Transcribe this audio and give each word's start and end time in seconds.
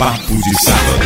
Papo 0.00 0.34
de 0.34 0.64
Sábado. 0.64 1.04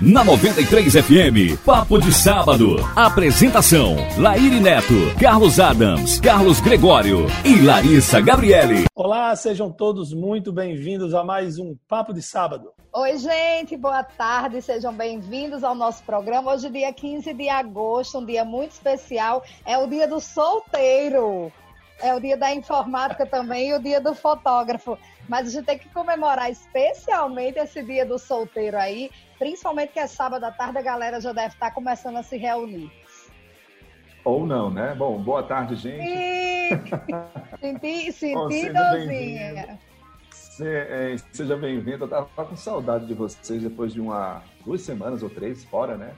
Na 0.00 0.22
93 0.22 0.92
FM, 0.92 1.58
Papo 1.66 1.98
de 1.98 2.12
Sábado. 2.12 2.76
Apresentação: 2.94 3.96
Laíri 4.16 4.60
Neto, 4.60 4.94
Carlos 5.20 5.58
Adams, 5.58 6.20
Carlos 6.20 6.60
Gregório 6.60 7.26
e 7.44 7.60
Larissa 7.60 8.20
Gabriele. 8.20 8.84
Olá, 8.94 9.34
sejam 9.34 9.68
todos 9.68 10.14
muito 10.14 10.52
bem-vindos 10.52 11.12
a 11.12 11.24
mais 11.24 11.58
um 11.58 11.74
Papo 11.88 12.14
de 12.14 12.22
Sábado. 12.22 12.72
Oi, 12.92 13.18
gente, 13.18 13.76
boa 13.76 14.04
tarde, 14.04 14.62
sejam 14.62 14.94
bem-vindos 14.94 15.64
ao 15.64 15.74
nosso 15.74 16.04
programa. 16.04 16.52
Hoje, 16.52 16.70
dia 16.70 16.92
15 16.92 17.34
de 17.34 17.48
agosto, 17.48 18.18
um 18.18 18.24
dia 18.24 18.44
muito 18.44 18.70
especial, 18.70 19.42
é 19.66 19.76
o 19.76 19.88
dia 19.88 20.06
do 20.06 20.20
solteiro. 20.20 21.52
É 22.00 22.14
o 22.14 22.20
dia 22.20 22.36
da 22.36 22.52
informática 22.52 23.24
também 23.24 23.70
e 23.70 23.74
o 23.74 23.82
dia 23.82 24.00
do 24.00 24.14
fotógrafo. 24.14 24.98
Mas 25.28 25.48
a 25.48 25.50
gente 25.50 25.64
tem 25.64 25.78
que 25.78 25.88
comemorar 25.88 26.50
especialmente 26.50 27.58
esse 27.58 27.82
dia 27.82 28.04
do 28.04 28.18
solteiro 28.18 28.76
aí, 28.76 29.10
principalmente 29.38 29.92
que 29.92 29.98
é 29.98 30.06
sábado 30.06 30.44
à 30.44 30.50
tarde, 30.50 30.78
a 30.78 30.82
galera 30.82 31.20
já 31.20 31.32
deve 31.32 31.54
estar 31.54 31.70
começando 31.70 32.16
a 32.16 32.22
se 32.22 32.36
reunir. 32.36 32.90
Ou 34.24 34.46
não, 34.46 34.70
né? 34.70 34.94
Bom, 34.94 35.22
boa 35.22 35.42
tarde, 35.42 35.76
gente. 35.76 36.02
senti, 37.60 38.12
senti 38.12 38.70
dozinha. 38.70 39.78
É, 40.60 41.16
seja 41.32 41.56
bem-vindo. 41.56 42.04
Eu 42.04 42.06
estava 42.06 42.26
com 42.46 42.56
saudade 42.56 43.06
de 43.06 43.14
vocês 43.14 43.62
depois 43.62 43.92
de 43.92 44.00
uma 44.00 44.42
duas 44.64 44.80
semanas 44.80 45.22
ou 45.22 45.28
três 45.28 45.64
fora, 45.64 45.96
né? 45.96 46.14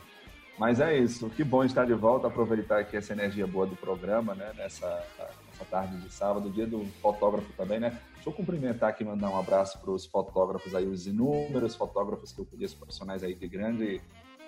Mas 0.59 0.81
é 0.81 0.97
isso. 0.97 1.29
Que 1.31 1.43
bom 1.43 1.65
estar 1.65 1.85
de 1.85 1.95
volta, 1.95 2.29
aproveitar 2.29 2.79
aqui 2.79 2.97
essa 2.97 3.13
energia 3.13 3.47
boa 3.47 3.67
do 3.67 3.77
programa, 3.77 4.35
né? 4.35 4.53
Nessa, 4.57 4.87
nessa 5.19 5.65
tarde 5.71 5.97
de 5.99 6.13
sábado, 6.13 6.51
dia 6.51 6.67
do 6.67 6.85
fotógrafo 7.03 7.53
também, 7.57 7.81
né? 7.81 7.99
Deixa 8.27 8.41
eu 8.41 8.45
cumprimentar 8.45 8.91
aqui, 8.91 9.05
mandar 9.05 9.31
um 9.31 9.39
abraço 9.39 9.79
para 9.79 9.93
os 9.93 10.05
fotógrafos 10.05 10.75
aí, 10.75 10.85
os 10.85 11.07
inúmeros 11.07 11.77
fotógrafos 11.77 12.33
que 12.33 12.41
eu 12.41 12.45
conheço, 12.45 12.77
profissionais 12.77 13.23
aí 13.23 13.37
de 13.37 13.47
grande 13.47 14.01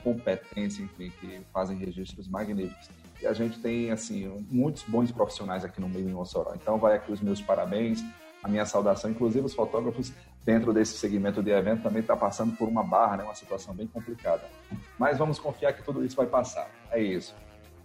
competência, 0.02 0.83
enfim, 0.83 1.12
que 1.20 1.41
fazem 1.53 1.78
registros 1.78 2.27
magníficos. 2.27 2.91
E 3.22 3.27
a 3.27 3.33
gente 3.33 3.61
tem, 3.61 3.92
assim, 3.92 4.44
muitos 4.50 4.83
bons 4.83 5.12
profissionais 5.12 5.64
aqui 5.64 5.80
no 5.80 5.88
meio 5.88 6.08
em 6.08 6.12
Mossoró. 6.12 6.55
Então, 6.56 6.77
vai 6.77 6.97
aqui 6.97 7.12
os 7.12 7.20
meus 7.20 7.41
parabéns, 7.41 8.03
a 8.42 8.48
minha 8.48 8.66
saudação. 8.66 9.12
Inclusive, 9.12 9.47
os 9.47 9.55
fotógrafos 9.55 10.12
dentro 10.44 10.72
desse 10.72 10.98
segmento 10.98 11.41
de 11.41 11.53
evento 11.53 11.84
também 11.84 12.00
está 12.00 12.16
passando 12.16 12.56
por 12.56 12.66
uma 12.66 12.83
barra, 12.83 13.19
né? 13.19 13.22
uma 13.22 13.34
situação 13.36 13.72
bem 13.72 13.86
complicada. 13.86 14.42
Mas 14.98 15.19
vamos 15.19 15.38
confiar 15.38 15.72
que 15.72 15.84
tudo 15.84 16.05
isso 16.05 16.16
vai 16.16 16.27
passar. 16.27 16.69
É 16.91 17.00
isso. 17.00 17.33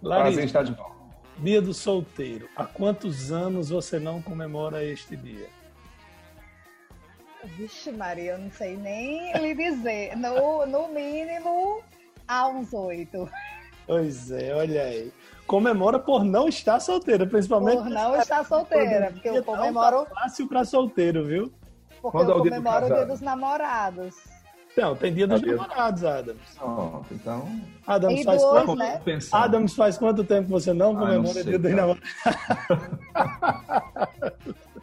Larissa, 0.02 0.24
Prazer 0.24 0.44
estar 0.44 0.62
de 0.64 0.72
volta. 0.72 0.96
Dia 1.38 1.62
do 1.62 1.72
solteiro. 1.72 2.48
Há 2.56 2.64
quantos 2.64 3.30
anos 3.30 3.68
você 3.68 4.00
não 4.00 4.20
comemora 4.20 4.84
este 4.84 5.16
dia? 5.16 5.48
Vixe, 7.44 7.92
Maria, 7.92 8.32
eu 8.32 8.38
não 8.38 8.50
sei 8.50 8.76
nem 8.76 9.32
lhe 9.38 9.54
dizer. 9.54 10.16
No, 10.16 10.66
no 10.66 10.88
mínimo, 10.88 11.82
há 12.26 12.48
uns 12.48 12.72
oito. 12.72 13.28
Pois 13.86 14.30
é, 14.30 14.54
olha 14.54 14.82
aí. 14.82 15.12
Comemora 15.46 15.98
por 15.98 16.24
não 16.24 16.48
estar 16.48 16.80
solteira, 16.80 17.26
principalmente. 17.26 17.82
Por 17.82 17.90
não 17.90 18.16
estar 18.16 18.44
solteira, 18.44 19.10
porque 19.12 19.28
eu 19.28 19.44
comemoro. 19.44 20.06
Tá 20.06 20.14
fácil 20.22 20.48
para 20.48 20.64
solteiro, 20.64 21.24
viu? 21.26 21.52
Porque 22.00 22.16
Quando 22.16 22.30
eu 22.30 22.36
é 22.36 22.38
comemoro 22.38 22.86
o 22.86 22.94
dia 22.94 23.06
dos 23.06 23.20
namorados. 23.20 24.14
Não, 24.76 24.96
tem 24.96 25.14
dia 25.14 25.26
dos 25.26 25.42
é 25.42 25.46
namorados, 25.46 26.04
Adams. 26.04 26.40
Pronto, 26.58 27.06
então. 27.12 27.60
Adams 27.86 28.24
faz, 28.24 28.42
dois, 28.42 28.64
quanto... 28.64 28.78
né? 28.78 29.00
Adams 29.30 29.74
faz 29.74 29.98
quanto 29.98 30.24
tempo 30.24 30.48
você 30.48 30.72
não 30.72 30.96
ah, 30.96 31.00
comemora 31.00 31.40
o 31.40 31.44
dia 31.44 31.58
dos 31.58 31.72
namorados? 31.72 32.10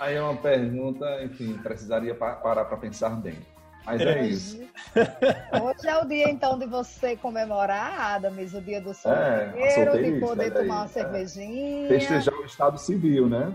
Aí 0.00 0.14
é 0.14 0.22
uma 0.22 0.34
pergunta, 0.34 1.22
enfim, 1.22 1.58
precisaria 1.58 2.14
parar 2.14 2.64
para 2.64 2.76
pensar 2.78 3.10
bem. 3.10 3.36
Mas 3.84 4.00
é, 4.00 4.26
isso. 4.26 4.58
Hoje 5.62 5.88
é 5.88 5.98
o 5.98 6.06
dia, 6.06 6.30
então, 6.30 6.58
de 6.58 6.64
você 6.66 7.16
comemorar, 7.16 8.14
Adams, 8.16 8.54
o 8.54 8.62
dia 8.62 8.80
do 8.80 8.94
solteiro, 8.94 9.58
é, 9.58 10.02
de 10.02 10.20
poder 10.20 10.52
tomar 10.52 10.76
uma 10.76 10.84
é. 10.86 10.88
cervejinha. 10.88 11.88
Festejar 11.88 12.34
o 12.34 12.46
estado 12.46 12.78
civil, 12.78 13.28
né? 13.28 13.54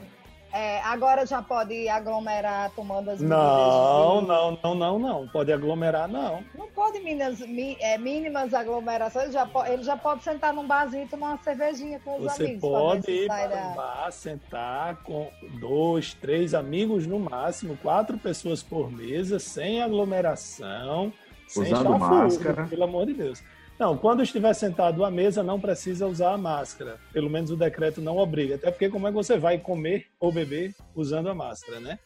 É, 0.56 0.80
agora 0.84 1.26
já 1.26 1.42
pode 1.42 1.90
aglomerar 1.90 2.72
tomando 2.72 3.12
as 3.12 3.20
Não, 3.20 4.22
não, 4.22 4.58
não, 4.64 4.74
não, 4.74 4.98
não. 5.00 5.28
Pode 5.28 5.52
aglomerar, 5.52 6.08
não. 6.08 6.46
Não 6.58 6.66
pode 6.70 6.98
mínimas, 7.02 7.42
é, 7.82 7.98
mínimas 7.98 8.54
aglomerações. 8.54 9.34
Já 9.34 9.46
pode, 9.46 9.74
ele 9.74 9.84
já 9.84 9.98
pode 9.98 10.24
sentar 10.24 10.54
num 10.54 10.66
barzinho 10.66 11.04
e 11.04 11.08
tomar 11.10 11.32
uma 11.32 11.44
cervejinha 11.44 12.00
com 12.00 12.16
os 12.16 12.24
Você 12.24 12.44
amigos. 12.44 12.62
Você 12.62 12.70
pode 12.70 13.12
ir 13.12 13.28
para 13.28 13.68
um 13.68 13.76
bar, 13.76 14.12
sentar 14.14 15.04
com 15.04 15.30
dois, 15.60 16.14
três 16.14 16.54
amigos 16.54 17.06
no 17.06 17.20
máximo, 17.20 17.78
quatro 17.82 18.18
pessoas 18.18 18.64
por 18.64 18.90
mesa, 18.90 19.40
sem 19.40 19.82
aglomeração, 19.82 21.12
Usando 21.54 21.90
sem 21.90 22.00
máscara. 22.00 22.64
pelo 22.68 22.86
amor 22.86 23.08
de 23.08 23.14
Deus. 23.14 23.44
Não, 23.78 23.98
quando 23.98 24.24
estiver 24.24 24.54
sentado 24.54 25.04
à 25.04 25.12
mesa, 25.12 25.44
não 25.44 25.60
precisa 25.60 26.08
usar 26.08 26.34
a 26.34 26.38
máscara. 26.38 26.98
Pelo 27.12 27.30
menos 27.30 27.52
o 27.52 27.58
decreto 27.58 28.02
não 28.02 28.18
obriga. 28.18 28.56
Até 28.56 28.72
porque 28.72 28.90
como 28.90 29.08
é 29.08 29.12
que 29.12 29.16
você 29.16 29.38
vai 29.38 29.58
comer 29.58 30.08
ou 30.20 30.32
beber 30.32 30.74
usando 30.96 31.30
a 31.30 31.36
máscara, 31.36 31.80
né? 31.80 32.00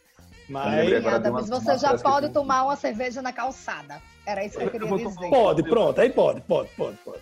Mas, 0.48 0.90
mas 1.30 1.48
você 1.48 1.78
já 1.78 1.96
pode 1.96 2.26
que... 2.26 2.34
tomar 2.34 2.64
uma 2.64 2.74
cerveja 2.74 3.22
na 3.22 3.32
calçada. 3.32 4.02
Era 4.26 4.44
isso 4.44 4.58
que 4.58 4.64
eu 4.64 4.70
queria 4.70 4.90
dizer. 4.90 5.30
Pode, 5.30 5.62
pronto, 5.62 6.00
aí 6.00 6.10
pode, 6.10 6.40
pode, 6.40 6.68
pode, 6.70 6.96
pode. 6.98 7.20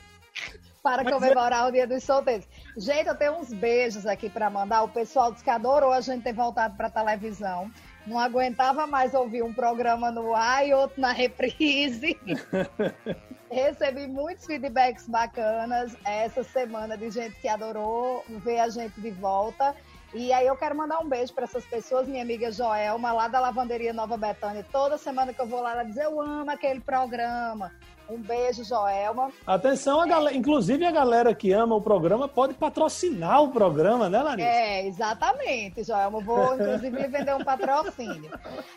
Para 0.83 1.05
mas 1.05 1.13
comemorar 1.13 1.67
é... 1.67 1.69
o 1.69 1.71
Dia 1.71 1.87
dos 1.87 2.03
Solteiros. 2.03 2.47
Gente, 2.79 3.07
eu 3.07 3.15
tenho 3.15 3.35
uns 3.35 3.53
beijos 3.53 4.07
aqui 4.07 4.31
para 4.31 4.49
mandar. 4.49 4.83
O 4.83 4.89
pessoal 4.89 5.31
disse 5.31 5.45
que 5.45 5.51
adorou 5.51 5.93
a 5.93 6.01
gente 6.01 6.23
ter 6.23 6.33
voltado 6.33 6.75
para 6.75 6.89
televisão. 6.89 7.71
Não 8.09 8.19
aguentava 8.19 8.87
mais 8.87 9.13
ouvir 9.13 9.43
um 9.43 9.53
programa 9.53 10.11
no 10.11 10.35
ar 10.35 10.67
e 10.67 10.73
outro 10.73 10.99
na 10.99 11.13
reprise. 11.13 12.19
Recebi 13.53 14.07
muitos 14.07 14.47
feedbacks 14.47 15.07
bacanas 15.07 15.95
essa 16.07 16.43
semana 16.43 16.97
de 16.97 17.11
gente 17.11 17.39
que 17.39 17.49
adorou 17.49 18.25
ver 18.43 18.61
a 18.61 18.69
gente 18.71 18.99
de 18.99 19.11
volta. 19.11 19.77
E 20.15 20.33
aí 20.33 20.47
eu 20.47 20.57
quero 20.57 20.75
mandar 20.75 21.01
um 21.01 21.09
beijo 21.09 21.35
para 21.35 21.45
essas 21.45 21.67
pessoas, 21.67 22.09
minha 22.09 22.23
amiga 22.23 22.51
Joelma, 22.51 23.13
lá 23.13 23.29
da 23.29 23.41
Lavanderia 23.41 23.93
Nova 23.93 24.17
Betânia. 24.17 24.65
Toda 24.73 24.97
semana 24.97 25.35
que 25.35 25.41
eu 25.41 25.47
vou 25.47 25.61
lá, 25.61 25.73
ela 25.73 25.83
diz, 25.83 25.99
eu 25.99 26.19
amo 26.19 26.51
aquele 26.51 26.81
programa. 26.81 27.71
Um 28.09 28.19
beijo, 28.19 28.65
Joelma. 28.65 29.31
Atenção, 29.47 30.01
a 30.01 30.07
galera, 30.07 30.35
inclusive 30.35 30.85
a 30.85 30.91
galera 30.91 31.35
que 31.35 31.53
ama 31.53 31.75
o 31.75 31.81
programa 31.81 32.27
pode 32.27 32.55
patrocinar 32.55 33.43
o 33.43 33.51
programa, 33.51 34.09
né, 34.09 34.23
Larissa? 34.23 34.49
É, 34.49 34.87
exatamente, 34.87 35.85
Joelma. 35.85 36.21
Vou, 36.21 36.55
inclusive, 36.55 37.07
vender 37.07 37.35
um 37.35 37.45
patrocínio. 37.45 38.31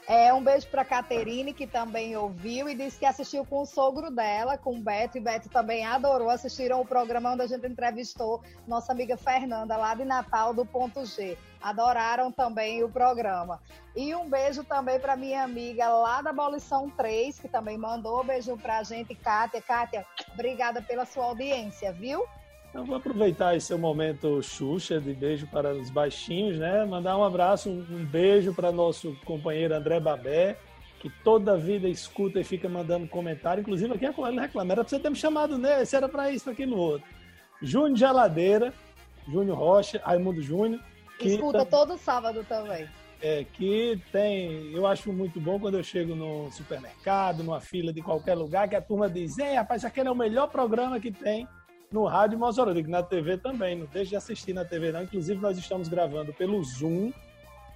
É, 0.07 0.33
um 0.33 0.43
beijo 0.43 0.67
para 0.67 0.83
Caterine, 0.83 1.53
que 1.53 1.65
também 1.65 2.15
ouviu 2.17 2.67
e 2.67 2.75
disse 2.75 2.99
que 2.99 3.05
assistiu 3.05 3.45
com 3.45 3.61
o 3.61 3.65
sogro 3.65 4.11
dela, 4.11 4.57
com 4.57 4.75
o 4.75 4.81
Beto, 4.81 5.17
e 5.17 5.21
Beto 5.21 5.47
também 5.47 5.85
adorou. 5.85 6.29
Assistiram 6.29 6.81
o 6.81 6.85
programa 6.85 7.31
onde 7.31 7.43
a 7.43 7.47
gente 7.47 7.65
entrevistou 7.65 8.41
nossa 8.67 8.91
amiga 8.91 9.15
Fernanda, 9.15 9.77
lá 9.77 9.95
de 9.95 10.03
Natal, 10.03 10.53
do 10.53 10.65
Ponto 10.65 11.05
G 11.05 11.37
adoraram 11.61 12.31
também 12.31 12.83
o 12.83 12.89
programa. 12.89 13.59
E 13.95 14.16
um 14.16 14.29
beijo 14.29 14.63
também 14.63 14.99
para 14.99 15.16
minha 15.16 15.44
amiga 15.44 15.88
lá 15.89 16.22
da 16.22 16.29
Abolição 16.29 16.89
3, 16.89 17.39
que 17.39 17.47
também 17.47 17.77
mandou 17.77 18.22
um 18.22 18.25
beijo 18.25 18.57
para 18.57 18.79
a 18.79 18.83
gente, 18.83 19.13
Kátia. 19.16 19.61
Kátia, 19.61 20.05
obrigada 20.33 20.81
pela 20.81 21.05
sua 21.05 21.25
audiência, 21.25 21.91
viu? 21.91 22.25
Eu 22.73 22.85
vou 22.85 22.95
aproveitar 22.95 23.55
esse 23.55 23.67
seu 23.67 23.77
momento 23.77 24.41
Xuxa 24.41 24.99
de 24.99 25.13
beijo 25.13 25.45
para 25.47 25.73
os 25.73 25.89
baixinhos, 25.89 26.57
né? 26.57 26.85
Mandar 26.85 27.17
um 27.17 27.23
abraço, 27.23 27.69
um 27.69 28.05
beijo 28.05 28.53
para 28.53 28.72
nosso 28.72 29.13
companheiro 29.25 29.75
André 29.75 29.99
Babé, 29.99 30.57
que 31.01 31.09
toda 31.09 31.53
a 31.53 31.57
vida 31.57 31.89
escuta 31.89 32.39
e 32.39 32.45
fica 32.45 32.69
mandando 32.69 33.07
comentário. 33.07 33.59
Inclusive 33.59 33.93
aqui 33.93 34.05
ele 34.05 34.39
reclama, 34.39 34.72
era 34.72 34.83
para 34.83 34.89
você 34.89 34.99
ter 34.99 35.09
me 35.09 35.17
chamado 35.17 35.57
nesse, 35.57 35.97
era 35.97 36.07
para 36.07 36.31
isso, 36.31 36.45
para 36.45 36.53
aquilo 36.53 36.78
outro. 36.78 37.05
Júnior 37.61 37.97
Geladeira, 37.97 38.73
Júnior 39.28 39.57
Rocha, 39.57 40.01
Raimundo 40.03 40.41
Júnior, 40.41 40.79
que 41.21 41.29
Escuta 41.29 41.65
todo 41.65 41.97
sábado 41.97 42.43
também. 42.47 42.87
É, 43.21 43.43
que 43.43 44.01
tem. 44.11 44.73
Eu 44.73 44.87
acho 44.87 45.13
muito 45.13 45.39
bom 45.39 45.59
quando 45.59 45.77
eu 45.77 45.83
chego 45.83 46.15
no 46.15 46.51
supermercado, 46.51 47.43
numa 47.43 47.61
fila 47.61 47.93
de 47.93 48.01
qualquer 48.01 48.34
lugar, 48.34 48.67
que 48.67 48.75
a 48.75 48.81
turma 48.81 49.07
diz: 49.07 49.37
Ei, 49.37 49.53
rapaz, 49.53 49.85
aquele 49.85 50.09
é 50.09 50.11
o 50.11 50.16
melhor 50.16 50.47
programa 50.47 50.99
que 50.99 51.11
tem 51.11 51.47
no 51.91 52.05
rádio 52.05 52.40
Mossoró. 52.40 52.73
Digo, 52.73 52.90
na 52.90 53.03
TV 53.03 53.37
também, 53.37 53.75
não 53.75 53.85
deixe 53.85 54.09
de 54.09 54.16
assistir 54.16 54.53
na 54.53 54.66
TV, 54.66 54.91
não. 54.91 55.03
Inclusive, 55.03 55.40
nós 55.40 55.55
estamos 55.55 55.87
gravando 55.87 56.34
pelo 56.34 56.63
Zoom 56.63 57.11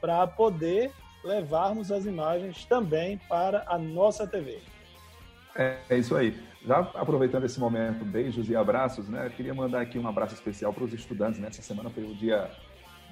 para 0.02 0.26
poder 0.26 0.92
levarmos 1.24 1.92
as 1.92 2.06
imagens 2.06 2.66
também 2.66 3.20
para 3.30 3.64
a 3.68 3.78
nossa 3.78 4.26
TV. 4.26 4.60
É, 5.56 5.78
é 5.90 5.98
isso 5.98 6.16
aí. 6.16 6.36
Já 6.66 6.80
aproveitando 6.96 7.44
esse 7.44 7.60
momento, 7.60 8.04
beijos 8.04 8.50
e 8.50 8.56
abraços, 8.56 9.08
né? 9.08 9.28
Eu 9.28 9.32
queria 9.32 9.54
mandar 9.54 9.82
aqui 9.82 10.00
um 10.00 10.08
abraço 10.08 10.34
especial 10.34 10.74
para 10.74 10.84
os 10.84 10.94
estudantes. 10.94 11.40
Né? 11.40 11.52
semana 11.52 11.92
foi 11.92 12.04
o 12.04 12.16
dia 12.16 12.50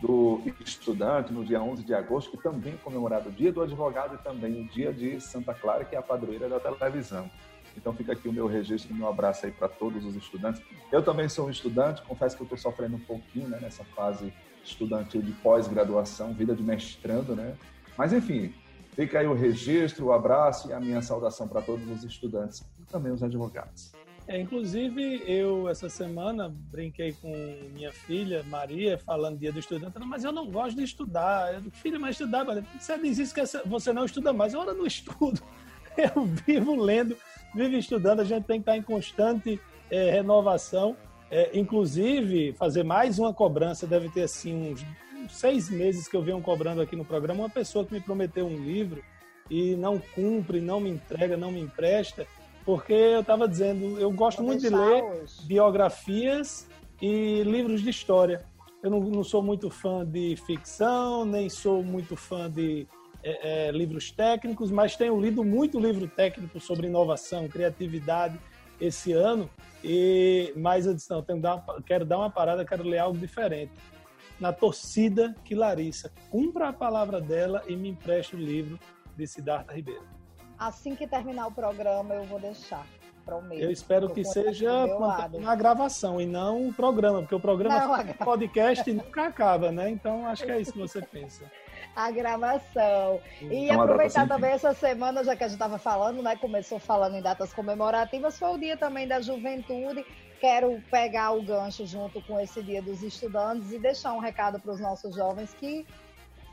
do 0.02 0.42
estudante, 0.60 1.32
no 1.32 1.46
dia 1.46 1.62
11 1.62 1.84
de 1.84 1.94
agosto, 1.94 2.32
que 2.32 2.44
também 2.44 2.74
é 2.74 2.78
comemorado 2.78 3.30
o 3.30 3.32
dia 3.32 3.52
do 3.52 3.62
advogado 3.62 4.16
e 4.16 4.18
também 4.18 4.62
o 4.62 4.68
dia 4.68 4.92
de 4.94 5.20
Santa 5.22 5.54
Clara, 5.54 5.86
que 5.86 5.96
é 5.96 6.00
a 6.00 6.02
padroeira 6.02 6.50
da 6.50 6.60
televisão. 6.60 7.30
Então 7.76 7.94
fica 7.94 8.14
aqui 8.14 8.28
o 8.28 8.34
meu 8.34 8.46
registro, 8.46 8.94
o 8.94 8.98
meu 8.98 9.08
abraço 9.08 9.46
aí 9.46 9.52
para 9.52 9.68
todos 9.68 10.06
os 10.06 10.16
estudantes. 10.16 10.62
Eu 10.92 11.02
também 11.02 11.28
sou 11.28 11.48
um 11.48 11.50
estudante, 11.50 12.02
confesso 12.04 12.36
que 12.36 12.44
eu 12.44 12.46
estou 12.46 12.58
sofrendo 12.58 12.98
um 12.98 13.00
pouquinho 13.00 13.48
né, 13.48 13.58
nessa 13.62 13.84
fase 13.84 14.34
estudantil 14.64 15.22
de 15.22 15.32
pós-graduação, 15.32 16.34
vida 16.34 16.56
de 16.56 16.64
mestrando, 16.64 17.36
né? 17.36 17.56
Mas 17.98 18.14
enfim, 18.14 18.54
Fica 18.96 19.20
aí 19.20 19.26
o 19.26 19.34
registro, 19.34 20.06
o 20.06 20.14
abraço 20.14 20.70
e 20.70 20.74
a 20.74 20.80
minha 20.80 21.02
saudação 21.02 21.48
para 21.48 21.62
todos 21.62 21.90
os 21.90 22.04
estudantes 22.04 22.64
e 22.80 22.86
também 22.86 23.12
os 23.12 23.24
advogados. 23.24 23.92
É, 24.26 24.40
inclusive, 24.40 25.22
eu 25.28 25.68
essa 25.68 25.90
semana 25.90 26.50
brinquei 26.50 27.12
com 27.14 27.30
minha 27.74 27.92
filha, 27.92 28.42
Maria, 28.44 28.98
falando 28.98 29.38
dia 29.38 29.52
do 29.52 29.60
estudante. 29.60 30.00
Mas 30.00 30.24
eu 30.24 30.32
não 30.32 30.50
gosto 30.50 30.78
de 30.78 30.84
estudar. 30.84 31.54
Eu, 31.54 31.72
Filha, 31.72 32.00
mas 32.00 32.12
estudar, 32.12 32.46
você 32.80 32.98
diz 33.00 33.18
isso 33.18 33.36
que 33.36 33.42
você 33.68 33.92
não 33.92 34.06
estuda 34.06 34.32
mais. 34.32 34.54
Eu 34.54 34.66
não 34.74 34.86
estudo. 34.86 35.42
Eu 35.96 36.26
vivo 36.26 36.76
lendo, 36.76 37.16
vivo 37.54 37.76
estudando. 37.76 38.22
A 38.22 38.24
gente 38.24 38.46
tem 38.46 38.58
que 38.58 38.62
estar 38.62 38.78
em 38.78 38.82
constante 38.82 39.60
é, 39.92 40.10
renovação. 40.10 40.96
É, 41.30 41.52
inclusive, 41.54 42.54
fazer 42.54 42.84
mais 42.84 43.20
uma 43.20 43.34
cobrança. 43.34 43.86
Deve 43.86 44.10
ter 44.10 44.24
assim 44.24 44.72
uns 44.72 44.86
seis 45.32 45.70
meses 45.70 46.08
que 46.08 46.16
eu 46.16 46.24
venho 46.24 46.42
cobrando 46.42 46.82
aqui 46.82 46.96
no 46.96 47.06
programa. 47.06 47.42
Uma 47.42 47.50
pessoa 47.50 47.86
que 47.86 47.94
me 47.94 48.00
prometeu 48.00 48.48
um 48.48 48.58
livro 48.58 49.04
e 49.52 49.76
não 49.76 50.00
cumpre, 50.00 50.62
não 50.62 50.80
me 50.80 50.90
entrega, 50.90 51.38
não 51.38 51.52
me 51.52 51.60
empresta 51.60 52.26
porque 52.66 52.94
eu 52.94 53.22
estava 53.22 53.48
dizendo, 53.48 54.00
eu 54.00 54.12
gosto 54.12 54.38
Vou 54.38 54.48
muito 54.48 54.62
de 54.62 54.70
ler 54.70 55.04
biografias 55.44 56.68
e 57.02 57.44
livros 57.44 57.82
de 57.82 57.90
história. 57.90 58.46
Eu 58.82 58.90
não, 58.90 59.00
não, 59.00 59.24
sou 59.24 59.42
muito 59.42 59.70
fã 59.70 60.06
de 60.06 60.36
ficção, 60.46 61.26
nem 61.26 61.50
sou 61.50 61.84
muito 61.84 62.16
fã 62.16 62.50
de 62.50 62.88
é, 63.24 63.68
é, 63.68 63.72
livros 63.72 64.12
técnicos, 64.12 64.70
mas 64.72 64.96
tenho 64.96 65.20
lido 65.20 65.44
muito 65.44 65.80
livro 65.80 66.08
técnico 66.08 66.60
sobre 66.60 66.88
inovação, 66.88 67.48
criatividade 67.48 68.38
esse 68.80 69.14
ano. 69.14 69.50
E 69.84 70.54
mais 70.56 70.86
eu 70.86 70.94
disse, 70.94 71.10
não, 71.10 71.24
dar 71.40 71.56
uma, 71.56 71.82
quero 71.82 72.06
dar 72.06 72.18
uma 72.18 72.30
parada, 72.30 72.66
quero 72.66 72.84
ler 72.84 73.00
algo 73.00 73.18
diferente. 73.18 73.72
Na 74.40 74.52
torcida 74.52 75.36
que 75.46 75.56
Larissa 75.56 76.12
cumpra 76.30 76.70
a 76.70 76.74
palavra 76.74 77.22
dela 77.22 77.64
e 77.68 77.76
me 77.76 77.90
empreste 77.90 78.36
o 78.36 78.40
livro 78.40 78.80
de 79.16 79.28
Siddhartha 79.28 79.74
Ribeiro. 79.74 80.23
Assim 80.68 80.96
que 80.96 81.06
terminar 81.06 81.48
o 81.48 81.52
programa, 81.52 82.14
eu 82.14 82.24
vou 82.24 82.40
deixar. 82.40 82.88
Prometo. 83.26 83.62
Eu 83.62 83.72
espero 83.72 84.10
que 84.10 84.24
seja 84.24 84.86
uma 85.34 85.56
gravação 85.56 86.20
e 86.20 86.26
não 86.26 86.64
um 86.64 86.74
programa, 86.74 87.20
porque 87.22 87.36
o 87.36 87.40
programa 87.40 88.04
não, 88.04 88.14
podcast 88.26 88.92
nunca 88.92 89.28
acaba, 89.28 89.72
né? 89.72 89.90
Então 89.90 90.26
acho 90.26 90.46
que 90.46 90.52
é 90.52 90.60
isso 90.60 90.74
que 90.74 90.80
você 90.80 91.02
pensa. 91.02 91.50
A 91.96 92.10
gravação. 92.12 93.22
E 93.42 93.66
então, 93.66 93.82
aproveitar 93.82 94.28
também 94.28 94.52
essa 94.52 94.74
semana, 94.74 95.24
já 95.24 95.36
que 95.36 95.44
a 95.44 95.48
gente 95.48 95.56
estava 95.56 95.78
falando, 95.78 96.24
né? 96.24 96.36
Começou 96.36 96.80
falando 96.80 97.16
em 97.16 97.22
datas 97.22 97.54
comemorativas, 97.54 98.40
foi 98.40 98.50
o 98.50 98.58
dia 98.58 98.76
também 98.76 99.08
da 99.08 99.22
juventude. 99.22 100.04
Quero 100.40 100.82
pegar 100.90 101.32
o 101.32 101.44
gancho 101.44 101.86
junto 101.86 102.22
com 102.24 102.40
esse 102.40 102.64
dia 102.64 102.82
dos 102.82 103.04
estudantes 103.04 103.72
e 103.72 103.80
deixar 103.80 104.14
um 104.14 104.20
recado 104.20 104.60
para 104.60 104.72
os 104.72 104.80
nossos 104.80 105.16
jovens 105.16 105.54
que 105.54 105.86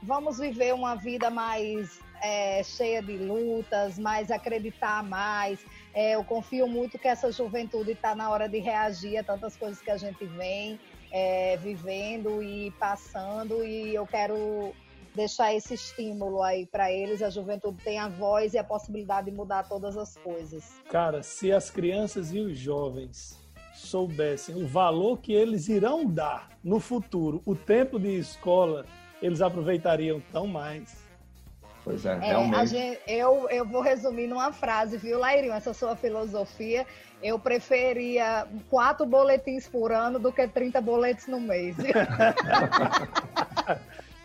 vamos 0.02 0.38
viver 0.38 0.74
uma 0.74 0.94
vida 0.94 1.30
mais 1.30 1.98
é, 2.22 2.62
cheia 2.62 3.02
de 3.02 3.16
lutas, 3.16 3.98
mais 3.98 4.30
acreditar 4.30 5.02
mais. 5.02 5.58
É, 5.92 6.14
eu 6.14 6.24
confio 6.24 6.66
muito 6.66 6.98
que 6.98 7.08
essa 7.08 7.30
juventude 7.32 7.92
está 7.92 8.14
na 8.14 8.30
hora 8.30 8.48
de 8.48 8.58
reagir 8.58 9.18
a 9.18 9.24
tantas 9.24 9.56
coisas 9.56 9.80
que 9.80 9.90
a 9.90 9.96
gente 9.96 10.24
vem 10.24 10.78
é, 11.10 11.56
vivendo 11.56 12.42
e 12.42 12.70
passando, 12.72 13.64
e 13.64 13.94
eu 13.94 14.06
quero 14.06 14.72
deixar 15.14 15.52
esse 15.54 15.74
estímulo 15.74 16.42
aí 16.42 16.66
para 16.66 16.90
eles. 16.92 17.22
A 17.22 17.30
juventude 17.30 17.82
tem 17.82 17.98
a 17.98 18.08
voz 18.08 18.54
e 18.54 18.58
a 18.58 18.64
possibilidade 18.64 19.30
de 19.30 19.36
mudar 19.36 19.68
todas 19.68 19.96
as 19.96 20.16
coisas. 20.16 20.64
Cara, 20.88 21.22
se 21.22 21.52
as 21.52 21.70
crianças 21.70 22.32
e 22.32 22.38
os 22.38 22.56
jovens 22.56 23.38
soubessem 23.74 24.54
o 24.54 24.66
valor 24.66 25.18
que 25.18 25.32
eles 25.32 25.68
irão 25.68 26.06
dar 26.06 26.50
no 26.62 26.78
futuro, 26.78 27.42
o 27.44 27.54
tempo 27.54 27.98
de 27.98 28.18
escola, 28.18 28.84
eles 29.22 29.40
aproveitariam 29.40 30.22
tão 30.32 30.46
mais. 30.46 30.99
Pois 31.84 32.04
é, 32.04 32.12
é 32.12 32.18
realmente. 32.18 32.66
Gente, 32.68 33.00
eu, 33.06 33.48
eu 33.50 33.64
vou 33.64 33.80
resumir 33.80 34.26
numa 34.26 34.52
frase, 34.52 34.96
viu, 34.96 35.18
Lairinho? 35.18 35.52
Essa 35.52 35.72
sua 35.72 35.96
filosofia. 35.96 36.86
Eu 37.22 37.38
preferia 37.38 38.46
quatro 38.68 39.04
boletins 39.04 39.68
por 39.68 39.92
ano 39.92 40.18
do 40.18 40.32
que 40.32 40.46
30 40.46 40.80
boletos 40.80 41.26
no 41.26 41.40
mês. 41.40 41.76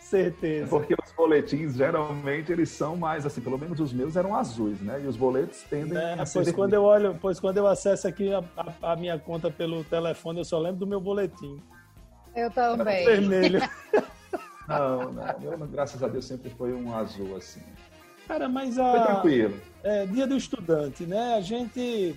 Certeza. 0.00 0.68
Porque 0.68 0.94
os 0.94 1.12
boletins, 1.12 1.74
geralmente, 1.74 2.52
eles 2.52 2.70
são 2.70 2.96
mais, 2.96 3.26
assim, 3.26 3.40
pelo 3.40 3.58
menos 3.58 3.80
os 3.80 3.92
meus 3.92 4.14
eram 4.16 4.36
azuis, 4.36 4.80
né? 4.80 5.00
E 5.02 5.06
os 5.06 5.16
boletos 5.16 5.62
tendem 5.68 5.98
é, 5.98 6.12
a 6.14 6.24
ser... 6.24 6.44
Pois 6.44 6.52
quando, 6.52 6.74
eu 6.74 6.84
olho, 6.84 7.18
pois 7.20 7.40
quando 7.40 7.56
eu 7.56 7.66
acesso 7.66 8.06
aqui 8.06 8.32
a, 8.32 8.38
a, 8.56 8.92
a, 8.92 8.96
minha 8.96 9.18
conta 9.18 9.50
pelo 9.50 9.82
telefone, 9.82 10.38
eu 10.38 10.44
só 10.44 10.60
lembro 10.60 10.78
do 10.78 10.86
meu 10.86 11.00
boletim. 11.00 11.60
Eu 12.36 12.50
também. 12.52 13.04
Vermelho. 13.04 13.60
Não, 14.68 15.12
não. 15.12 15.40
Meu, 15.40 15.68
graças 15.68 16.02
a 16.02 16.08
Deus, 16.08 16.24
sempre 16.24 16.50
foi 16.50 16.72
um 16.72 16.94
azul, 16.94 17.36
assim. 17.36 17.62
Cara, 18.26 18.48
mas 18.48 18.78
a. 18.78 18.90
Foi 18.90 19.00
tranquilo. 19.00 19.60
É, 19.82 20.06
dia 20.06 20.26
do 20.26 20.36
estudante, 20.36 21.04
né? 21.04 21.34
A 21.34 21.40
gente 21.40 22.16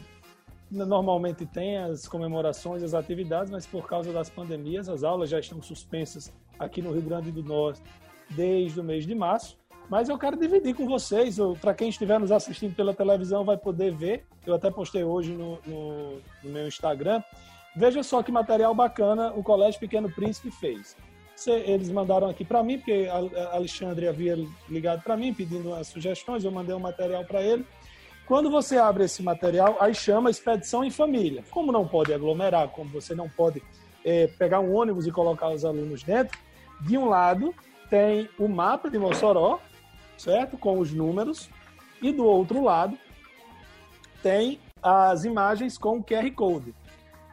normalmente 0.71 1.45
tem 1.45 1.77
as 1.77 2.07
comemorações, 2.07 2.83
as 2.83 2.93
atividades, 2.93 3.51
mas 3.51 3.65
por 3.65 3.87
causa 3.87 4.11
das 4.11 4.29
pandemias, 4.29 4.87
as 4.87 5.03
aulas 5.03 5.29
já 5.29 5.39
estão 5.39 5.61
suspensas 5.61 6.31
aqui 6.59 6.81
no 6.81 6.91
Rio 6.91 7.01
Grande 7.01 7.31
do 7.31 7.43
Norte 7.43 7.81
desde 8.29 8.79
o 8.79 8.83
mês 8.83 9.05
de 9.05 9.15
março. 9.15 9.57
Mas 9.89 10.07
eu 10.07 10.19
quero 10.19 10.37
dividir 10.37 10.75
com 10.75 10.85
vocês, 10.85 11.37
para 11.59 11.73
quem 11.73 11.89
estiver 11.89 12.19
nos 12.19 12.31
assistindo 12.31 12.75
pela 12.75 12.93
televisão 12.93 13.43
vai 13.43 13.57
poder 13.57 13.91
ver. 13.95 14.25
Eu 14.45 14.53
até 14.53 14.69
postei 14.69 15.03
hoje 15.03 15.31
no, 15.33 15.57
no, 15.65 16.11
no 16.43 16.49
meu 16.51 16.67
Instagram. 16.67 17.23
Veja 17.75 18.03
só 18.03 18.21
que 18.21 18.31
material 18.31 18.75
bacana 18.75 19.33
o 19.33 19.41
Colégio 19.41 19.79
Pequeno 19.79 20.11
Príncipe 20.11 20.51
fez 20.51 20.95
eles 21.47 21.89
mandaram 21.89 22.29
aqui 22.29 22.43
para 22.43 22.63
mim, 22.63 22.77
porque 22.77 23.07
Alexandre 23.51 24.07
havia 24.07 24.37
ligado 24.67 25.01
para 25.03 25.17
mim 25.17 25.33
pedindo 25.33 25.69
umas 25.69 25.87
sugestões, 25.87 26.43
eu 26.43 26.51
mandei 26.51 26.75
um 26.75 26.79
material 26.79 27.23
para 27.23 27.41
ele. 27.41 27.65
Quando 28.25 28.49
você 28.49 28.77
abre 28.77 29.05
esse 29.05 29.23
material, 29.23 29.77
aí 29.79 29.93
chama 29.95 30.29
Expedição 30.29 30.83
em 30.83 30.91
Família. 30.91 31.43
Como 31.49 31.71
não 31.71 31.87
pode 31.87 32.13
aglomerar, 32.13 32.69
como 32.69 32.89
você 32.89 33.15
não 33.15 33.27
pode 33.27 33.61
é, 34.05 34.27
pegar 34.27 34.59
um 34.59 34.73
ônibus 34.73 35.07
e 35.07 35.11
colocar 35.11 35.49
os 35.49 35.65
alunos 35.65 36.03
dentro, 36.03 36.37
de 36.81 36.97
um 36.97 37.09
lado 37.09 37.53
tem 37.89 38.29
o 38.37 38.47
mapa 38.47 38.89
de 38.89 38.99
Mossoró, 38.99 39.59
certo? 40.17 40.57
Com 40.57 40.79
os 40.79 40.93
números, 40.93 41.49
e 42.01 42.11
do 42.11 42.23
outro 42.23 42.63
lado 42.63 42.97
tem 44.21 44.59
as 44.81 45.25
imagens 45.25 45.77
com 45.77 45.97
o 45.97 46.03
QR 46.03 46.29
Code. 46.31 46.73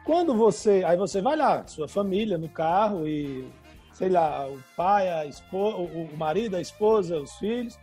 Quando 0.03 0.33
você. 0.33 0.83
Aí 0.85 0.97
você 0.97 1.21
vai 1.21 1.35
lá, 1.35 1.67
sua 1.67 1.87
família 1.87 2.37
no 2.37 2.49
carro 2.49 3.07
e 3.07 3.47
sei 3.97 4.09
lá, 4.09 4.47
o 4.47 4.63
pai, 4.75 5.09
a 5.09 5.25
esposa, 5.25 5.75
o 5.75 6.15
marido, 6.15 6.55
a 6.55 6.61
esposa, 6.61 7.17
os 7.17 7.33
filhos. 7.37 7.79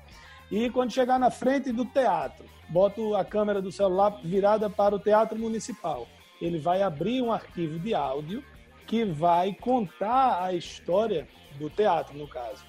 E 0.48 0.70
quando 0.70 0.92
chegar 0.92 1.18
na 1.18 1.28
frente 1.28 1.72
do 1.72 1.84
teatro, 1.84 2.44
boto 2.68 3.16
a 3.16 3.24
câmera 3.24 3.60
do 3.60 3.72
celular 3.72 4.20
virada 4.22 4.70
para 4.70 4.94
o 4.94 4.98
teatro 4.98 5.36
municipal. 5.36 6.06
Ele 6.40 6.58
vai 6.58 6.82
abrir 6.82 7.20
um 7.20 7.32
arquivo 7.32 7.80
de 7.80 7.94
áudio 7.94 8.44
que 8.86 9.04
vai 9.04 9.54
contar 9.54 10.40
a 10.40 10.52
história 10.52 11.26
do 11.58 11.68
teatro, 11.68 12.16
no 12.16 12.28
caso. 12.28 12.64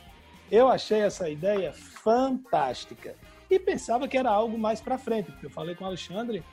Eu 0.52 0.68
achei 0.68 1.02
essa 1.02 1.30
ideia 1.30 1.72
fantástica 1.72 3.16
e 3.48 3.60
pensava 3.60 4.08
que 4.08 4.18
era 4.18 4.32
algo 4.32 4.58
mais 4.58 4.82
para 4.82 4.98
frente, 4.98 5.32
porque 5.32 5.46
eu 5.46 5.52
falei 5.52 5.76
com 5.76 5.84
o 5.84 5.88
Alexandre, 5.88 6.44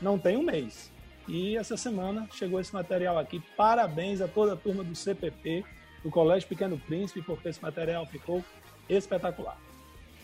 não 0.00 0.18
tem 0.18 0.38
um 0.38 0.42
mês. 0.42 0.90
E 1.26 1.58
essa 1.58 1.76
semana 1.76 2.26
chegou 2.32 2.58
esse 2.58 2.72
material 2.72 3.18
aqui. 3.18 3.42
Parabéns 3.54 4.22
a 4.22 4.28
toda 4.28 4.54
a 4.54 4.56
turma 4.56 4.82
do 4.82 4.94
CPP 4.94 5.62
do 6.02 6.10
Colégio 6.10 6.48
Pequeno 6.48 6.78
Príncipe, 6.78 7.22
porque 7.22 7.48
esse 7.48 7.62
material 7.62 8.06
ficou 8.06 8.44
espetacular. 8.88 9.56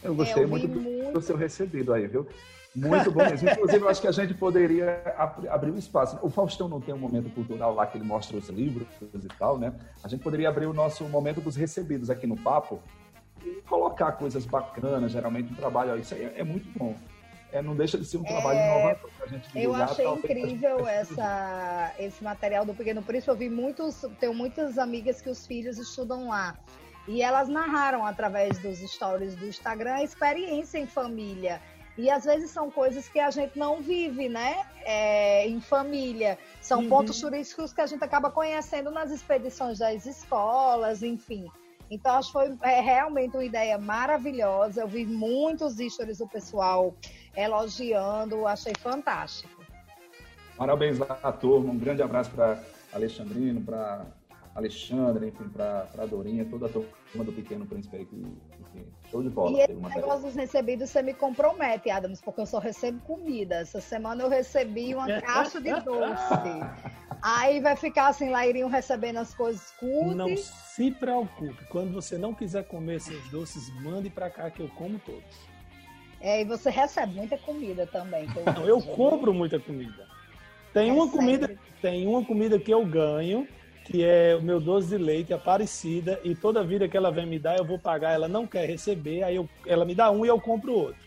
Eu 0.02 0.14
gostei 0.14 0.42
é, 0.42 0.44
eu 0.44 0.48
muito, 0.48 0.68
muito 0.68 1.12
do 1.12 1.20
seu 1.20 1.36
recebido 1.36 1.92
aí, 1.92 2.06
viu? 2.06 2.26
Muito 2.74 3.10
bom 3.10 3.22
mesmo. 3.24 3.48
Inclusive, 3.48 3.84
eu 3.84 3.88
acho 3.88 4.00
que 4.00 4.08
a 4.08 4.12
gente 4.12 4.34
poderia 4.34 5.02
abrir 5.48 5.70
um 5.70 5.78
espaço. 5.78 6.18
O 6.20 6.28
Faustão 6.28 6.68
não 6.68 6.80
tem 6.80 6.94
um 6.94 6.98
momento 6.98 7.30
cultural 7.30 7.74
lá 7.74 7.86
que 7.86 7.96
ele 7.96 8.04
mostra 8.04 8.36
os 8.36 8.48
livros 8.48 8.86
e 9.00 9.28
tal, 9.38 9.58
né? 9.58 9.72
A 10.02 10.08
gente 10.08 10.22
poderia 10.22 10.48
abrir 10.48 10.66
o 10.66 10.74
nosso 10.74 11.04
momento 11.04 11.40
dos 11.40 11.54
recebidos 11.54 12.10
aqui 12.10 12.26
no 12.26 12.36
papo 12.36 12.80
e 13.44 13.62
colocar 13.68 14.12
coisas 14.12 14.44
bacanas, 14.44 15.12
geralmente 15.12 15.52
um 15.52 15.56
trabalho. 15.56 15.96
Isso 15.98 16.14
aí 16.14 16.24
é, 16.24 16.40
é 16.40 16.44
muito 16.44 16.68
bom 16.76 16.96
é, 17.54 17.62
não 17.62 17.76
deixa 17.76 17.96
de 17.96 18.04
ser 18.04 18.16
um 18.16 18.24
trabalho 18.24 18.58
é, 18.58 18.66
inovador 18.66 19.10
gente 19.26 19.48
Eu 19.54 19.74
achei 19.74 20.06
incrível 20.06 20.86
essa, 20.88 21.92
esse 21.98 22.22
material 22.22 22.64
do 22.64 22.74
Pequeno 22.74 23.02
Príncipe. 23.02 23.30
Eu 23.30 23.36
vi 23.36 23.48
muitos, 23.48 24.04
tenho 24.20 24.34
muitas 24.34 24.78
amigas 24.78 25.20
que 25.20 25.30
os 25.30 25.46
filhos 25.46 25.78
estudam 25.78 26.28
lá. 26.28 26.56
E 27.06 27.20
elas 27.20 27.48
narraram 27.48 28.04
através 28.06 28.58
dos 28.58 28.78
stories 28.78 29.34
do 29.34 29.46
Instagram 29.46 29.94
a 29.94 30.02
experiência 30.02 30.78
em 30.78 30.86
família. 30.86 31.60
E 31.96 32.10
às 32.10 32.24
vezes 32.24 32.50
são 32.50 32.70
coisas 32.70 33.08
que 33.08 33.20
a 33.20 33.30
gente 33.30 33.58
não 33.58 33.80
vive, 33.80 34.28
né? 34.28 34.66
É, 34.84 35.46
em 35.46 35.60
família. 35.60 36.38
São 36.60 36.80
uhum. 36.80 36.88
pontos 36.88 37.20
turísticos 37.20 37.72
que 37.72 37.80
a 37.80 37.86
gente 37.86 38.02
acaba 38.02 38.30
conhecendo 38.30 38.90
nas 38.90 39.10
expedições 39.12 39.78
das 39.78 40.04
escolas, 40.06 41.02
enfim. 41.02 41.46
Então, 41.90 42.16
acho 42.16 42.28
que 42.28 42.32
foi 42.32 42.56
é, 42.62 42.80
realmente 42.80 43.36
uma 43.36 43.44
ideia 43.44 43.78
maravilhosa. 43.78 44.82
Eu 44.82 44.88
vi 44.88 45.04
muitos 45.04 45.76
stories 45.76 46.18
do 46.18 46.26
pessoal 46.26 46.94
elogiando, 47.36 48.46
achei 48.46 48.72
fantástico. 48.78 49.62
Parabéns 50.56 51.00
à 51.00 51.32
turma, 51.32 51.72
um 51.72 51.78
grande 51.78 52.02
abraço 52.02 52.30
para 52.30 52.62
Alexandrino, 52.92 53.60
para 53.60 54.06
Alexandre, 54.54 55.28
enfim, 55.28 55.48
para 55.48 55.88
a 55.98 56.06
Dorinha, 56.06 56.44
toda 56.44 56.66
a 56.66 56.68
turma 56.68 57.24
do 57.24 57.32
Pequeno 57.32 57.66
Príncipe 57.66 57.96
aí, 57.96 58.06
que, 58.06 58.24
show 59.10 59.22
de 59.22 59.30
bola. 59.30 59.58
E 59.58 59.60
esse 59.62 59.74
negócio 59.74 60.22
dos 60.22 60.34
recebidos, 60.34 60.90
você 60.90 61.02
me 61.02 61.14
compromete, 61.14 61.90
Adams, 61.90 62.20
porque 62.20 62.40
eu 62.40 62.46
só 62.46 62.58
recebo 62.58 63.00
comida. 63.00 63.56
Essa 63.56 63.80
semana 63.80 64.22
eu 64.22 64.28
recebi 64.28 64.94
uma 64.94 65.06
caixa 65.22 65.60
de 65.60 65.72
doce. 65.80 66.34
Aí 67.22 67.60
vai 67.60 67.76
ficar 67.76 68.08
assim, 68.08 68.30
lá 68.30 68.46
iriam 68.46 68.68
recebendo 68.68 69.18
as 69.18 69.34
coisas 69.34 69.70
curtas. 69.78 70.16
Não 70.16 70.36
se 70.36 70.90
preocupe. 70.90 71.64
Quando 71.70 71.92
você 71.92 72.18
não 72.18 72.34
quiser 72.34 72.64
comer 72.64 73.00
seus 73.00 73.26
doces, 73.30 73.70
mande 73.80 74.10
para 74.10 74.28
cá 74.28 74.50
que 74.50 74.60
eu 74.60 74.68
como 74.70 74.98
todos. 74.98 75.54
É, 76.20 76.40
e 76.40 76.44
você 76.44 76.70
recebe 76.70 77.14
muita 77.14 77.36
comida 77.38 77.86
também. 77.86 78.26
Eu 78.34 78.52
não, 78.52 78.66
eu 78.66 78.80
compro 78.80 79.32
muita 79.32 79.58
comida. 79.60 80.06
Tem 80.72 80.90
é 80.90 80.92
uma 80.92 81.08
comida, 81.08 81.56
tem 81.80 82.06
uma 82.06 82.24
comida 82.24 82.58
que 82.58 82.72
eu 82.72 82.84
ganho 82.84 83.46
que 83.84 84.02
é 84.02 84.34
o 84.34 84.42
meu 84.42 84.58
doce 84.58 84.88
de 84.88 84.98
leite 84.98 85.32
Aparecida, 85.32 86.18
e 86.24 86.34
toda 86.34 86.64
vida 86.64 86.88
que 86.88 86.96
ela 86.96 87.10
vem 87.10 87.26
me 87.26 87.38
dar, 87.38 87.58
eu 87.58 87.64
vou 87.64 87.78
pagar, 87.78 88.12
ela 88.12 88.26
não 88.26 88.46
quer 88.46 88.66
receber, 88.66 89.22
aí 89.22 89.36
eu, 89.36 89.48
ela 89.66 89.84
me 89.84 89.94
dá 89.94 90.10
um 90.10 90.24
e 90.24 90.28
eu 90.28 90.40
compro 90.40 90.72
outro. 90.72 91.04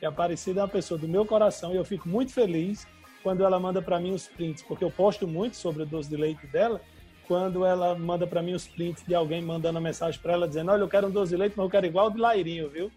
E 0.00 0.06
Aparecida 0.06 0.60
é 0.60 0.62
uma 0.62 0.68
pessoa 0.68 0.98
do 0.98 1.08
meu 1.08 1.26
coração 1.26 1.72
e 1.72 1.76
eu 1.76 1.84
fico 1.84 2.08
muito 2.08 2.32
feliz 2.32 2.86
quando 3.22 3.44
ela 3.44 3.58
manda 3.58 3.82
para 3.82 3.98
mim 3.98 4.12
os 4.12 4.28
prints, 4.28 4.62
porque 4.62 4.84
eu 4.84 4.90
posto 4.90 5.26
muito 5.26 5.56
sobre 5.56 5.82
o 5.82 5.86
doce 5.86 6.08
de 6.08 6.16
leite 6.16 6.46
dela, 6.46 6.80
quando 7.26 7.66
ela 7.66 7.96
manda 7.96 8.24
para 8.24 8.40
mim 8.40 8.54
os 8.54 8.68
prints 8.68 9.04
de 9.04 9.12
alguém 9.12 9.42
mandando 9.42 9.78
a 9.78 9.80
mensagem 9.80 10.20
para 10.20 10.34
ela 10.34 10.46
dizendo: 10.46 10.70
Olha, 10.70 10.82
eu 10.82 10.88
quero 10.88 11.08
um 11.08 11.10
doce 11.10 11.30
de 11.30 11.36
leite, 11.36 11.54
mas 11.56 11.64
eu 11.64 11.70
quero 11.70 11.86
igual 11.86 12.08
de 12.08 12.18
Lairinho, 12.18 12.70
viu? 12.70 12.88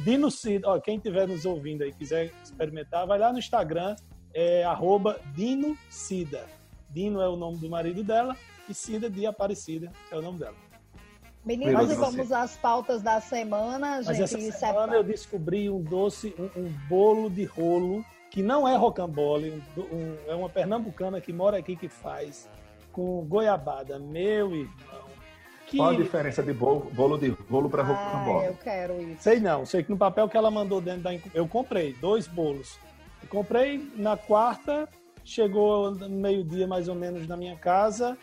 Dino 0.00 0.28
Cida, 0.28 0.68
ó, 0.68 0.80
quem 0.80 0.96
estiver 0.96 1.28
nos 1.28 1.46
ouvindo 1.46 1.82
aí 1.82 1.92
quiser 1.92 2.32
experimentar, 2.42 3.06
vai 3.06 3.16
lá 3.16 3.32
no 3.32 3.38
Instagram, 3.38 3.94
é 4.34 4.64
arroba 4.64 5.20
Dino 5.34 5.78
Cida. 5.88 6.44
Dino 6.90 7.20
é 7.20 7.28
o 7.28 7.36
nome 7.36 7.58
do 7.58 7.70
marido 7.70 8.02
dela 8.02 8.36
e 8.68 8.74
Cida 8.74 9.08
de 9.08 9.26
Aparecida, 9.26 9.92
é 10.10 10.16
o 10.16 10.22
nome 10.22 10.38
dela. 10.38 10.56
Meninos, 11.44 11.92
e 11.92 11.94
vamos 11.94 12.32
às 12.32 12.56
pautas 12.56 13.02
da 13.02 13.20
semana, 13.20 14.02
gente. 14.02 14.20
Mas 14.20 14.34
essa 14.34 14.58
semana 14.58 14.96
eu 14.96 15.04
descobri 15.04 15.70
um 15.70 15.80
doce, 15.80 16.34
um, 16.36 16.60
um, 16.60 16.72
bolo 16.88 17.30
de 17.30 17.44
rolo, 17.44 18.04
que 18.32 18.42
não 18.42 18.66
é 18.66 18.74
rocambole, 18.74 19.62
um, 19.76 19.80
um, 19.80 20.16
é 20.26 20.34
uma 20.34 20.48
pernambucana 20.48 21.20
que 21.20 21.32
mora 21.32 21.56
aqui 21.58 21.76
que 21.76 21.88
faz, 21.88 22.48
com 22.90 23.24
goiabada. 23.24 23.96
Meu 23.96 24.56
irmão. 24.56 25.06
Que... 25.68 25.76
Qual 25.76 25.90
a 25.90 25.94
diferença 25.94 26.42
de 26.42 26.52
bolo, 26.52 26.90
bolo 26.92 27.16
de 27.16 27.28
rolo 27.28 27.70
para 27.70 27.84
rocambole? 27.84 28.46
eu 28.46 28.54
quero 28.54 29.00
isso. 29.00 29.22
Sei 29.22 29.38
não, 29.38 29.64
sei 29.64 29.84
que 29.84 29.90
no 29.90 29.96
papel 29.96 30.28
que 30.28 30.36
ela 30.36 30.50
mandou 30.50 30.80
dentro 30.80 31.02
da... 31.02 31.10
Eu 31.32 31.46
comprei 31.46 31.92
dois 31.94 32.26
bolos. 32.26 32.76
Eu 33.22 33.28
comprei 33.28 33.88
na 33.96 34.16
quarta, 34.16 34.88
chegou 35.24 35.92
meio-dia 36.08 36.66
mais 36.66 36.88
ou 36.88 36.94
menos 36.94 37.26
na 37.28 37.36
minha 37.36 37.56
casa, 37.56 38.16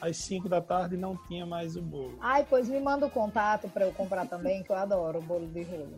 às 0.00 0.16
5 0.16 0.48
da 0.48 0.60
tarde 0.60 0.96
não 0.96 1.16
tinha 1.16 1.44
mais 1.44 1.76
o 1.76 1.82
bolo. 1.82 2.16
Ai, 2.20 2.46
pois 2.48 2.68
me 2.68 2.80
manda 2.80 3.06
o 3.06 3.10
contato 3.10 3.68
para 3.68 3.84
eu 3.84 3.92
comprar 3.92 4.26
também, 4.26 4.62
que 4.62 4.70
eu 4.70 4.76
adoro 4.76 5.18
o 5.18 5.22
bolo 5.22 5.46
de 5.46 5.62
rolo. 5.62 5.96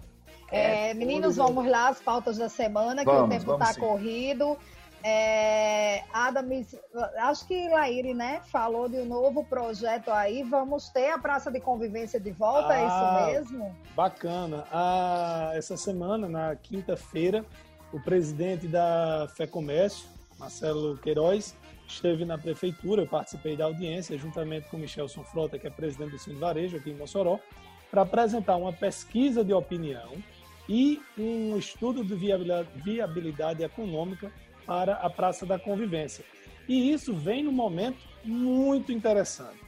É, 0.51 0.91
é, 0.91 0.95
meninos, 0.95 1.37
vamos 1.37 1.67
lá, 1.67 1.89
as 1.89 2.01
pautas 2.01 2.37
da 2.37 2.49
semana, 2.49 3.03
vamos, 3.05 3.21
que 3.21 3.27
o 3.27 3.39
tempo 3.39 3.53
está 3.55 3.75
corrido. 3.81 4.57
É, 5.05 6.05
acho 7.19 7.47
que 7.49 7.69
Laíri, 7.69 8.15
né, 8.15 8.41
falou 8.53 8.89
de 8.89 8.99
um 8.99 9.05
novo 9.05 9.45
projeto 9.45 10.11
aí. 10.11 10.43
Vamos 10.45 10.91
ter 10.91 11.11
a 11.11 11.19
Praça 11.19 11.51
de 11.51 11.59
Convivência 11.59 12.21
de 12.21 12.31
volta, 12.31 12.69
ah, 12.69 12.77
é 12.77 12.87
isso 12.87 12.95
ah, 12.95 13.27
mesmo? 13.27 13.77
Bacana. 13.97 14.65
Ah, 14.71 15.51
essa 15.55 15.77
semana, 15.77 16.29
na 16.29 16.55
quinta-feira, 16.55 17.45
o 17.93 18.01
presidente 18.01 18.69
da 18.69 19.27
Fé 19.35 19.47
Comércio, 19.47 20.07
Marcelo 20.39 20.97
Queiroz, 20.99 21.57
esteve 21.87 22.25
na 22.25 22.39
prefeitura, 22.39 23.03
eu 23.03 23.07
participei 23.07 23.57
da 23.57 23.65
audiência, 23.65 24.17
juntamente 24.19 24.69
com 24.69 24.77
Michelson 24.77 25.23
Frota, 25.25 25.59
que 25.59 25.67
é 25.67 25.71
presidente 25.71 26.13
do 26.13 26.19
Cine 26.19 26.37
Varejo 26.37 26.77
aqui 26.77 26.91
em 26.91 26.97
Mossoró, 26.97 27.39
para 27.91 28.03
apresentar 28.03 28.57
uma 28.57 28.73
pesquisa 28.73 29.45
de 29.45 29.53
opinião 29.53 30.13
e 30.69 31.01
um 31.19 31.57
estudo 31.57 32.05
de 32.05 32.15
viabilidade, 32.15 33.63
econômica 33.63 34.33
para 34.65 34.95
a 34.95 35.11
Praça 35.11 35.45
da 35.45 35.59
Convivência. 35.59 36.25
E 36.69 36.93
isso 36.93 37.15
vem 37.15 37.43
num 37.43 37.53
momento 37.53 37.99
muito 38.25 38.93
interessante, 38.93 39.59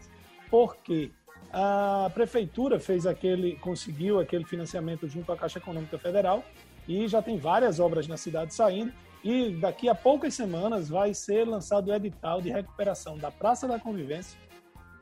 porque 0.51 1.11
a 1.53 2.11
prefeitura 2.15 2.81
fez 2.81 3.07
aquele, 3.07 3.57
conseguiu 3.57 4.19
aquele 4.19 4.45
financiamento 4.45 5.07
junto 5.09 5.31
à 5.33 5.37
Caixa 5.37 5.59
Econômica 5.59 5.99
Federal 5.99 6.45
e 6.89 7.07
já 7.07 7.21
tem 7.21 7.37
várias 7.37 7.79
obras 7.81 8.07
na 8.07 8.17
cidade 8.17 8.55
saindo 8.55 8.93
e 9.25 9.57
daqui 9.57 9.89
a 9.89 9.95
poucas 9.95 10.35
semanas 10.35 10.91
vai 10.91 11.15
ser 11.15 11.49
lançado 11.49 11.89
o 11.89 11.95
edital 11.95 12.43
de 12.43 12.51
recuperação 12.51 13.17
da 13.17 13.31
Praça 13.31 13.67
da 13.67 13.81
Convivência, 13.81 14.39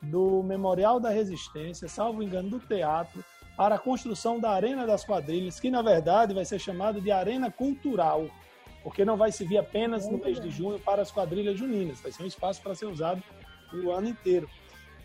do 0.00 0.44
Memorial 0.44 1.00
da 1.00 1.10
Resistência, 1.10 1.88
salvo 1.88 2.22
engano, 2.22 2.48
do 2.48 2.60
teatro, 2.60 3.24
para 3.56 3.74
a 3.74 3.78
construção 3.78 4.38
da 4.38 4.50
Arena 4.50 4.86
das 4.86 5.04
Quadrilhas, 5.04 5.58
que 5.58 5.72
na 5.72 5.82
verdade 5.82 6.32
vai 6.32 6.44
ser 6.44 6.60
chamado 6.60 7.00
de 7.00 7.10
Arena 7.10 7.50
Cultural, 7.50 8.28
porque 8.84 9.04
não 9.04 9.16
vai 9.16 9.32
servir 9.32 9.58
apenas 9.58 10.08
no 10.08 10.18
mês 10.18 10.40
de 10.40 10.50
junho 10.50 10.78
para 10.78 11.02
as 11.02 11.10
quadrilhas 11.10 11.58
juninas, 11.58 12.00
vai 12.00 12.12
ser 12.12 12.22
um 12.22 12.26
espaço 12.26 12.62
para 12.62 12.76
ser 12.76 12.86
usado 12.86 13.20
o 13.72 13.90
ano 13.90 14.08
inteiro. 14.08 14.48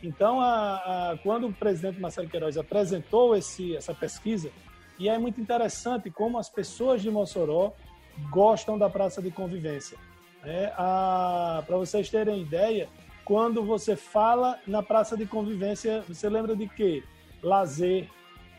Então, 0.04 0.40
a, 0.40 0.76
a, 1.12 1.18
quando 1.24 1.48
o 1.48 1.54
presidente 1.54 2.00
Marcelo 2.00 2.30
Queiroz 2.30 2.56
apresentou 2.56 3.36
esse, 3.36 3.76
essa 3.76 3.96
pesquisa, 3.96 4.52
e 5.00 5.10
é 5.10 5.18
muito 5.18 5.42
interessante 5.42 6.12
como 6.12 6.38
as 6.38 6.50
pessoas 6.50 7.02
de 7.02 7.10
Mossoró 7.10 7.74
gostam 8.30 8.78
da 8.78 8.90
praça 8.90 9.22
de 9.22 9.32
convivência. 9.32 9.98
É, 10.44 10.68
Para 10.68 11.78
vocês 11.78 12.10
terem 12.10 12.42
ideia, 12.42 12.88
quando 13.26 13.64
você 13.64 13.96
fala 13.96 14.60
na 14.66 14.82
praça 14.82 15.18
de 15.18 15.26
convivência, 15.26 16.02
você 16.08 16.30
lembra 16.30 16.56
de 16.56 16.68
quê? 16.68 17.04
Lazer, 17.44 18.08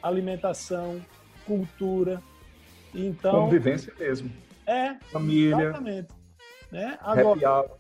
alimentação, 0.03 1.01
cultura. 1.47 2.23
Então, 2.95 3.45
convivência 3.45 3.93
mesmo. 3.99 4.31
É, 4.67 4.95
família. 5.11 5.57
Exatamente. 5.57 6.09
Né? 6.71 6.99
Agora, 7.01 7.71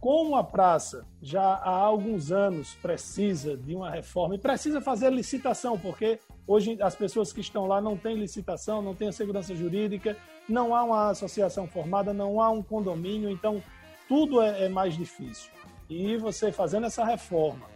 como 0.00 0.36
a 0.36 0.44
praça 0.44 1.04
já 1.20 1.42
há 1.42 1.70
alguns 1.70 2.30
anos 2.30 2.74
precisa 2.76 3.56
de 3.56 3.74
uma 3.74 3.90
reforma 3.90 4.36
e 4.36 4.38
precisa 4.38 4.80
fazer 4.80 5.10
licitação, 5.10 5.76
porque 5.76 6.20
hoje 6.46 6.78
as 6.80 6.94
pessoas 6.94 7.32
que 7.32 7.40
estão 7.40 7.66
lá 7.66 7.80
não 7.80 7.96
têm 7.96 8.16
licitação, 8.16 8.80
não 8.80 8.94
têm 8.94 9.10
segurança 9.12 9.54
jurídica, 9.54 10.16
não 10.48 10.74
há 10.74 10.84
uma 10.84 11.10
associação 11.10 11.66
formada, 11.66 12.12
não 12.12 12.40
há 12.40 12.50
um 12.50 12.62
condomínio, 12.62 13.30
então 13.30 13.62
tudo 14.08 14.40
é, 14.40 14.64
é 14.64 14.68
mais 14.68 14.94
difícil. 14.94 15.50
E 15.88 16.16
você 16.16 16.52
fazendo 16.52 16.86
essa 16.86 17.04
reforma, 17.04 17.66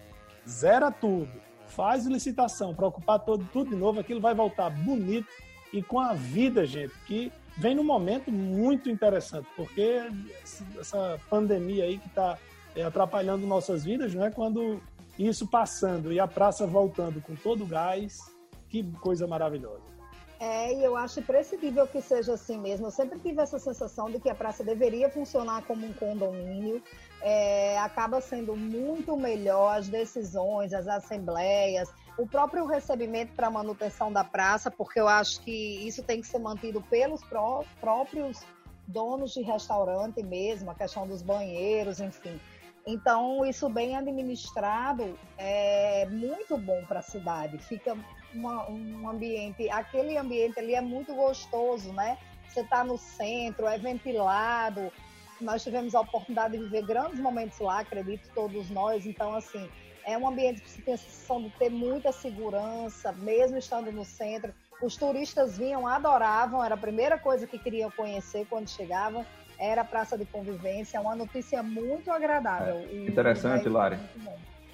zera 0.48 0.90
tudo, 0.90 1.30
faz 1.66 2.06
licitação 2.06 2.74
para 2.74 2.86
ocupar 2.86 3.20
todo, 3.20 3.48
tudo 3.52 3.70
de 3.70 3.76
novo, 3.76 4.00
aquilo 4.00 4.20
vai 4.20 4.34
voltar 4.34 4.70
bonito 4.70 5.28
e 5.72 5.82
com 5.82 6.00
a 6.00 6.12
vida, 6.12 6.66
gente, 6.66 6.92
que 7.06 7.32
vem 7.56 7.74
num 7.74 7.84
momento 7.84 8.30
muito 8.30 8.90
interessante, 8.90 9.46
porque 9.56 10.00
essa 10.78 11.20
pandemia 11.28 11.84
aí 11.84 11.98
que 11.98 12.08
está 12.08 12.38
é, 12.74 12.82
atrapalhando 12.82 13.46
nossas 13.46 13.84
vidas, 13.84 14.14
não 14.14 14.24
é? 14.24 14.30
Quando 14.30 14.80
isso 15.18 15.46
passando 15.46 16.12
e 16.12 16.18
a 16.18 16.26
praça 16.26 16.66
voltando 16.66 17.20
com 17.20 17.34
todo 17.34 17.64
o 17.64 17.66
gás, 17.66 18.20
que 18.70 18.84
coisa 19.00 19.26
maravilhosa. 19.26 19.90
É, 20.38 20.72
e 20.72 20.82
eu 20.82 20.96
acho 20.96 21.20
imprescindível 21.20 21.86
que 21.86 22.00
seja 22.00 22.32
assim 22.32 22.56
mesmo. 22.56 22.86
Eu 22.86 22.90
sempre 22.90 23.18
tive 23.18 23.42
essa 23.42 23.58
sensação 23.58 24.10
de 24.10 24.18
que 24.18 24.30
a 24.30 24.34
praça 24.34 24.64
deveria 24.64 25.10
funcionar 25.10 25.62
como 25.66 25.86
um 25.86 25.92
condomínio. 25.92 26.82
É, 27.20 27.78
acaba 27.78 28.22
sendo 28.22 28.56
muito 28.56 29.14
melhor 29.18 29.76
as 29.76 29.86
decisões, 29.90 30.72
as 30.72 30.88
assembleias, 30.88 31.92
o 32.16 32.26
próprio 32.26 32.64
recebimento 32.64 33.34
para 33.34 33.50
manutenção 33.50 34.10
da 34.10 34.24
praça, 34.24 34.70
porque 34.70 34.98
eu 34.98 35.06
acho 35.06 35.42
que 35.42 35.86
isso 35.86 36.02
tem 36.02 36.22
que 36.22 36.26
ser 36.26 36.38
mantido 36.38 36.80
pelos 36.80 37.22
pró 37.24 37.62
próprios 37.78 38.40
donos 38.86 39.32
de 39.34 39.42
restaurante 39.42 40.22
mesmo, 40.22 40.70
a 40.70 40.74
questão 40.74 41.06
dos 41.06 41.20
banheiros, 41.20 42.00
enfim. 42.00 42.40
Então, 42.86 43.44
isso 43.44 43.68
bem 43.68 43.94
administrado 43.94 45.18
é 45.36 46.06
muito 46.06 46.56
bom 46.56 46.82
para 46.86 47.00
a 47.00 47.02
cidade. 47.02 47.58
Fica 47.58 47.94
uma, 48.34 48.68
um 48.70 49.08
ambiente, 49.08 49.68
aquele 49.70 50.16
ambiente 50.16 50.58
ali 50.58 50.74
é 50.74 50.80
muito 50.80 51.14
gostoso, 51.14 51.92
né? 51.92 52.18
Você 52.48 52.60
está 52.60 52.82
no 52.82 52.98
centro, 52.98 53.66
é 53.66 53.78
ventilado. 53.78 54.92
Nós 55.40 55.62
tivemos 55.62 55.94
a 55.94 56.00
oportunidade 56.00 56.56
de 56.56 56.64
viver 56.64 56.84
grandes 56.84 57.18
momentos 57.18 57.58
lá, 57.60 57.80
acredito 57.80 58.28
todos 58.34 58.68
nós. 58.70 59.06
Então, 59.06 59.34
assim, 59.34 59.68
é 60.04 60.18
um 60.18 60.28
ambiente 60.28 60.60
que 60.60 60.70
você 60.70 60.82
tem 60.82 60.94
a 60.94 60.98
sensação 60.98 61.42
de 61.42 61.50
ter 61.50 61.70
muita 61.70 62.12
segurança, 62.12 63.12
mesmo 63.12 63.56
estando 63.56 63.90
no 63.92 64.04
centro. 64.04 64.52
Os 64.82 64.96
turistas 64.96 65.56
vinham, 65.56 65.86
adoravam, 65.86 66.64
era 66.64 66.74
a 66.74 66.78
primeira 66.78 67.18
coisa 67.18 67.46
que 67.46 67.58
queriam 67.58 67.90
conhecer 67.90 68.46
quando 68.48 68.68
chegavam, 68.68 69.24
era 69.58 69.82
a 69.82 69.84
Praça 69.84 70.16
de 70.16 70.24
Convivência, 70.24 70.96
é 70.96 71.00
uma 71.00 71.14
notícia 71.14 71.62
muito 71.62 72.10
agradável. 72.10 72.76
É, 72.90 73.06
interessante, 73.06 73.68
Lari. 73.68 73.98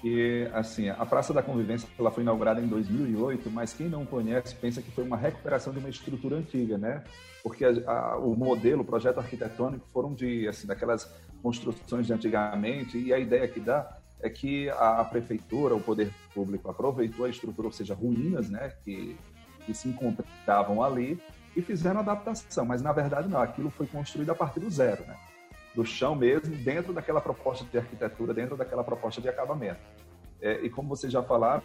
E 0.03 0.47
assim, 0.53 0.89
a 0.89 1.05
Praça 1.05 1.33
da 1.33 1.41
Convivência 1.41 1.89
ela 1.97 2.11
foi 2.11 2.23
inaugurada 2.23 2.61
em 2.61 2.67
2008, 2.67 3.49
mas 3.49 3.73
quem 3.73 3.89
não 3.89 4.05
conhece 4.05 4.53
pensa 4.55 4.81
que 4.81 4.91
foi 4.91 5.03
uma 5.03 5.17
recuperação 5.17 5.73
de 5.73 5.79
uma 5.79 5.89
estrutura 5.89 6.35
antiga, 6.35 6.77
né? 6.77 7.03
Porque 7.41 7.65
a, 7.65 7.91
a, 7.91 8.17
o 8.17 8.35
modelo, 8.35 8.81
o 8.81 8.85
projeto 8.85 9.19
arquitetônico 9.19 9.87
foram 9.87 10.13
de 10.13 10.47
assim 10.47 10.67
daquelas 10.67 11.11
construções 11.41 12.05
de 12.05 12.13
antigamente 12.13 12.97
e 12.97 13.11
a 13.11 13.17
ideia 13.17 13.47
que 13.47 13.59
dá 13.59 13.97
é 14.21 14.29
que 14.29 14.69
a, 14.69 15.01
a, 15.01 15.05
prefeitura, 15.05 15.75
o 15.75 15.81
poder 15.81 16.11
público 16.33 16.69
aproveitou 16.69 17.25
a 17.25 17.29
estrutura, 17.29 17.67
ou 17.67 17.71
seja, 17.71 17.93
ruínas, 17.93 18.49
né, 18.49 18.73
que, 18.83 19.15
que 19.65 19.73
se 19.73 19.87
encontravam 19.87 20.83
ali 20.83 21.19
e 21.55 21.61
fizeram 21.61 21.99
adaptação. 21.99 22.65
Mas 22.65 22.81
na 22.81 22.91
verdade 22.91 23.27
não, 23.27 23.39
aquilo 23.39 23.69
foi 23.69 23.85
construído 23.87 24.31
a 24.31 24.35
partir 24.35 24.59
do 24.59 24.69
zero, 24.69 25.03
né, 25.05 25.15
do 25.77 25.85
chão 25.85 26.15
mesmo, 26.15 26.55
dentro 26.55 26.91
daquela 26.91 27.21
proposta 27.21 27.63
de 27.63 27.77
arquitetura, 27.77 28.33
dentro 28.33 28.57
daquela 28.57 28.83
proposta 28.83 29.21
de 29.21 29.29
acabamento. 29.29 29.79
É, 30.41 30.53
e 30.63 30.71
como 30.71 30.89
vocês 30.89 31.13
já 31.13 31.21
falaram, 31.21 31.61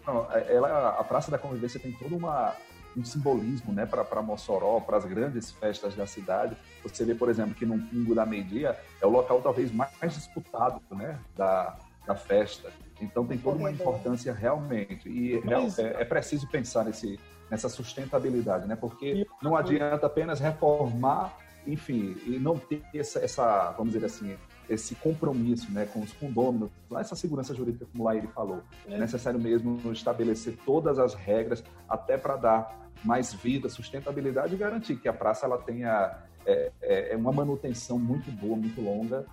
ela, 0.48 0.90
a 0.90 1.02
Praça 1.02 1.30
da 1.30 1.38
Convivência 1.38 1.80
tem 1.80 1.92
toda 1.92 2.14
uma 2.14 2.54
um 2.94 3.02
simbolismo 3.02 3.72
né, 3.72 3.86
para 3.86 4.20
Mossoró, 4.20 4.78
para 4.80 4.98
as 4.98 5.06
grandes 5.06 5.50
festas 5.50 5.94
da 5.94 6.06
cidade. 6.06 6.54
Você 6.82 7.06
vê, 7.06 7.14
por 7.14 7.30
exemplo, 7.30 7.54
que 7.54 7.64
no 7.64 7.78
Pingo 7.86 8.14
da 8.14 8.26
Meia-Dia 8.26 8.78
é 9.00 9.06
o 9.06 9.08
local 9.08 9.40
talvez 9.40 9.72
mais 9.72 10.12
disputado 10.12 10.78
né, 10.90 11.18
da, 11.34 11.78
da 12.06 12.14
festa. 12.14 12.70
Então 13.00 13.26
tem 13.26 13.38
toda 13.38 13.56
uma 13.56 13.70
importância 13.70 14.30
realmente. 14.34 15.08
E 15.08 15.40
Mas... 15.42 15.78
é, 15.78 16.02
é, 16.02 16.04
preciso 16.04 16.46
pensar 16.48 16.84
nesse, 16.84 17.18
nessa 17.50 17.70
sustentabilidade, 17.70 18.68
né? 18.68 18.76
porque 18.76 19.26
não 19.42 19.56
adianta 19.56 20.06
apenas 20.06 20.38
reformar, 20.38 21.34
enfim, 21.66 22.16
e 22.26 22.38
não 22.38 22.58
ter 22.58 22.82
essa, 22.94 23.18
essa 23.20 23.70
vamos 23.72 23.92
dizer 23.92 24.06
assim, 24.06 24.36
esse 24.68 24.94
compromisso 24.94 25.70
né, 25.72 25.86
com 25.86 26.00
os 26.00 26.12
condôminos, 26.12 26.70
essa 26.96 27.14
segurança 27.14 27.54
jurídica, 27.54 27.86
como 27.92 28.04
lá 28.04 28.16
ele 28.16 28.28
falou. 28.28 28.62
É. 28.86 28.98
necessário 28.98 29.40
mesmo 29.40 29.80
estabelecer 29.92 30.56
todas 30.64 30.98
as 30.98 31.14
regras, 31.14 31.62
até 31.88 32.16
para 32.16 32.36
dar 32.36 32.90
mais 33.04 33.32
vida, 33.32 33.68
sustentabilidade 33.68 34.54
e 34.54 34.58
garantir 34.58 34.96
que 34.96 35.08
a 35.08 35.12
praça 35.12 35.46
ela 35.46 35.58
tenha 35.58 36.18
é, 36.46 36.72
é, 36.80 37.14
é 37.14 37.16
uma 37.16 37.32
manutenção 37.32 37.98
muito 37.98 38.30
boa, 38.30 38.56
muito 38.56 38.80
longa 38.80 39.26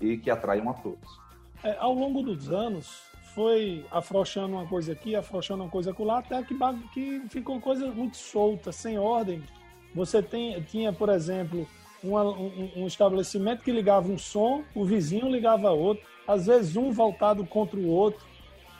e 0.00 0.16
que 0.16 0.30
atraiam 0.30 0.68
a 0.70 0.74
todos. 0.74 1.20
É, 1.62 1.76
ao 1.78 1.92
longo 1.92 2.22
dos 2.22 2.50
anos, 2.50 3.02
foi 3.34 3.84
afrouxando 3.90 4.54
uma 4.54 4.66
coisa 4.66 4.92
aqui, 4.92 5.14
afrouxando 5.14 5.62
uma 5.62 5.70
coisa 5.70 5.94
lá, 5.98 6.18
até 6.18 6.42
que, 6.42 6.54
que 6.92 7.22
ficou 7.28 7.60
coisa 7.60 7.86
muito 7.92 8.16
solta, 8.16 8.72
sem 8.72 8.98
ordem. 8.98 9.42
Você 9.94 10.22
tem, 10.22 10.60
tinha, 10.62 10.92
por 10.92 11.08
exemplo, 11.08 11.66
uma, 12.02 12.24
um, 12.24 12.70
um, 12.76 12.86
estabelecimento 12.86 13.62
que 13.62 13.72
ligava 13.72 14.10
um 14.10 14.18
som, 14.18 14.62
o 14.74 14.84
vizinho 14.84 15.30
ligava 15.30 15.70
outro, 15.70 16.04
às 16.26 16.46
vezes 16.46 16.76
um 16.76 16.90
voltado 16.90 17.44
contra 17.44 17.78
o 17.78 17.86
outro, 17.86 18.24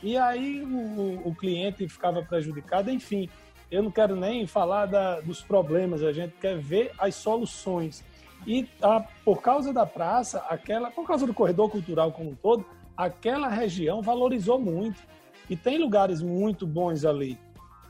e 0.03 0.17
aí 0.17 0.63
o, 0.63 1.29
o 1.29 1.35
cliente 1.35 1.87
ficava 1.89 2.23
prejudicado. 2.23 2.91
Enfim, 2.91 3.29
eu 3.71 3.83
não 3.83 3.91
quero 3.91 4.17
nem 4.17 4.47
falar 4.47 4.87
da, 4.87 5.21
dos 5.21 5.43
problemas, 5.43 6.03
a 6.03 6.13
gente 6.13 6.35
quer 6.41 6.59
ver 6.59 6.93
as 6.99 7.15
soluções. 7.15 8.05
E 8.47 8.67
a, 8.81 9.01
por 9.25 9.43
causa 9.43 9.73
da 9.73 9.85
praça, 9.85 10.39
aquela, 10.49 10.91
por 10.91 11.07
causa 11.07 11.27
do 11.27 11.35
corredor 11.35 11.71
cultural 11.71 12.11
como 12.13 12.31
um 12.31 12.35
todo, 12.35 12.65
aquela 12.97 13.49
região 13.49 14.01
valorizou 14.01 14.59
muito. 14.59 15.01
E 15.49 15.57
tem 15.57 15.79
lugares 15.79 16.23
muito 16.23 16.67
bons 16.67 17.05
ali. 17.05 17.39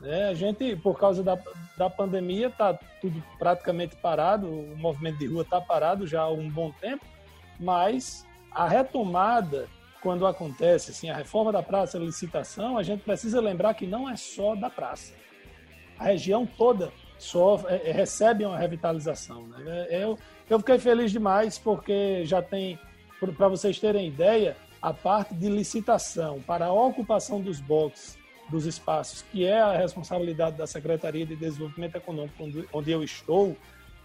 Né? 0.01 0.29
A 0.29 0.33
gente, 0.33 0.75
por 0.75 0.97
causa 0.99 1.23
da, 1.23 1.37
da 1.77 1.89
pandemia, 1.89 2.47
está 2.47 2.73
tudo 2.99 3.23
praticamente 3.37 3.95
parado, 3.95 4.47
o 4.47 4.75
movimento 4.75 5.19
de 5.19 5.27
rua 5.27 5.43
está 5.43 5.61
parado 5.61 6.07
já 6.07 6.21
há 6.21 6.29
um 6.29 6.49
bom 6.49 6.71
tempo, 6.71 7.05
mas 7.59 8.25
a 8.51 8.67
retomada, 8.67 9.67
quando 10.01 10.25
acontece, 10.25 10.91
assim, 10.91 11.09
a 11.09 11.15
reforma 11.15 11.51
da 11.51 11.61
praça, 11.61 11.97
a 11.97 12.01
licitação, 12.01 12.77
a 12.77 12.83
gente 12.83 13.03
precisa 13.03 13.39
lembrar 13.39 13.75
que 13.75 13.85
não 13.85 14.09
é 14.09 14.15
só 14.15 14.55
da 14.55 14.69
praça. 14.69 15.13
A 15.97 16.05
região 16.05 16.45
toda 16.45 16.91
só 17.19 17.63
é, 17.67 17.89
é, 17.89 17.91
recebe 17.91 18.43
uma 18.43 18.57
revitalização. 18.57 19.43
Né? 19.43 19.87
Eu, 19.91 20.17
eu 20.49 20.57
fiquei 20.57 20.79
feliz 20.79 21.11
demais 21.11 21.59
porque 21.59 22.25
já 22.25 22.41
tem, 22.41 22.79
para 23.37 23.47
vocês 23.47 23.79
terem 23.79 24.07
ideia, 24.07 24.57
a 24.81 24.91
parte 24.91 25.35
de 25.35 25.47
licitação 25.47 26.41
para 26.41 26.65
a 26.65 26.73
ocupação 26.73 27.39
dos 27.39 27.59
boxes 27.59 28.17
dos 28.49 28.65
espaços, 28.65 29.23
que 29.31 29.45
é 29.45 29.59
a 29.59 29.77
responsabilidade 29.77 30.57
da 30.57 30.67
Secretaria 30.67 31.25
de 31.25 31.35
Desenvolvimento 31.35 31.95
Econômico, 31.95 32.35
onde 32.73 32.91
eu 32.91 33.03
estou, 33.03 33.55